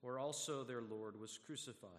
where 0.00 0.18
also 0.18 0.64
their 0.64 0.82
Lord 0.82 1.20
was 1.20 1.38
crucified. 1.46 1.90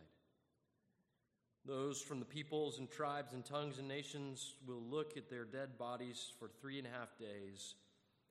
Those 1.66 2.02
from 2.02 2.20
the 2.20 2.26
peoples 2.26 2.80
and 2.80 2.90
tribes 2.90 3.34
and 3.34 3.46
tongues 3.46 3.78
and 3.78 3.88
nations 3.88 4.56
will 4.66 4.82
look 4.90 5.16
at 5.18 5.30
their 5.30 5.46
dead 5.46 5.78
bodies 5.78 6.32
for 6.40 6.50
three 6.62 6.78
and 6.78 6.88
a 6.88 6.92
half 6.92 7.18
days 7.18 7.76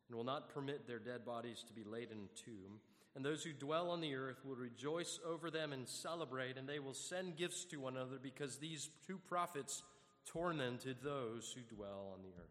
and 0.08 0.16
will 0.16 0.24
not 0.24 0.48
permit 0.54 0.86
their 0.86 0.98
dead 0.98 1.24
bodies 1.24 1.64
to 1.66 1.72
be 1.72 1.84
laid 1.84 2.10
in 2.10 2.18
a 2.18 2.44
tomb. 2.44 2.80
And 3.14 3.24
those 3.24 3.42
who 3.42 3.52
dwell 3.52 3.90
on 3.90 4.00
the 4.00 4.14
earth 4.14 4.44
will 4.44 4.56
rejoice 4.56 5.18
over 5.26 5.50
them 5.50 5.72
and 5.72 5.88
celebrate, 5.88 6.58
and 6.58 6.68
they 6.68 6.78
will 6.78 6.94
send 6.94 7.36
gifts 7.36 7.64
to 7.66 7.78
one 7.78 7.96
another 7.96 8.18
because 8.22 8.58
these 8.58 8.90
two 9.06 9.18
prophets 9.26 9.82
tormented 10.26 10.98
those 11.02 11.54
who 11.54 11.74
dwell 11.74 12.12
on 12.14 12.22
the 12.22 12.28
earth. 12.28 12.50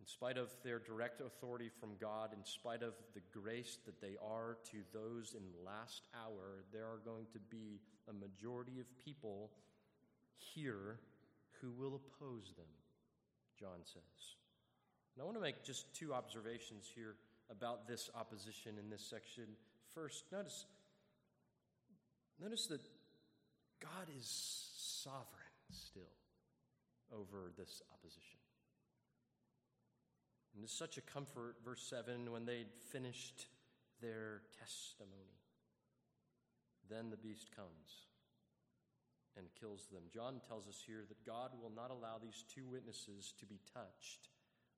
In 0.00 0.06
spite 0.06 0.36
of 0.36 0.50
their 0.64 0.78
direct 0.78 1.20
authority 1.20 1.70
from 1.80 1.90
God, 2.00 2.32
in 2.36 2.44
spite 2.44 2.82
of 2.82 2.94
the 3.14 3.22
grace 3.32 3.78
that 3.86 4.00
they 4.00 4.16
are 4.22 4.58
to 4.70 4.78
those 4.92 5.34
in 5.34 5.42
the 5.50 5.64
last 5.64 6.02
hour, 6.14 6.64
there 6.72 6.84
are 6.84 7.00
going 7.04 7.26
to 7.32 7.38
be 7.38 7.80
a 8.08 8.12
majority 8.12 8.80
of 8.80 8.86
people 9.04 9.50
here 10.36 10.98
who 11.60 11.70
will 11.72 11.94
oppose 11.96 12.52
them, 12.56 12.66
John 13.58 13.80
says. 13.84 14.36
And 15.14 15.22
I 15.22 15.24
want 15.24 15.36
to 15.36 15.42
make 15.42 15.64
just 15.64 15.92
two 15.94 16.14
observations 16.14 16.90
here 16.94 17.16
about 17.50 17.88
this 17.88 18.10
opposition 18.14 18.74
in 18.78 18.90
this 18.90 19.02
section. 19.02 19.44
First, 19.94 20.24
notice, 20.30 20.66
notice 22.40 22.66
that 22.66 22.82
God 23.80 24.08
is 24.16 24.28
sovereign 24.76 25.24
still 25.72 26.02
over 27.12 27.52
this 27.56 27.82
opposition. 27.92 28.38
And 30.54 30.64
it's 30.64 30.76
such 30.76 30.98
a 30.98 31.00
comfort, 31.00 31.56
verse 31.64 31.82
7, 31.88 32.30
when 32.32 32.44
they'd 32.44 32.72
finished 32.92 33.46
their 34.00 34.42
testimony. 34.58 35.38
Then 36.90 37.10
the 37.10 37.16
beast 37.16 37.50
comes 37.54 38.07
and 39.38 39.46
kills 39.58 39.86
them. 39.92 40.02
John 40.12 40.40
tells 40.48 40.66
us 40.68 40.82
here 40.84 41.04
that 41.08 41.24
God 41.24 41.50
will 41.62 41.72
not 41.74 41.90
allow 41.90 42.18
these 42.20 42.44
two 42.52 42.66
witnesses 42.66 43.32
to 43.38 43.46
be 43.46 43.60
touched 43.72 44.28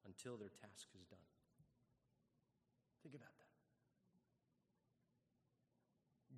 until 0.06 0.36
their 0.36 0.50
task 0.60 0.86
is 0.94 1.06
done. 1.06 1.18
Think 3.02 3.14
about 3.14 3.32
that. 3.38 3.40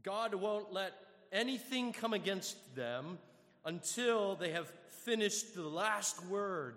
God 0.03 0.35
won't 0.35 0.73
let 0.73 0.93
anything 1.33 1.93
come 1.93 2.13
against 2.13 2.57
them 2.75 3.19
until 3.65 4.37
they 4.37 4.53
have 4.53 4.73
finished 5.05 5.55
the 5.55 5.63
last 5.63 6.25
word. 6.27 6.77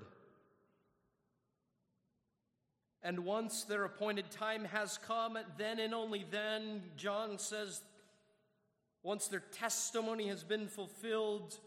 And 3.04 3.20
once 3.20 3.64
their 3.66 3.86
appointed 3.86 4.32
time 4.32 4.66
has 4.66 4.98
come, 4.98 5.38
then 5.58 5.80
and 5.80 5.94
only 5.94 6.26
then, 6.32 6.82
John 6.98 7.38
says, 7.38 7.82
once 9.06 9.28
their 9.28 9.44
testimony 9.52 10.30
has 10.30 10.44
been 10.44 10.68
fulfilled, 10.68 11.60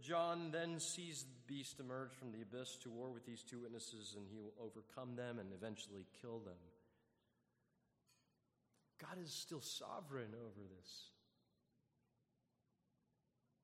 John 0.00 0.50
then 0.50 0.80
sees 0.80 1.24
the 1.24 1.54
beast 1.54 1.78
emerge 1.78 2.12
from 2.14 2.32
the 2.32 2.40
abyss 2.40 2.78
to 2.78 2.90
war 2.90 3.10
with 3.10 3.26
these 3.26 3.42
two 3.42 3.60
witnesses, 3.60 4.14
and 4.16 4.26
he 4.26 4.38
will 4.38 4.54
overcome 4.58 5.14
them 5.14 5.38
and 5.38 5.50
eventually 5.52 6.06
kill 6.22 6.38
them. 6.38 6.54
God 8.98 9.22
is 9.22 9.30
still 9.30 9.60
sovereign 9.60 10.30
over 10.34 10.66
this. 10.78 11.10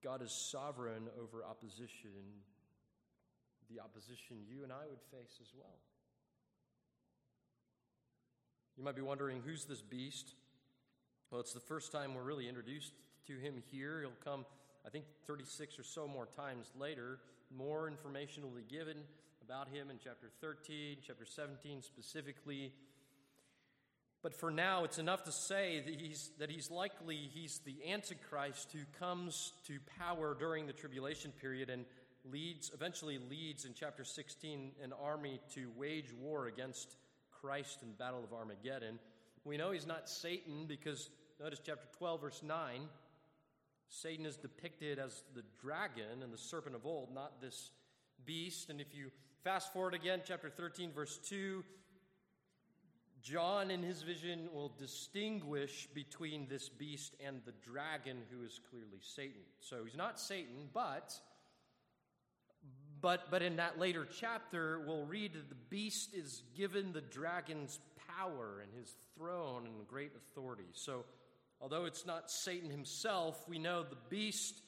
God 0.04 0.20
is 0.20 0.30
sovereign 0.30 1.08
over 1.18 1.42
opposition, 1.42 2.10
the 3.70 3.80
opposition 3.80 4.44
you 4.46 4.62
and 4.62 4.70
I 4.70 4.84
would 4.90 5.00
face 5.10 5.38
as 5.40 5.48
well. 5.58 5.78
You 8.76 8.84
might 8.84 8.96
be 8.96 9.00
wondering 9.00 9.40
who's 9.42 9.64
this 9.64 9.80
beast? 9.80 10.34
Well, 11.30 11.40
it's 11.40 11.54
the 11.54 11.60
first 11.60 11.92
time 11.92 12.14
we're 12.14 12.22
really 12.22 12.46
introduced 12.46 12.92
to 13.26 13.38
him 13.38 13.62
here. 13.70 14.00
He'll 14.00 14.10
come, 14.24 14.44
I 14.86 14.90
think, 14.90 15.04
36 15.26 15.78
or 15.78 15.82
so 15.82 16.06
more 16.06 16.26
times 16.26 16.70
later. 16.78 17.18
More 17.56 17.88
information 17.88 18.42
will 18.42 18.50
be 18.50 18.62
given 18.62 18.98
about 19.44 19.68
him 19.68 19.90
in 19.90 19.98
chapter 20.02 20.28
13, 20.40 20.98
chapter 21.06 21.24
17 21.24 21.82
specifically. 21.82 22.72
But 24.22 24.34
for 24.34 24.50
now, 24.50 24.84
it's 24.84 24.98
enough 24.98 25.24
to 25.24 25.32
say 25.32 25.82
that 25.84 26.00
he's, 26.00 26.30
that 26.38 26.48
he's 26.48 26.70
likely 26.70 27.16
he's 27.34 27.60
the 27.64 27.74
Antichrist 27.90 28.72
who 28.72 28.84
comes 28.98 29.52
to 29.66 29.78
power 29.98 30.36
during 30.38 30.66
the 30.66 30.72
tribulation 30.72 31.32
period 31.40 31.70
and 31.70 31.84
leads, 32.30 32.70
eventually 32.72 33.18
leads 33.18 33.64
in 33.64 33.74
chapter 33.74 34.04
16 34.04 34.72
an 34.82 34.92
army 35.02 35.40
to 35.54 35.70
wage 35.76 36.12
war 36.20 36.46
against 36.46 36.96
Christ 37.40 37.82
in 37.82 37.92
Battle 37.92 38.22
of 38.22 38.32
Armageddon. 38.32 39.00
We 39.44 39.56
know 39.56 39.72
he's 39.72 39.86
not 39.88 40.08
Satan 40.08 40.66
because 40.68 41.10
notice 41.40 41.58
chapter 41.64 41.88
12, 41.98 42.20
verse 42.20 42.42
9. 42.44 42.82
Satan 43.92 44.24
is 44.24 44.38
depicted 44.38 44.98
as 44.98 45.22
the 45.34 45.42
dragon 45.60 46.22
and 46.22 46.32
the 46.32 46.38
serpent 46.38 46.74
of 46.74 46.86
old, 46.86 47.12
not 47.14 47.42
this 47.42 47.70
beast. 48.24 48.70
And 48.70 48.80
if 48.80 48.94
you 48.94 49.10
fast 49.44 49.70
forward 49.70 49.92
again, 49.92 50.22
chapter 50.24 50.48
13, 50.48 50.92
verse 50.92 51.18
2, 51.28 51.62
John 53.20 53.70
in 53.70 53.82
his 53.82 54.00
vision 54.00 54.48
will 54.54 54.72
distinguish 54.78 55.88
between 55.94 56.48
this 56.48 56.70
beast 56.70 57.14
and 57.24 57.42
the 57.44 57.52
dragon 57.70 58.16
who 58.30 58.42
is 58.44 58.58
clearly 58.70 58.98
Satan. 59.02 59.42
So 59.60 59.84
he's 59.84 59.96
not 59.96 60.18
Satan, 60.18 60.70
but 60.72 61.14
but 63.02 63.30
but 63.30 63.42
in 63.42 63.56
that 63.56 63.78
later 63.78 64.06
chapter 64.20 64.80
we'll 64.86 65.04
read 65.04 65.34
that 65.34 65.48
the 65.50 65.54
beast 65.54 66.14
is 66.14 66.42
given 66.56 66.92
the 66.92 67.00
dragon's 67.00 67.78
power 68.16 68.62
and 68.62 68.72
his 68.76 68.94
throne 69.16 69.66
and 69.66 69.86
great 69.86 70.12
authority. 70.16 70.70
So 70.72 71.04
Although 71.62 71.84
it's 71.84 72.04
not 72.04 72.28
Satan 72.28 72.70
himself, 72.70 73.48
we 73.48 73.60
know 73.60 73.84
the 73.84 73.96
beast 74.10 74.60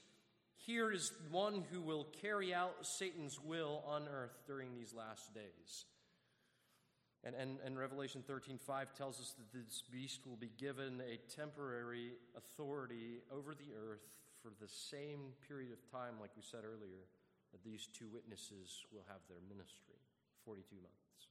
here 0.64 0.92
is 0.92 1.12
one 1.30 1.64
who 1.72 1.80
will 1.80 2.07
carry 2.22 2.55
out 2.55 2.86
Satan's 2.86 3.40
will 3.40 3.82
on 3.84 4.07
earth 4.09 4.38
during 4.47 4.72
these 4.76 4.95
last 4.95 5.34
days. 5.34 5.86
And, 7.24 7.34
and, 7.34 7.59
and 7.64 7.76
Revelation 7.76 8.22
13 8.24 8.59
5 8.59 8.95
tells 8.95 9.18
us 9.18 9.34
that 9.36 9.53
this 9.53 9.82
beast 9.90 10.20
will 10.24 10.36
be 10.36 10.53
given 10.57 11.01
a 11.01 11.18
temporary 11.34 12.12
authority 12.36 13.22
over 13.32 13.55
the 13.55 13.74
earth 13.74 14.07
for 14.40 14.53
the 14.61 14.68
same 14.68 15.32
period 15.49 15.72
of 15.72 15.90
time, 15.90 16.14
like 16.20 16.30
we 16.36 16.42
said 16.42 16.61
earlier, 16.64 17.09
that 17.51 17.64
these 17.64 17.88
two 17.92 18.07
witnesses 18.12 18.84
will 18.92 19.05
have 19.09 19.20
their 19.28 19.40
ministry 19.49 19.99
42 20.45 20.76
months. 20.76 21.28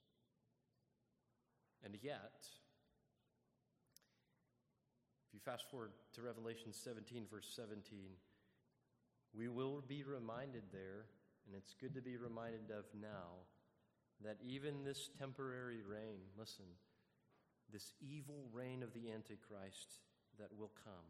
And 1.86 1.95
yet, 2.01 2.43
if 5.34 5.41
you 5.41 5.51
fast 5.51 5.65
forward 5.71 5.89
to 6.13 6.21
Revelation 6.21 6.71
17, 6.71 7.25
verse 7.25 7.49
17, 7.55 7.81
we 9.34 9.47
will 9.49 9.81
be 9.88 10.03
reminded 10.03 10.61
there 10.71 11.09
And 11.47 11.55
it's 11.55 11.73
good 11.73 11.95
to 11.95 12.01
be 12.01 12.17
reminded 12.17 12.69
of 12.69 12.86
now 12.93 13.49
that 14.23 14.38
even 14.45 14.84
this 14.86 15.09
temporary 15.17 15.81
reign, 15.81 16.21
listen, 16.38 16.69
this 17.71 17.91
evil 17.99 18.45
reign 18.53 18.84
of 18.84 18.93
the 18.93 19.11
Antichrist 19.11 19.99
that 20.39 20.53
will 20.55 20.71
come 20.86 21.09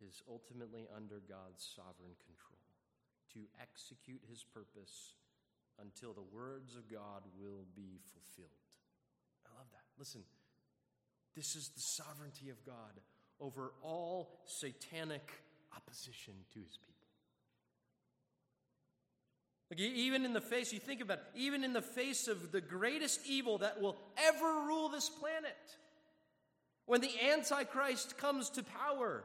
is 0.00 0.22
ultimately 0.30 0.86
under 0.94 1.20
God's 1.28 1.66
sovereign 1.76 2.14
control 2.24 2.62
to 3.34 3.50
execute 3.60 4.22
his 4.30 4.46
purpose 4.46 5.18
until 5.82 6.14
the 6.14 6.30
words 6.32 6.76
of 6.76 6.88
God 6.88 7.26
will 7.36 7.66
be 7.74 7.98
fulfilled. 8.14 8.62
I 9.44 9.52
love 9.58 9.68
that. 9.72 9.84
Listen, 9.98 10.22
this 11.36 11.56
is 11.56 11.68
the 11.68 11.80
sovereignty 11.80 12.50
of 12.50 12.64
God 12.64 13.00
over 13.40 13.72
all 13.82 14.40
satanic 14.46 15.30
opposition 15.74 16.34
to 16.52 16.60
his 16.60 16.76
people. 16.76 16.90
Like 19.70 19.80
even 19.80 20.24
in 20.24 20.32
the 20.32 20.40
face, 20.40 20.72
you 20.72 20.80
think 20.80 21.00
about 21.00 21.18
it, 21.18 21.24
even 21.36 21.62
in 21.62 21.72
the 21.72 21.82
face 21.82 22.26
of 22.26 22.50
the 22.50 22.60
greatest 22.60 23.20
evil 23.26 23.58
that 23.58 23.80
will 23.80 23.96
ever 24.18 24.66
rule 24.66 24.88
this 24.88 25.08
planet, 25.08 25.56
when 26.86 27.00
the 27.00 27.10
Antichrist 27.32 28.18
comes 28.18 28.50
to 28.50 28.64
power, 28.64 29.22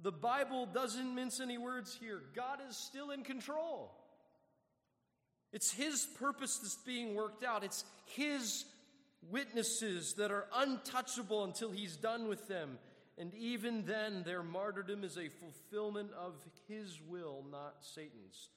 the 0.00 0.12
Bible 0.12 0.66
doesn't 0.66 1.14
mince 1.14 1.40
any 1.40 1.58
words 1.58 1.98
here. 2.00 2.20
God 2.36 2.60
is 2.68 2.76
still 2.76 3.10
in 3.10 3.24
control. 3.24 3.90
It's 5.52 5.72
His 5.72 6.06
purpose 6.18 6.58
that's 6.58 6.76
being 6.76 7.16
worked 7.16 7.42
out, 7.42 7.64
it's 7.64 7.84
His 8.06 8.64
witnesses 9.28 10.14
that 10.14 10.30
are 10.30 10.46
untouchable 10.54 11.44
until 11.44 11.70
He's 11.70 11.96
done 11.96 12.28
with 12.28 12.48
them. 12.48 12.78
And 13.18 13.34
even 13.34 13.84
then, 13.84 14.22
their 14.24 14.42
martyrdom 14.42 15.04
is 15.04 15.18
a 15.18 15.28
fulfillment 15.28 16.10
of 16.18 16.34
His 16.68 17.00
will, 17.06 17.44
not 17.50 17.76
Satan's. 17.80 18.48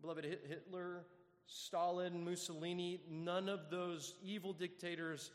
Beloved, 0.00 0.24
Hitler, 0.24 1.06
Stalin, 1.46 2.24
Mussolini, 2.24 3.00
none 3.08 3.48
of 3.48 3.70
those 3.70 4.14
evil 4.22 4.52
dictators 4.52 5.30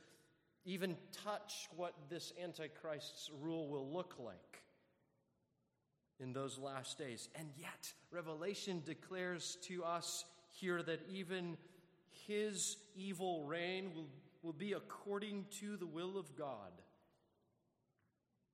even 0.66 0.96
touch 1.24 1.68
what 1.76 1.94
this 2.10 2.34
Antichrist's 2.42 3.32
rule 3.42 3.68
will 3.68 3.92
look 3.92 4.16
like 4.20 4.62
in 6.20 6.34
those 6.34 6.60
last 6.60 6.98
days. 6.98 7.30
And 7.36 7.50
yet, 7.58 7.94
Revelation 8.12 8.84
declares 8.86 9.58
to 9.64 9.84
us 9.84 10.26
here 10.50 10.84
that 10.84 11.02
even 11.10 11.58
his 12.28 12.78
evil 12.96 13.44
reign 13.46 13.92
will, 13.96 14.08
will 14.42 14.54
be 14.54 14.74
according 14.74 15.46
to 15.60 15.78
the 15.78 15.86
will 15.86 16.18
of 16.18 16.36
God 16.36 16.72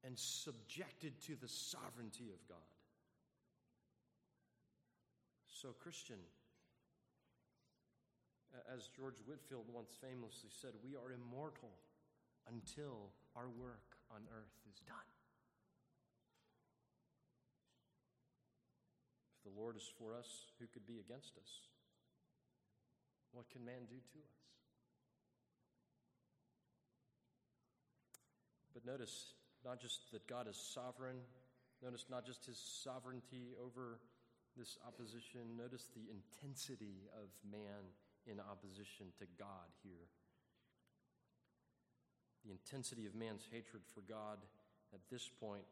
and 0.04 0.18
subjected 0.18 1.20
to 1.22 1.36
the 1.36 1.48
sovereignty 1.48 2.30
of 2.34 2.48
God. 2.48 2.58
So, 5.62 5.70
Christian, 5.80 6.18
as 8.74 8.90
George 8.96 9.18
Whitefield 9.26 9.66
once 9.74 9.98
famously 10.00 10.50
said, 10.50 10.72
we 10.84 10.96
are 10.96 11.12
immortal 11.14 11.74
until 12.48 13.12
our 13.36 13.50
work 13.50 13.98
on 14.12 14.22
earth 14.32 14.56
is 14.70 14.80
done. 14.86 15.10
If 19.36 19.52
the 19.52 19.60
Lord 19.60 19.76
is 19.76 19.90
for 19.98 20.16
us, 20.16 20.54
who 20.60 20.68
could 20.68 20.86
be 20.86 21.00
against 21.00 21.38
us? 21.38 21.68
What 23.32 23.50
can 23.50 23.66
man 23.66 23.90
do 23.90 23.98
to 23.98 24.18
us? 24.24 24.38
But 28.78 28.86
notice 28.86 29.34
not 29.66 29.82
just 29.82 30.12
that 30.12 30.28
God 30.28 30.48
is 30.48 30.56
sovereign, 30.56 31.18
notice 31.82 32.06
not 32.12 32.28
just 32.28 32.46
his 32.46 32.60
sovereignty 32.60 33.56
over 33.60 33.98
this 34.56 34.78
opposition, 34.88 35.58
notice 35.58 35.88
the 35.96 36.06
intensity 36.14 37.10
of 37.18 37.30
man 37.50 37.90
in 38.28 38.40
opposition 38.40 39.08
to 39.18 39.26
God 39.40 39.66
here. 39.82 40.06
The 42.46 42.52
intensity 42.52 43.08
of 43.08 43.16
man's 43.16 43.48
hatred 43.52 43.82
for 43.96 44.02
God 44.02 44.38
at 44.94 45.00
this 45.10 45.28
point 45.28 45.66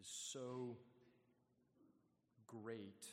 is 0.00 0.08
so 0.32 0.76
great. 2.48 3.06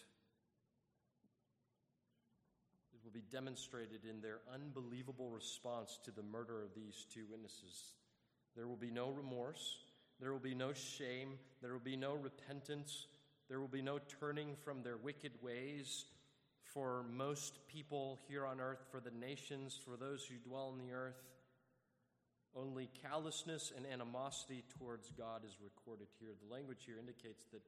It 2.92 3.02
will 3.04 3.12
be 3.12 3.22
demonstrated 3.32 4.02
in 4.10 4.20
their 4.20 4.40
unbelievable 4.52 5.30
response 5.30 6.00
to 6.06 6.12
the 6.12 6.24
murder 6.24 6.64
of 6.64 6.74
these 6.74 7.06
two 7.14 7.26
witnesses. 7.30 7.94
There 8.56 8.68
will 8.68 8.76
be 8.76 8.92
no 8.92 9.10
remorse, 9.10 9.80
there 10.20 10.32
will 10.32 10.40
be 10.40 10.56
no 10.56 10.74
shame, 10.74 11.40
there 11.62 11.74
will 11.74 11.80
be 11.80 11.96
no 11.96 12.14
repentance, 12.14 13.08
there 13.50 13.60
will 13.60 13.68
be 13.68 13.82
no 13.82 14.00
turning 14.20 14.56
from 14.64 14.84
their 14.84 14.98
wicked 14.98 15.32
ways 15.42 16.06
for 16.74 17.06
most 17.12 17.60
people 17.68 18.20
here 18.28 18.46
on 18.46 18.60
earth, 18.60 18.84
for 18.92 19.00
the 19.00 19.12
nations, 19.12 19.80
for 19.84 19.96
those 19.96 20.26
who 20.26 20.36
dwell 20.50 20.72
on 20.72 20.80
the 20.80 20.94
earth. 20.94 21.22
Only 22.56 22.90
callousness 23.02 23.72
and 23.76 23.86
animosity 23.86 24.64
towards 24.78 25.12
God 25.12 25.42
is 25.46 25.58
recorded 25.64 26.08
here. 26.20 26.30
The 26.42 26.54
language 26.54 26.84
here 26.86 26.98
indicates 27.00 27.46
that, 27.52 27.62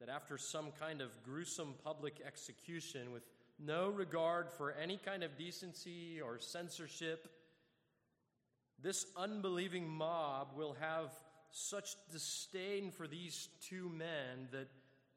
that 0.00 0.08
after 0.08 0.38
some 0.38 0.72
kind 0.78 1.00
of 1.00 1.10
gruesome 1.22 1.74
public 1.84 2.20
execution 2.26 3.12
with 3.12 3.22
no 3.58 3.90
regard 3.90 4.50
for 4.50 4.72
any 4.72 4.96
kind 4.96 5.22
of 5.22 5.36
decency 5.36 6.20
or 6.20 6.38
censorship, 6.38 7.28
this 8.82 9.06
unbelieving 9.16 9.88
mob 9.88 10.48
will 10.56 10.76
have 10.80 11.10
such 11.52 11.96
disdain 12.12 12.90
for 12.90 13.06
these 13.06 13.48
two 13.68 13.88
men 13.88 14.48
that 14.52 14.68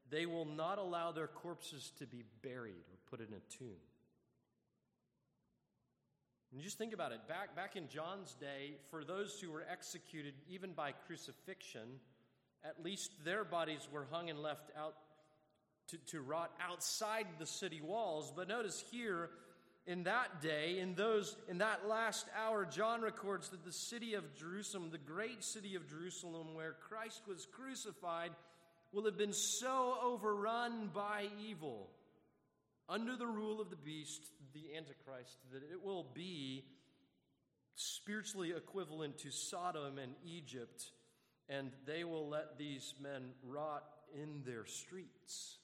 they 0.09 0.25
will 0.25 0.45
not 0.45 0.77
allow 0.77 1.11
their 1.11 1.27
corpses 1.27 1.91
to 1.99 2.05
be 2.05 2.23
buried 2.41 2.73
or 2.73 2.97
put 3.09 3.19
in 3.19 3.33
a 3.33 3.57
tomb. 3.57 3.77
And 6.51 6.61
just 6.61 6.77
think 6.77 6.93
about 6.93 7.11
it. 7.11 7.27
Back, 7.27 7.55
back 7.55 7.75
in 7.75 7.89
John's 7.89 8.35
day, 8.35 8.75
for 8.91 9.03
those 9.03 9.39
who 9.39 9.51
were 9.51 9.65
executed 9.71 10.35
even 10.47 10.73
by 10.73 10.91
crucifixion, 11.07 11.99
at 12.63 12.83
least 12.83 13.11
their 13.25 13.43
bodies 13.43 13.87
were 13.91 14.05
hung 14.11 14.29
and 14.29 14.39
left 14.39 14.69
out 14.77 14.93
to, 15.87 15.97
to 16.11 16.21
rot 16.21 16.51
outside 16.61 17.25
the 17.39 17.45
city 17.47 17.81
walls. 17.81 18.31
But 18.35 18.47
notice 18.47 18.83
here, 18.91 19.31
in 19.85 20.03
that 20.03 20.41
day, 20.41 20.79
in 20.79 20.95
those 20.95 21.35
in 21.49 21.57
that 21.57 21.87
last 21.87 22.25
hour, 22.37 22.65
John 22.65 23.01
records 23.01 23.49
that 23.49 23.65
the 23.65 23.71
city 23.71 24.13
of 24.13 24.35
Jerusalem, 24.35 24.89
the 24.91 24.97
great 24.97 25.43
city 25.43 25.75
of 25.75 25.89
Jerusalem, 25.89 26.53
where 26.53 26.75
Christ 26.87 27.23
was 27.27 27.45
crucified, 27.51 28.31
will 28.93 29.05
have 29.05 29.17
been 29.17 29.33
so 29.33 29.97
overrun 30.01 30.89
by 30.93 31.27
evil 31.45 31.89
under 32.87 33.15
the 33.15 33.27
rule 33.27 33.59
of 33.59 33.69
the 33.69 33.75
beast, 33.75 34.21
the 34.53 34.77
Antichrist, 34.77 35.37
that 35.51 35.63
it 35.63 35.83
will 35.83 36.05
be 36.13 36.63
spiritually 37.75 38.53
equivalent 38.55 39.17
to 39.19 39.31
Sodom 39.31 39.97
and 39.97 40.13
Egypt, 40.25 40.91
and 41.49 41.71
they 41.85 42.03
will 42.03 42.29
let 42.29 42.57
these 42.57 42.93
men 43.01 43.31
rot 43.43 43.83
in 44.13 44.43
their 44.45 44.65
streets, 44.65 45.57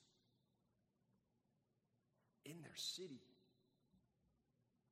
in 2.45 2.61
their 2.63 2.75
city, 2.75 3.21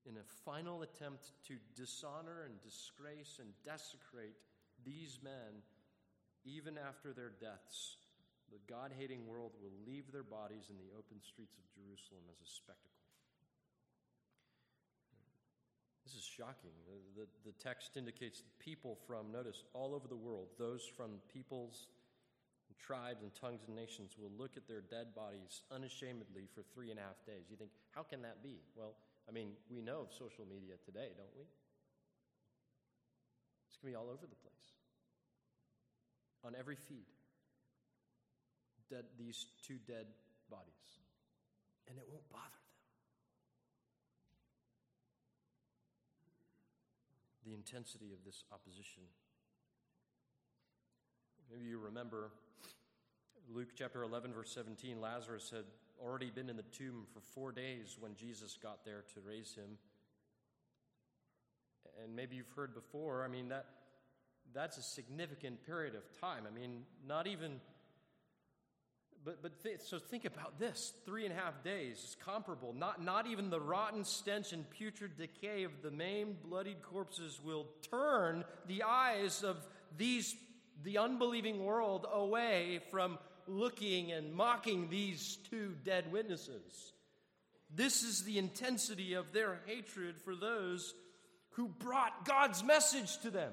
in 0.07 0.17
a 0.17 0.27
final 0.45 0.81
attempt 0.81 1.31
to 1.47 1.55
dishonor 1.75 2.43
and 2.45 2.61
disgrace 2.61 3.39
and 3.39 3.49
desecrate 3.65 4.35
these 4.85 5.19
men 5.23 5.61
even 6.45 6.77
after 6.77 7.11
their 7.13 7.31
deaths 7.41 7.97
the 8.51 8.59
God 8.71 8.91
hating 8.97 9.27
world 9.27 9.51
will 9.59 9.75
leave 9.85 10.11
their 10.11 10.23
bodies 10.23 10.71
in 10.71 10.77
the 10.79 10.91
open 10.95 11.19
streets 11.19 11.57
of 11.59 11.65
Jerusalem 11.75 12.23
as 12.31 12.39
a 12.39 12.47
spectacle. 12.47 12.95
This 16.05 16.15
is 16.15 16.23
shocking. 16.23 16.71
The, 16.87 17.27
the, 17.27 17.51
the, 17.51 17.55
text 17.59 17.97
indicates 17.97 18.43
people 18.59 18.97
from, 19.05 19.31
notice, 19.31 19.65
all 19.73 19.93
over 19.93 20.07
the 20.07 20.15
world, 20.15 20.47
those 20.57 20.87
from 20.87 21.19
peoples, 21.27 21.87
and 22.69 22.79
tribes, 22.79 23.23
and 23.23 23.35
tongues 23.35 23.67
and 23.67 23.75
nations 23.75 24.15
will 24.17 24.31
look 24.39 24.55
at 24.55 24.67
their 24.67 24.79
dead 24.79 25.11
bodies 25.13 25.63
unashamedly 25.69 26.47
for 26.55 26.63
three 26.73 26.91
and 26.91 26.99
a 26.99 27.03
half 27.03 27.19
days. 27.27 27.51
You 27.51 27.57
think, 27.57 27.71
how 27.91 28.03
can 28.03 28.21
that 28.21 28.41
be? 28.41 28.63
Well, 28.75 28.95
I 29.27 29.31
mean, 29.31 29.51
we 29.69 29.81
know 29.81 30.01
of 30.01 30.13
social 30.13 30.45
media 30.49 30.75
today, 30.85 31.11
don't 31.17 31.35
we? 31.35 31.43
It's 33.67 33.77
going 33.77 33.93
to 33.93 33.97
be 33.97 33.99
all 33.99 34.09
over 34.09 34.25
the 34.25 34.39
place, 34.39 34.71
on 36.45 36.55
every 36.57 36.75
feed 36.75 37.05
dead, 38.89 39.05
these 39.17 39.47
two 39.65 39.77
dead 39.87 40.07
bodies, 40.49 41.03
and 41.89 41.97
it 41.97 42.05
won't 42.09 42.27
bother 42.31 42.43
them. 42.45 42.73
The 47.45 47.53
intensity 47.53 48.13
of 48.13 48.23
this 48.25 48.43
opposition. 48.51 49.03
Maybe 51.51 51.65
you 51.65 51.79
remember 51.79 52.31
Luke 53.49 53.69
chapter 53.75 54.03
11, 54.03 54.33
verse 54.33 54.51
17. 54.53 54.99
Lazarus 54.99 55.51
had 55.53 55.63
already 56.03 56.29
been 56.29 56.49
in 56.49 56.57
the 56.57 56.63
tomb 56.63 57.05
for 57.13 57.21
four 57.21 57.51
days 57.51 57.97
when 57.99 58.15
Jesus 58.15 58.57
got 58.61 58.85
there 58.85 59.03
to 59.13 59.19
raise 59.21 59.55
him. 59.55 59.77
And 62.03 62.15
maybe 62.15 62.35
you've 62.35 62.51
heard 62.55 62.73
before, 62.73 63.23
I 63.23 63.27
mean, 63.27 63.49
that, 63.49 63.65
that's 64.53 64.77
a 64.77 64.83
significant 64.83 65.65
period 65.65 65.95
of 65.95 66.03
time. 66.19 66.43
I 66.47 66.53
mean, 66.53 66.83
not 67.05 67.27
even 67.27 67.59
but, 69.27 69.41
but 69.41 69.61
th- 69.61 69.81
so 69.81 69.99
think 69.99 70.23
about 70.23 70.57
this 70.57 70.93
three 71.05 71.25
and 71.25 71.33
a 71.33 71.35
half 71.35 71.61
days 71.61 71.97
is 71.97 72.15
comparable. 72.23 72.73
Not, 72.73 73.03
not 73.03 73.27
even 73.27 73.49
the 73.49 73.59
rotten 73.59 74.05
stench 74.05 74.53
and 74.53 74.69
putrid 74.69 75.17
decay 75.17 75.63
of 75.63 75.71
the 75.83 75.91
maimed, 75.91 76.41
bloodied 76.43 76.81
corpses 76.81 77.41
will 77.43 77.65
turn 77.91 78.45
the 78.67 78.83
eyes 78.83 79.43
of 79.43 79.57
these, 79.97 80.33
the 80.81 80.97
unbelieving 80.97 81.65
world 81.65 82.05
away 82.09 82.79
from 82.89 83.17
looking 83.47 84.11
and 84.11 84.33
mocking 84.33 84.89
these 84.89 85.37
two 85.49 85.75
dead 85.83 86.11
witnesses. 86.11 86.93
This 87.73 88.03
is 88.03 88.23
the 88.23 88.37
intensity 88.37 89.13
of 89.13 89.33
their 89.33 89.59
hatred 89.65 90.19
for 90.19 90.35
those 90.35 90.93
who 91.51 91.67
brought 91.67 92.25
God's 92.25 92.63
message 92.63 93.17
to 93.19 93.29
them. 93.29 93.51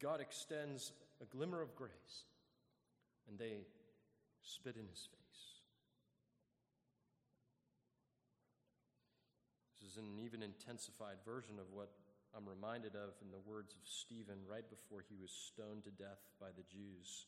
God 0.00 0.20
extends 0.20 0.92
a 1.20 1.24
glimmer 1.24 1.60
of 1.60 1.74
grace, 1.74 1.90
and 3.28 3.38
they 3.38 3.66
spit 4.42 4.76
in 4.76 4.86
his 4.88 5.00
face. 5.00 5.18
This 9.80 9.90
is 9.90 9.96
an 9.96 10.20
even 10.24 10.42
intensified 10.42 11.16
version 11.24 11.58
of 11.58 11.66
what 11.72 11.90
I'm 12.36 12.48
reminded 12.48 12.94
of 12.94 13.16
in 13.22 13.30
the 13.30 13.42
words 13.44 13.72
of 13.72 13.88
Stephen 13.88 14.38
right 14.48 14.68
before 14.68 15.04
he 15.08 15.16
was 15.20 15.30
stoned 15.30 15.84
to 15.84 15.90
death 15.90 16.20
by 16.40 16.48
the 16.56 16.66
Jews. 16.68 17.26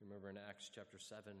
Remember 0.00 0.28
in 0.28 0.36
Acts 0.36 0.70
chapter 0.74 0.98
7, 0.98 1.32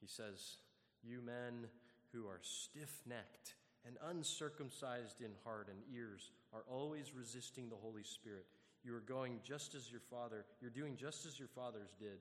he 0.00 0.06
says, 0.06 0.58
You 1.02 1.20
men 1.22 1.68
who 2.12 2.26
are 2.26 2.40
stiff 2.42 3.02
necked 3.06 3.54
and 3.86 3.96
uncircumcised 4.10 5.20
in 5.20 5.30
heart 5.44 5.68
and 5.70 5.78
ears 5.94 6.30
are 6.52 6.64
always 6.68 7.14
resisting 7.14 7.68
the 7.68 7.76
Holy 7.76 8.02
Spirit. 8.02 8.46
You 8.84 8.94
are 8.94 9.00
going 9.00 9.40
just 9.44 9.74
as 9.74 9.90
your 9.90 10.00
father, 10.10 10.44
you're 10.60 10.70
doing 10.70 10.96
just 10.96 11.26
as 11.26 11.38
your 11.38 11.48
fathers 11.48 11.90
did. 11.98 12.18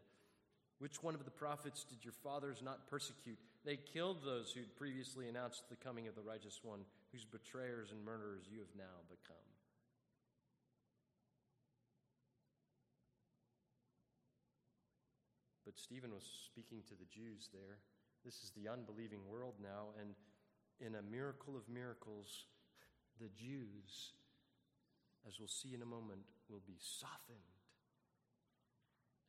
Which 0.80 1.02
one 1.02 1.16
of 1.16 1.26
the 1.26 1.32
prophets 1.32 1.84
did 1.84 2.04
your 2.04 2.14
fathers 2.14 2.62
not 2.64 2.88
persecute? 2.88 3.40
They 3.66 3.78
killed 3.78 4.24
those 4.24 4.52
who'd 4.52 4.76
previously 4.76 5.28
announced 5.28 5.64
the 5.70 5.76
coming 5.76 6.08
of 6.08 6.16
the 6.16 6.22
righteous 6.22 6.60
one, 6.64 6.82
whose 7.18 7.26
betrayers 7.26 7.90
and 7.90 8.06
murderers 8.06 8.46
you 8.46 8.60
have 8.60 8.70
now 8.78 9.02
become. 9.10 9.50
But 15.66 15.80
Stephen 15.80 16.14
was 16.14 16.22
speaking 16.46 16.86
to 16.86 16.94
the 16.94 17.10
Jews 17.10 17.50
there. 17.50 17.82
This 18.24 18.46
is 18.46 18.54
the 18.54 18.70
unbelieving 18.70 19.26
world 19.26 19.56
now, 19.58 19.98
and 19.98 20.14
in 20.78 20.94
a 20.94 21.02
miracle 21.02 21.58
of 21.58 21.66
miracles, 21.66 22.46
the 23.18 23.34
Jews, 23.34 24.14
as 25.26 25.40
we'll 25.40 25.50
see 25.50 25.74
in 25.74 25.82
a 25.82 25.90
moment, 25.90 26.22
will 26.54 26.62
be 26.68 26.78
softened 26.78 27.50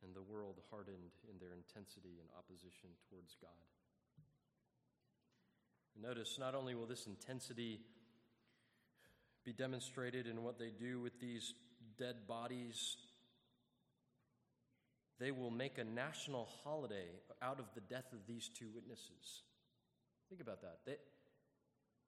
and 0.05 0.13
the 0.13 0.21
world 0.21 0.61
hardened 0.69 1.17
in 1.25 1.41
their 1.41 1.57
intensity 1.57 2.21
and 2.21 2.29
opposition 2.37 2.93
towards 3.09 3.33
God. 3.41 3.78
Notice, 6.01 6.37
not 6.39 6.55
only 6.55 6.75
will 6.75 6.85
this 6.85 7.07
intensity 7.07 7.81
be 9.45 9.53
demonstrated 9.53 10.27
in 10.27 10.43
what 10.43 10.57
they 10.57 10.69
do 10.69 10.99
with 10.99 11.19
these 11.19 11.53
dead 11.97 12.27
bodies, 12.27 12.97
they 15.19 15.31
will 15.31 15.51
make 15.51 15.77
a 15.77 15.83
national 15.83 16.47
holiday 16.63 17.07
out 17.41 17.59
of 17.59 17.65
the 17.75 17.81
death 17.81 18.13
of 18.13 18.19
these 18.27 18.49
two 18.57 18.67
witnesses. 18.73 19.43
Think 20.29 20.41
about 20.41 20.61
that. 20.61 20.79
They, 20.85 20.95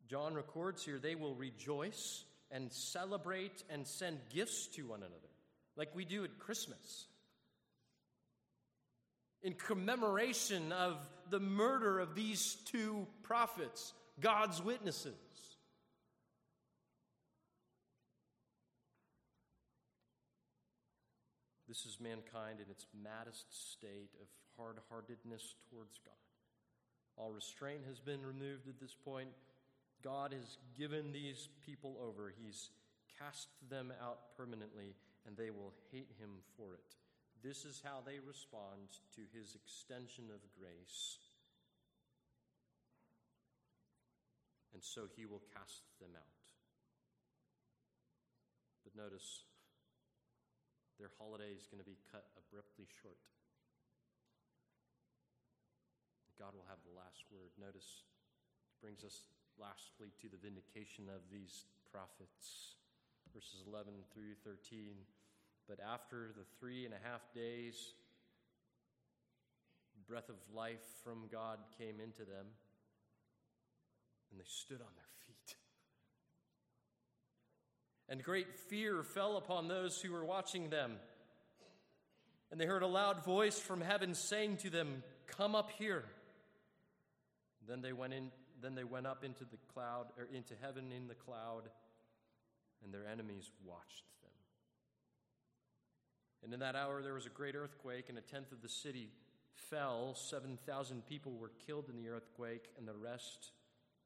John 0.07 0.33
records 0.33 0.85
here 0.85 0.99
they 0.99 1.15
will 1.15 1.35
rejoice 1.35 2.23
and 2.51 2.71
celebrate 2.71 3.63
and 3.69 3.85
send 3.85 4.19
gifts 4.29 4.67
to 4.75 4.83
one 4.83 4.99
another 4.99 5.15
like 5.75 5.95
we 5.95 6.05
do 6.05 6.23
at 6.23 6.37
Christmas. 6.39 7.07
In 9.43 9.53
commemoration 9.53 10.71
of 10.71 10.97
the 11.31 11.39
murder 11.39 11.99
of 11.99 12.13
these 12.13 12.57
two 12.65 13.07
prophets, 13.23 13.93
God's 14.19 14.61
witnesses. 14.61 15.15
This 21.67 21.85
is 21.85 21.99
mankind 22.01 22.59
in 22.59 22.69
its 22.69 22.85
maddest 23.01 23.71
state 23.71 24.11
of 24.21 24.27
hard 24.57 24.77
heartedness 24.89 25.55
towards 25.69 25.99
God. 26.03 26.13
All 27.15 27.31
restraint 27.31 27.81
has 27.87 28.01
been 28.01 28.21
removed 28.25 28.67
at 28.67 28.79
this 28.79 28.93
point. 28.93 29.29
God 30.03 30.33
has 30.33 30.57
given 30.77 31.13
these 31.13 31.47
people 31.65 31.97
over. 32.05 32.33
He's 32.43 32.71
cast 33.17 33.47
them 33.69 33.93
out 34.03 34.35
permanently 34.35 34.95
and 35.25 35.37
they 35.37 35.49
will 35.49 35.73
hate 35.91 36.09
him 36.19 36.29
for 36.57 36.73
it. 36.73 36.95
This 37.41 37.65
is 37.65 37.81
how 37.81 38.05
they 38.05 38.21
respond 38.21 38.93
to 39.17 39.25
his 39.33 39.57
extension 39.57 40.29
of 40.29 40.45
grace. 40.53 41.17
And 44.73 44.81
so 44.81 45.09
he 45.17 45.25
will 45.25 45.41
cast 45.49 45.81
them 45.97 46.13
out. 46.13 46.37
But 48.85 48.93
notice, 48.93 49.45
their 51.01 51.09
holiday 51.17 51.49
is 51.57 51.65
going 51.65 51.81
to 51.81 51.89
be 51.89 51.97
cut 52.13 52.29
abruptly 52.37 52.85
short. 53.01 53.17
God 56.37 56.53
will 56.53 56.69
have 56.69 56.81
the 56.85 56.93
last 56.93 57.25
word. 57.33 57.49
Notice, 57.57 58.05
brings 58.81 59.01
us 59.01 59.29
lastly 59.57 60.13
to 60.21 60.29
the 60.29 60.41
vindication 60.41 61.09
of 61.09 61.25
these 61.29 61.65
prophets 61.89 62.77
verses 63.33 63.63
11 63.63 63.93
through 64.11 64.35
13. 64.43 64.91
But 65.67 65.79
after 65.79 66.31
the 66.35 66.43
three 66.59 66.85
and 66.85 66.93
a 66.93 66.97
half 67.07 67.21
days, 67.33 67.93
breath 70.07 70.29
of 70.29 70.35
life 70.53 70.83
from 71.03 71.29
God 71.31 71.59
came 71.77 72.01
into 72.01 72.25
them, 72.25 72.45
and 74.29 74.39
they 74.39 74.45
stood 74.45 74.81
on 74.81 74.87
their 74.95 75.05
feet. 75.25 75.55
And 78.09 78.21
great 78.21 78.53
fear 78.69 79.03
fell 79.03 79.37
upon 79.37 79.69
those 79.69 80.01
who 80.01 80.11
were 80.11 80.25
watching 80.25 80.69
them. 80.69 80.97
And 82.51 82.59
they 82.59 82.65
heard 82.65 82.83
a 82.83 82.87
loud 82.87 83.23
voice 83.23 83.57
from 83.57 83.79
heaven 83.79 84.13
saying 84.13 84.57
to 84.57 84.69
them, 84.69 85.03
Come 85.27 85.55
up 85.55 85.71
here. 85.79 86.03
Then 87.65 87.81
they 87.81 87.93
went 87.93 88.13
in 88.13 88.31
then 88.61 88.75
they 88.75 88.83
went 88.83 89.07
up 89.07 89.23
into 89.23 89.43
the 89.43 89.57
cloud 89.73 90.07
or 90.17 90.27
into 90.31 90.53
heaven 90.61 90.91
in 90.91 91.07
the 91.07 91.15
cloud 91.15 91.63
and 92.83 92.93
their 92.93 93.07
enemies 93.07 93.49
watched. 93.65 94.03
And 96.43 96.53
in 96.53 96.59
that 96.59 96.75
hour 96.75 97.01
there 97.01 97.13
was 97.13 97.25
a 97.25 97.29
great 97.29 97.55
earthquake, 97.55 98.09
and 98.09 98.17
a 98.17 98.21
tenth 98.21 98.51
of 98.51 98.61
the 98.61 98.69
city 98.69 99.09
fell. 99.55 100.15
7,000 100.15 101.05
people 101.05 101.33
were 101.33 101.51
killed 101.65 101.89
in 101.89 101.95
the 101.95 102.09
earthquake, 102.09 102.69
and 102.77 102.87
the 102.87 102.95
rest 102.95 103.51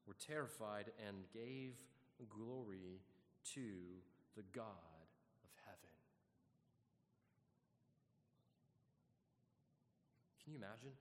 were 0.06 0.14
terrified 0.14 0.90
and 1.06 1.16
gave 1.32 1.74
glory 2.24 3.00
to 3.54 3.62
the 4.36 4.42
God 4.52 4.64
of 5.42 5.50
heaven. 5.64 5.90
Can 10.44 10.52
you 10.52 10.58
imagine? 10.58 10.92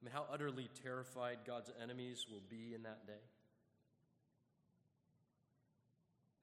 I 0.00 0.04
mean, 0.04 0.12
how 0.12 0.26
utterly 0.32 0.68
terrified 0.82 1.38
God's 1.46 1.70
enemies 1.82 2.26
will 2.30 2.42
be 2.48 2.74
in 2.74 2.82
that 2.82 3.06
day. 3.06 3.14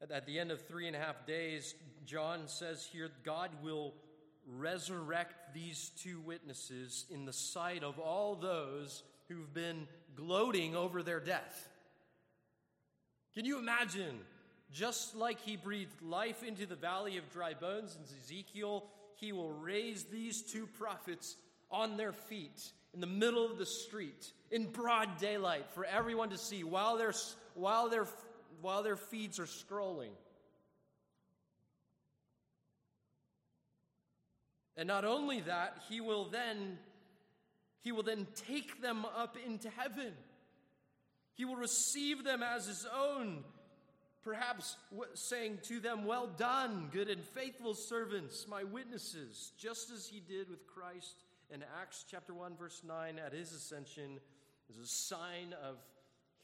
At 0.02 0.26
the 0.26 0.40
end 0.40 0.52
of 0.52 0.62
three 0.68 0.88
and 0.88 0.96
a 0.96 1.00
half 1.00 1.26
days, 1.26 1.74
John 2.06 2.48
says 2.48 2.88
here, 2.92 3.10
God 3.24 3.50
will 3.64 3.94
resurrect 4.48 5.54
these 5.54 5.92
two 5.98 6.20
witnesses 6.20 7.06
in 7.10 7.26
the 7.26 7.34
sight 7.34 7.84
of 7.84 7.98
all 7.98 8.36
those 8.36 9.04
who've 9.28 9.54
been 9.54 9.88
gloating 10.16 10.76
over 10.76 11.02
their 11.02 11.20
death. 11.20 11.70
Can 13.34 13.46
you 13.46 13.58
imagine? 13.58 14.20
Just 14.72 15.16
like 15.16 15.40
he 15.42 15.56
breathed 15.56 16.02
life 16.02 16.44
into 16.44 16.66
the 16.66 16.76
valley 16.76 17.18
of 17.18 17.32
dry 17.32 17.54
bones 17.54 17.98
in 17.98 18.18
Ezekiel, 18.18 18.86
he 19.16 19.32
will 19.32 19.52
raise 19.52 20.04
these 20.04 20.42
two 20.42 20.68
prophets 20.78 21.38
on 21.72 21.98
their 21.98 22.14
feet 22.14 22.72
in 22.94 23.02
the 23.02 23.08
middle 23.08 23.46
of 23.46 23.58
the 23.58 23.66
street 23.66 24.32
in 24.52 24.72
broad 24.72 25.18
daylight 25.18 25.66
for 25.74 25.86
everyone 25.86 26.30
to 26.30 26.38
see 26.38 26.64
while 26.64 26.98
they're, 26.98 27.14
while 27.54 27.90
they're 27.90 28.08
while 28.62 28.84
their 28.84 28.98
feeds 28.98 29.40
are 29.40 29.46
scrolling. 29.46 30.12
And 34.78 34.88
not 34.88 35.06
only 35.06 35.42
that, 35.42 35.78
he 35.90 36.02
will 36.02 36.26
then 36.26 36.78
he 37.82 37.92
will 37.92 38.04
then 38.04 38.26
take 38.48 38.82
them 38.82 39.06
up 39.06 39.38
into 39.46 39.70
heaven. 39.70 40.14
He 41.36 41.46
will 41.46 41.56
receive 41.56 42.24
them 42.24 42.42
as 42.42 42.66
his 42.66 42.88
own, 42.92 43.44
perhaps 44.24 44.76
saying 45.14 45.60
to 45.66 45.80
them, 45.80 46.06
Well 46.06 46.26
done, 46.26 46.90
good 46.92 47.10
and 47.10 47.24
faithful 47.24 47.76
servants, 47.76 48.48
my 48.50 48.64
witnesses, 48.64 49.52
just 49.56 49.92
as 49.92 50.08
he 50.08 50.20
did 50.20 50.50
with 50.50 50.66
Christ 50.66 51.26
in 51.54 51.64
Acts 51.80 52.06
chapter 52.10 52.34
1, 52.34 52.56
verse 52.58 52.82
9, 52.84 53.20
at 53.24 53.34
his 53.34 53.52
ascension, 53.52 54.20
as 54.68 54.78
a 54.78 54.88
sign 54.88 55.54
of 55.64 55.76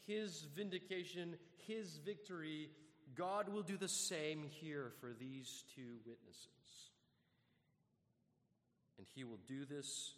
his 0.05 0.45
vindication, 0.55 1.35
his 1.67 1.97
victory, 1.97 2.69
God 3.15 3.49
will 3.49 3.61
do 3.61 3.77
the 3.77 3.87
same 3.87 4.43
here 4.49 4.91
for 4.99 5.13
these 5.17 5.63
two 5.75 5.97
witnesses. 6.05 6.47
And 8.97 9.07
he 9.15 9.23
will 9.23 9.39
do 9.47 9.65
this 9.65 10.13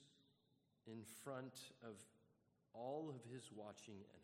in 0.88 1.03
front 1.23 1.53
of 1.84 1.95
all 2.73 3.09
of 3.09 3.31
his 3.31 3.49
watching 3.55 3.95
enemies. 3.95 4.23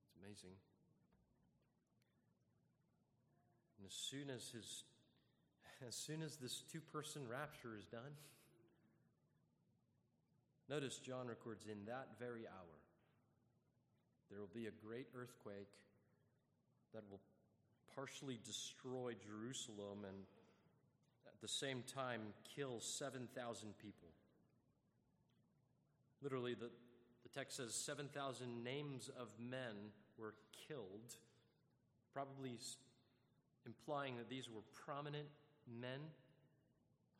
It's 0.00 0.12
amazing. 0.22 0.56
And 3.78 3.86
as 3.86 3.92
soon 3.92 4.30
as 4.30 4.48
his 4.50 4.84
as 5.86 5.94
soon 5.94 6.22
as 6.22 6.36
this 6.36 6.62
two-person 6.72 7.22
rapture 7.28 7.76
is 7.78 7.84
done, 7.84 8.16
notice 10.68 10.98
John 10.98 11.26
records 11.26 11.66
in 11.66 11.84
that 11.86 12.08
very 12.18 12.46
hour 12.46 12.76
there 14.30 14.40
will 14.40 14.50
be 14.52 14.66
a 14.66 14.86
great 14.86 15.06
earthquake 15.14 15.70
that 16.92 17.02
will 17.10 17.20
partially 17.94 18.38
destroy 18.44 19.14
Jerusalem 19.24 20.04
and 20.06 20.18
at 21.26 21.40
the 21.40 21.48
same 21.48 21.82
time 21.94 22.20
kill 22.54 22.80
7,000 22.80 23.78
people. 23.78 24.08
Literally, 26.22 26.54
the, 26.54 26.70
the 27.22 27.28
text 27.28 27.58
says 27.58 27.74
7,000 27.74 28.64
names 28.64 29.10
of 29.20 29.28
men 29.38 29.92
were 30.18 30.34
killed, 30.66 31.16
probably 32.12 32.58
implying 33.64 34.16
that 34.16 34.30
these 34.30 34.48
were 34.48 34.62
prominent 34.84 35.28
men, 35.80 36.00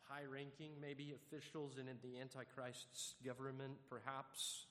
high 0.09 0.24
ranking, 0.30 0.72
maybe 0.80 1.14
officials 1.14 1.78
in 1.78 1.86
the 2.02 2.20
Antichrist's 2.20 3.14
government, 3.24 3.74
perhaps. 3.88 4.66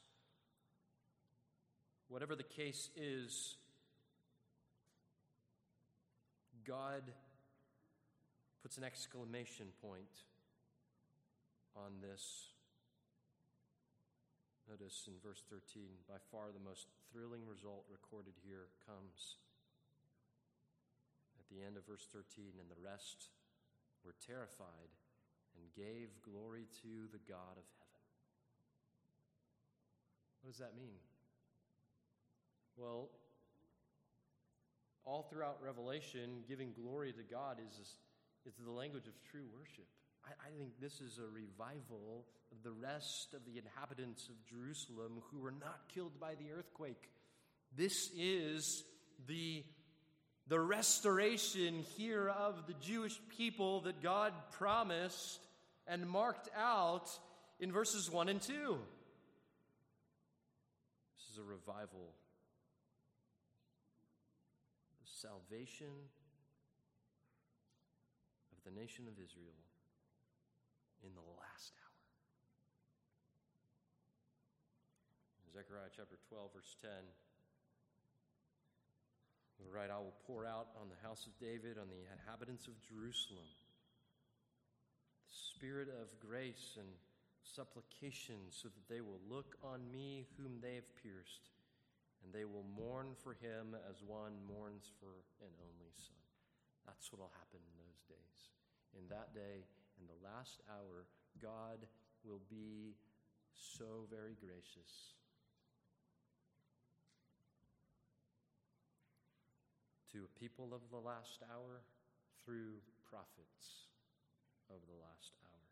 Whatever 2.07 2.35
the 2.35 2.43
case 2.43 2.89
is, 2.95 3.55
God 6.65 7.03
puts 8.61 8.77
an 8.77 8.83
exclamation 8.83 9.67
point 9.81 10.23
on 11.75 12.01
this. 12.01 12.49
Notice 14.69 15.05
in 15.07 15.13
verse 15.21 15.43
13, 15.49 15.83
by 16.07 16.17
far 16.31 16.49
the 16.49 16.63
most 16.63 16.87
thrilling 17.11 17.45
result 17.45 17.85
recorded 17.91 18.33
here 18.41 18.73
comes 18.87 19.37
at 21.37 21.45
the 21.53 21.61
end 21.61 21.77
of 21.77 21.85
verse 21.85 22.07
13, 22.09 22.57
and 22.57 22.65
the 22.65 22.81
rest 22.81 23.29
were 24.03 24.15
terrified 24.25 24.89
and 25.57 25.65
gave 25.75 26.09
glory 26.23 26.65
to 26.81 27.07
the 27.11 27.19
God 27.27 27.57
of 27.57 27.65
heaven. 27.79 28.03
What 30.41 30.51
does 30.51 30.59
that 30.59 30.75
mean? 30.77 30.99
Well, 32.77 33.09
all 35.05 35.23
throughout 35.29 35.57
Revelation, 35.63 36.43
giving 36.47 36.73
glory 36.73 37.13
to 37.13 37.23
God 37.23 37.57
is, 37.59 37.95
is 38.45 38.53
the 38.63 38.71
language 38.71 39.07
of 39.07 39.13
true 39.31 39.45
worship. 39.53 39.87
I, 40.25 40.47
I 40.47 40.57
think 40.57 40.71
this 40.81 40.99
is 40.99 41.19
a 41.19 41.27
revival 41.27 42.25
of 42.51 42.63
the 42.63 42.71
rest 42.71 43.33
of 43.33 43.45
the 43.45 43.57
inhabitants 43.57 44.27
of 44.29 44.35
Jerusalem 44.45 45.21
who 45.31 45.39
were 45.39 45.51
not 45.51 45.87
killed 45.93 46.19
by 46.19 46.35
the 46.35 46.51
earthquake. 46.51 47.09
This 47.75 48.09
is 48.17 48.83
the, 49.27 49.63
the 50.47 50.59
restoration 50.59 51.83
here 51.97 52.29
of 52.29 52.67
the 52.67 52.73
Jewish 52.81 53.19
people 53.37 53.81
that 53.81 54.03
God 54.03 54.33
promised 54.51 55.39
and 55.87 56.07
marked 56.07 56.49
out 56.55 57.09
in 57.59 57.71
verses 57.71 58.11
1 58.11 58.29
and 58.29 58.41
2. 58.41 58.53
This 61.17 61.31
is 61.31 61.37
a 61.39 61.43
revival 61.43 62.13
salvation 65.21 65.87
of 68.51 68.63
the 68.63 68.79
nation 68.79 69.05
of 69.07 69.13
Israel 69.13 69.63
in 71.03 71.09
the 71.15 71.21
last 71.21 71.73
hour. 71.81 71.95
Zechariah 75.53 75.89
chapter 75.95 76.17
12, 76.29 76.53
verse 76.53 76.75
10. 76.81 76.91
Right, 79.59 79.91
I 79.91 79.99
will 79.99 80.15
pour 80.25 80.45
out 80.45 80.71
on 80.79 80.87
the 80.87 80.99
house 81.03 81.27
of 81.27 81.35
David, 81.35 81.75
on 81.75 81.91
the 81.91 81.99
inhabitants 82.07 82.67
of 82.67 82.79
Jerusalem, 82.79 83.43
the 85.27 85.35
spirit 85.51 85.91
of 85.91 86.07
grace 86.23 86.79
and 86.79 86.87
supplication, 87.43 88.39
so 88.51 88.71
that 88.71 88.87
they 88.87 89.01
will 89.03 89.19
look 89.27 89.59
on 89.63 89.83
me 89.91 90.27
whom 90.39 90.63
they 90.63 90.75
have 90.75 90.87
pierced 91.03 91.51
and 92.25 92.33
they 92.33 92.45
will 92.45 92.65
mourn 92.73 93.13
for 93.21 93.37
him 93.37 93.77
as 93.85 94.01
one 94.01 94.33
mourns 94.49 94.89
for 94.97 95.21
an 95.45 95.53
only 95.61 95.93
son. 95.93 96.17
That's 96.89 97.13
what 97.13 97.21
will 97.21 97.37
happen 97.37 97.61
in 97.61 97.75
those 97.77 98.01
days. 98.09 98.39
In 98.97 99.05
that 99.13 99.37
day, 99.37 99.61
in 100.01 100.09
the 100.09 100.17
last 100.25 100.65
hour, 100.65 101.05
God 101.37 101.85
will 102.25 102.41
be 102.49 102.97
so 103.53 104.09
very 104.09 104.33
gracious. 104.41 105.13
To 110.15 110.23
a 110.23 110.39
people 110.39 110.71
of 110.71 110.79
the 110.95 111.03
last 111.03 111.43
hour 111.51 111.83
through 112.39 112.79
prophets 113.03 113.91
of 114.71 114.79
the 114.87 114.95
last 114.95 115.35
hour. 115.43 115.67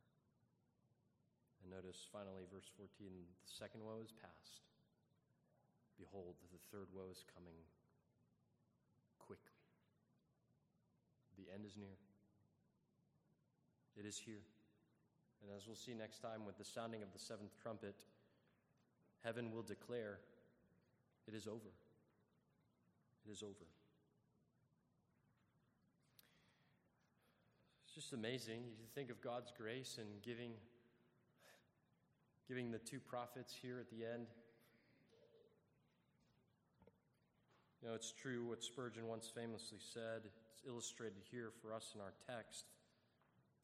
And 1.64 1.72
notice 1.72 2.04
finally, 2.12 2.44
verse 2.52 2.68
14 2.76 3.08
the 3.08 3.48
second 3.48 3.88
woe 3.88 4.04
is 4.04 4.12
past. 4.12 4.68
Behold, 5.96 6.36
the 6.52 6.60
third 6.76 6.92
woe 6.92 7.08
is 7.08 7.24
coming 7.32 7.56
quickly. 9.16 9.64
The 11.40 11.48
end 11.48 11.64
is 11.64 11.80
near. 11.80 11.96
It 13.96 14.04
is 14.04 14.20
here. 14.20 14.44
And 15.40 15.56
as 15.56 15.72
we'll 15.72 15.80
see 15.80 15.96
next 15.96 16.20
time 16.20 16.44
with 16.44 16.60
the 16.60 16.68
sounding 16.68 17.00
of 17.00 17.16
the 17.16 17.20
seventh 17.20 17.56
trumpet, 17.64 17.96
heaven 19.24 19.56
will 19.56 19.64
declare, 19.64 20.20
It 21.32 21.34
is 21.34 21.48
over. 21.48 21.72
It 23.24 23.32
is 23.32 23.40
over. 23.40 23.72
It's 27.94 28.06
just 28.06 28.14
amazing. 28.14 28.64
You 28.80 28.88
think 28.96 29.12
of 29.12 29.22
God's 29.22 29.54
grace 29.56 30.00
and 30.00 30.08
giving, 30.24 30.54
giving 32.48 32.72
the 32.72 32.80
two 32.80 33.00
prophets 33.00 33.54
here 33.62 33.78
at 33.80 33.88
the 33.92 34.04
end 34.04 34.26
You 37.84 37.90
know, 37.90 37.96
it's 37.96 38.14
true 38.14 38.46
what 38.48 38.64
Spurgeon 38.64 39.08
once 39.08 39.28
famously 39.28 39.78
said. 39.78 40.24
It's 40.24 40.64
illustrated 40.66 41.22
here 41.30 41.52
for 41.62 41.74
us 41.74 41.92
in 41.94 42.00
our 42.00 42.14
text. 42.26 42.64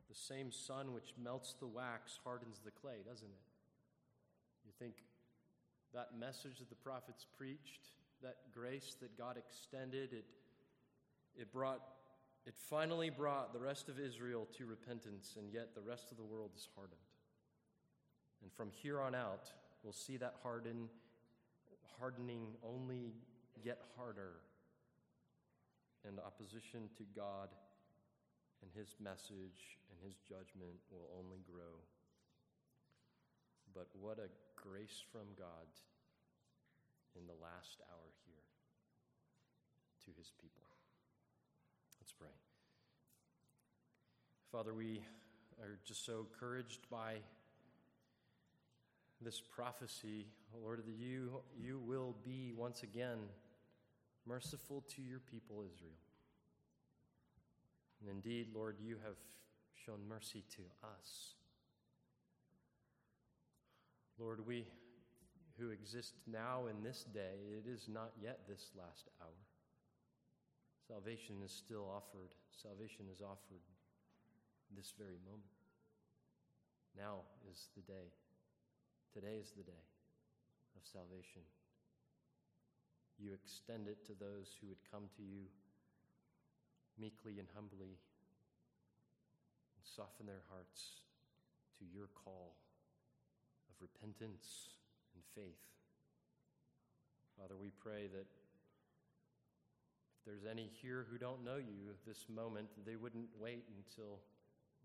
The 0.10 0.16
same 0.16 0.52
sun 0.52 0.94
which 0.94 1.14
melts 1.18 1.56
the 1.58 1.68
wax 1.68 2.20
hardens 2.22 2.60
the 2.66 2.72
clay, 2.72 2.98
doesn't 3.08 3.30
it? 3.30 3.46
You 4.66 4.74
think 4.78 4.96
that 5.94 6.20
message 6.20 6.60
that 6.60 6.70
the 6.70 6.76
prophets 6.76 7.26
preached, 7.38 7.88
that 8.22 8.36
grace 8.54 8.98
that 9.00 9.18
God 9.18 9.38
extended, 9.38 10.12
it, 10.12 10.26
it 11.38 11.54
brought 11.54 11.80
it 12.46 12.56
finally 12.70 13.10
brought 13.10 13.54
the 13.54 13.60
rest 13.60 13.90
of 13.90 14.00
Israel 14.00 14.48
to 14.58 14.66
repentance, 14.66 15.36
and 15.38 15.52
yet 15.52 15.76
the 15.76 15.82
rest 15.82 16.12
of 16.12 16.18
the 16.18 16.24
world 16.24 16.52
is 16.56 16.68
hardened. 16.76 17.00
And 18.42 18.52
from 18.52 18.72
here 18.72 19.02
on 19.02 19.14
out, 19.14 19.52
we'll 19.84 19.94
see 19.94 20.18
that 20.18 20.36
harden, 20.42 20.90
hardening 22.00 22.48
only 22.64 23.14
get 23.64 23.82
harder, 23.98 24.40
and 26.08 26.20
opposition 26.20 26.90
to 26.98 27.04
God 27.16 27.50
and 28.62 28.72
His 28.76 28.96
message 29.04 29.80
and 29.92 30.00
His 30.04 30.16
judgment 30.28 30.80
will 30.92 31.08
only 31.20 31.40
grow. 31.44 31.80
But 33.74 33.88
what 34.00 34.20
a 34.20 34.32
grace 34.56 35.04
from 35.12 35.28
God 35.38 35.68
in 37.16 37.28
the 37.28 37.38
last 37.40 37.80
hour 37.92 38.12
here 38.26 38.48
to 40.06 40.10
His 40.18 40.32
people. 40.40 40.64
Let's 42.00 42.14
pray. 42.14 42.36
Father, 44.52 44.74
we 44.74 45.00
are 45.62 45.78
just 45.86 46.04
so 46.04 46.26
encouraged 46.28 46.89
by 46.89 47.18
this 49.22 49.39
prophecy, 49.39 50.26
Lord, 50.60 50.80
that 50.80 50.95
you, 50.97 51.41
you 51.56 51.78
will 51.78 52.16
be 52.26 52.52
once 52.58 52.82
again 52.82 53.20
merciful 54.26 54.84
to 54.95 55.04
your 55.04 55.20
people, 55.20 55.58
Israel. 55.58 55.93
And 58.02 58.10
indeed, 58.10 58.47
Lord, 58.56 58.78
you 58.84 58.95
have 59.06 59.18
shown 59.86 60.00
mercy 60.10 60.43
to 60.56 60.64
us. 60.84 61.36
Lord, 64.18 64.47
we 64.47 64.66
who 65.60 65.70
exist 65.70 66.16
now 66.26 66.64
in 66.68 66.82
this 66.84 67.06
day, 67.14 67.38
it 67.54 67.70
is 67.70 67.88
not 67.88 68.14
yet 68.20 68.39
this 68.47 68.72
last 68.76 69.10
hour. 69.22 69.30
Salvation 70.88 71.36
is 71.45 71.52
still 71.52 71.86
offered. 71.95 72.30
Salvation 72.52 73.06
is 73.14 73.22
offered 73.22 73.62
this 74.76 74.93
very 74.97 75.20
moment. 75.26 75.53
Now 76.97 77.26
is 77.51 77.70
the 77.76 77.82
day. 77.82 78.11
Today 79.13 79.38
is 79.41 79.51
the 79.55 79.63
day 79.63 79.86
of 80.76 80.86
salvation 80.86 81.41
you 83.20 83.36
extend 83.36 83.88
it 83.88 84.05
to 84.07 84.15
those 84.15 84.55
who 84.59 84.67
would 84.72 84.80
come 84.89 85.11
to 85.17 85.22
you 85.22 85.43
meekly 86.97 87.38
and 87.38 87.47
humbly 87.53 87.99
and 89.76 89.84
soften 89.84 90.26
their 90.26 90.47
hearts 90.47 91.03
to 91.78 91.84
your 91.84 92.07
call 92.15 92.55
of 93.67 93.76
repentance 93.84 94.80
and 95.13 95.24
faith. 95.36 95.59
Father, 97.38 97.55
we 97.59 97.72
pray 97.76 98.07
that 98.07 98.28
if 100.15 100.24
there's 100.26 100.47
any 100.49 100.72
here 100.82 101.05
who 101.11 101.17
don't 101.17 101.43
know 101.43 101.59
you 101.59 101.95
this 102.07 102.26
moment, 102.34 102.67
they 102.86 102.95
wouldn't 102.95 103.30
wait 103.39 103.63
until 103.76 104.20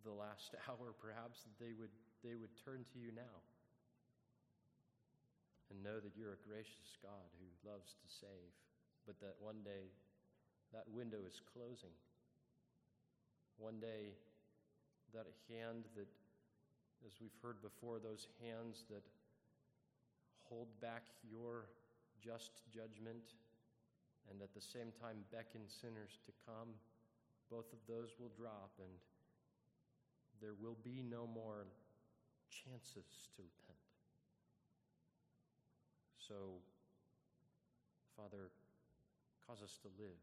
the 0.05 0.15
last 0.15 0.55
hour, 0.69 0.93
perhaps, 0.95 1.49
they 1.59 1.73
would, 1.73 1.93
they 2.23 2.37
would 2.37 2.53
turn 2.65 2.85
to 2.93 2.99
you 3.01 3.11
now 3.17 3.37
and 5.73 5.81
know 5.81 5.99
that 5.99 6.13
you're 6.13 6.37
a 6.37 6.45
gracious 6.45 6.95
God 7.01 7.29
who 7.41 7.49
loves 7.65 7.97
to 7.97 8.09
save, 8.09 8.53
but 9.09 9.17
that 9.25 9.35
one 9.41 9.65
day 9.65 9.89
that 10.77 10.85
window 10.93 11.23
is 11.25 11.41
closing. 11.55 11.95
One 13.57 13.79
day, 13.79 14.11
that 15.15 15.31
hand 15.47 15.87
that, 15.95 16.11
as 17.07 17.15
we've 17.23 17.39
heard 17.39 17.63
before, 17.63 18.03
those 18.03 18.27
hands 18.43 18.83
that 18.91 19.07
hold 20.51 20.69
back 20.83 21.07
your 21.23 21.71
just 22.19 22.67
judgment 22.75 23.39
and 24.27 24.43
at 24.43 24.51
the 24.53 24.61
same 24.61 24.91
time 24.99 25.23
beckon 25.31 25.63
sinners 25.69 26.19
to 26.27 26.33
come, 26.43 26.75
both 27.53 27.71
of 27.71 27.79
those 27.87 28.17
will 28.19 28.33
drop 28.35 28.75
and 28.83 28.91
there 30.45 30.53
will 30.61 30.77
be 30.85 31.01
no 31.01 31.25
more 31.25 31.65
chances 32.53 33.33
to 33.33 33.41
repent. 33.41 33.81
So, 36.21 36.61
Father, 38.13 38.53
cause 39.49 39.65
us 39.65 39.81
to 39.81 39.89
live. 39.97 40.21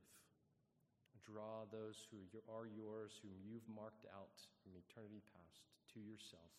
Draw 1.25 1.65
those 1.73 2.05
who 2.13 2.21
are 2.45 2.69
yours, 2.69 3.17
whom 3.25 3.33
you've 3.41 3.65
marked 3.65 4.05
out 4.13 4.37
from 4.61 4.77
eternity 4.77 5.25
past, 5.33 5.65
to 5.93 5.99
yourself, 5.99 6.53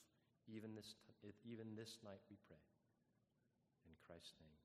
even 0.51 0.75
this, 0.75 0.99
even 1.47 1.79
this 1.79 2.03
night, 2.03 2.23
we 2.31 2.37
pray. 2.51 2.63
In 3.87 3.95
Christ's 4.03 4.35
name. 4.43 4.62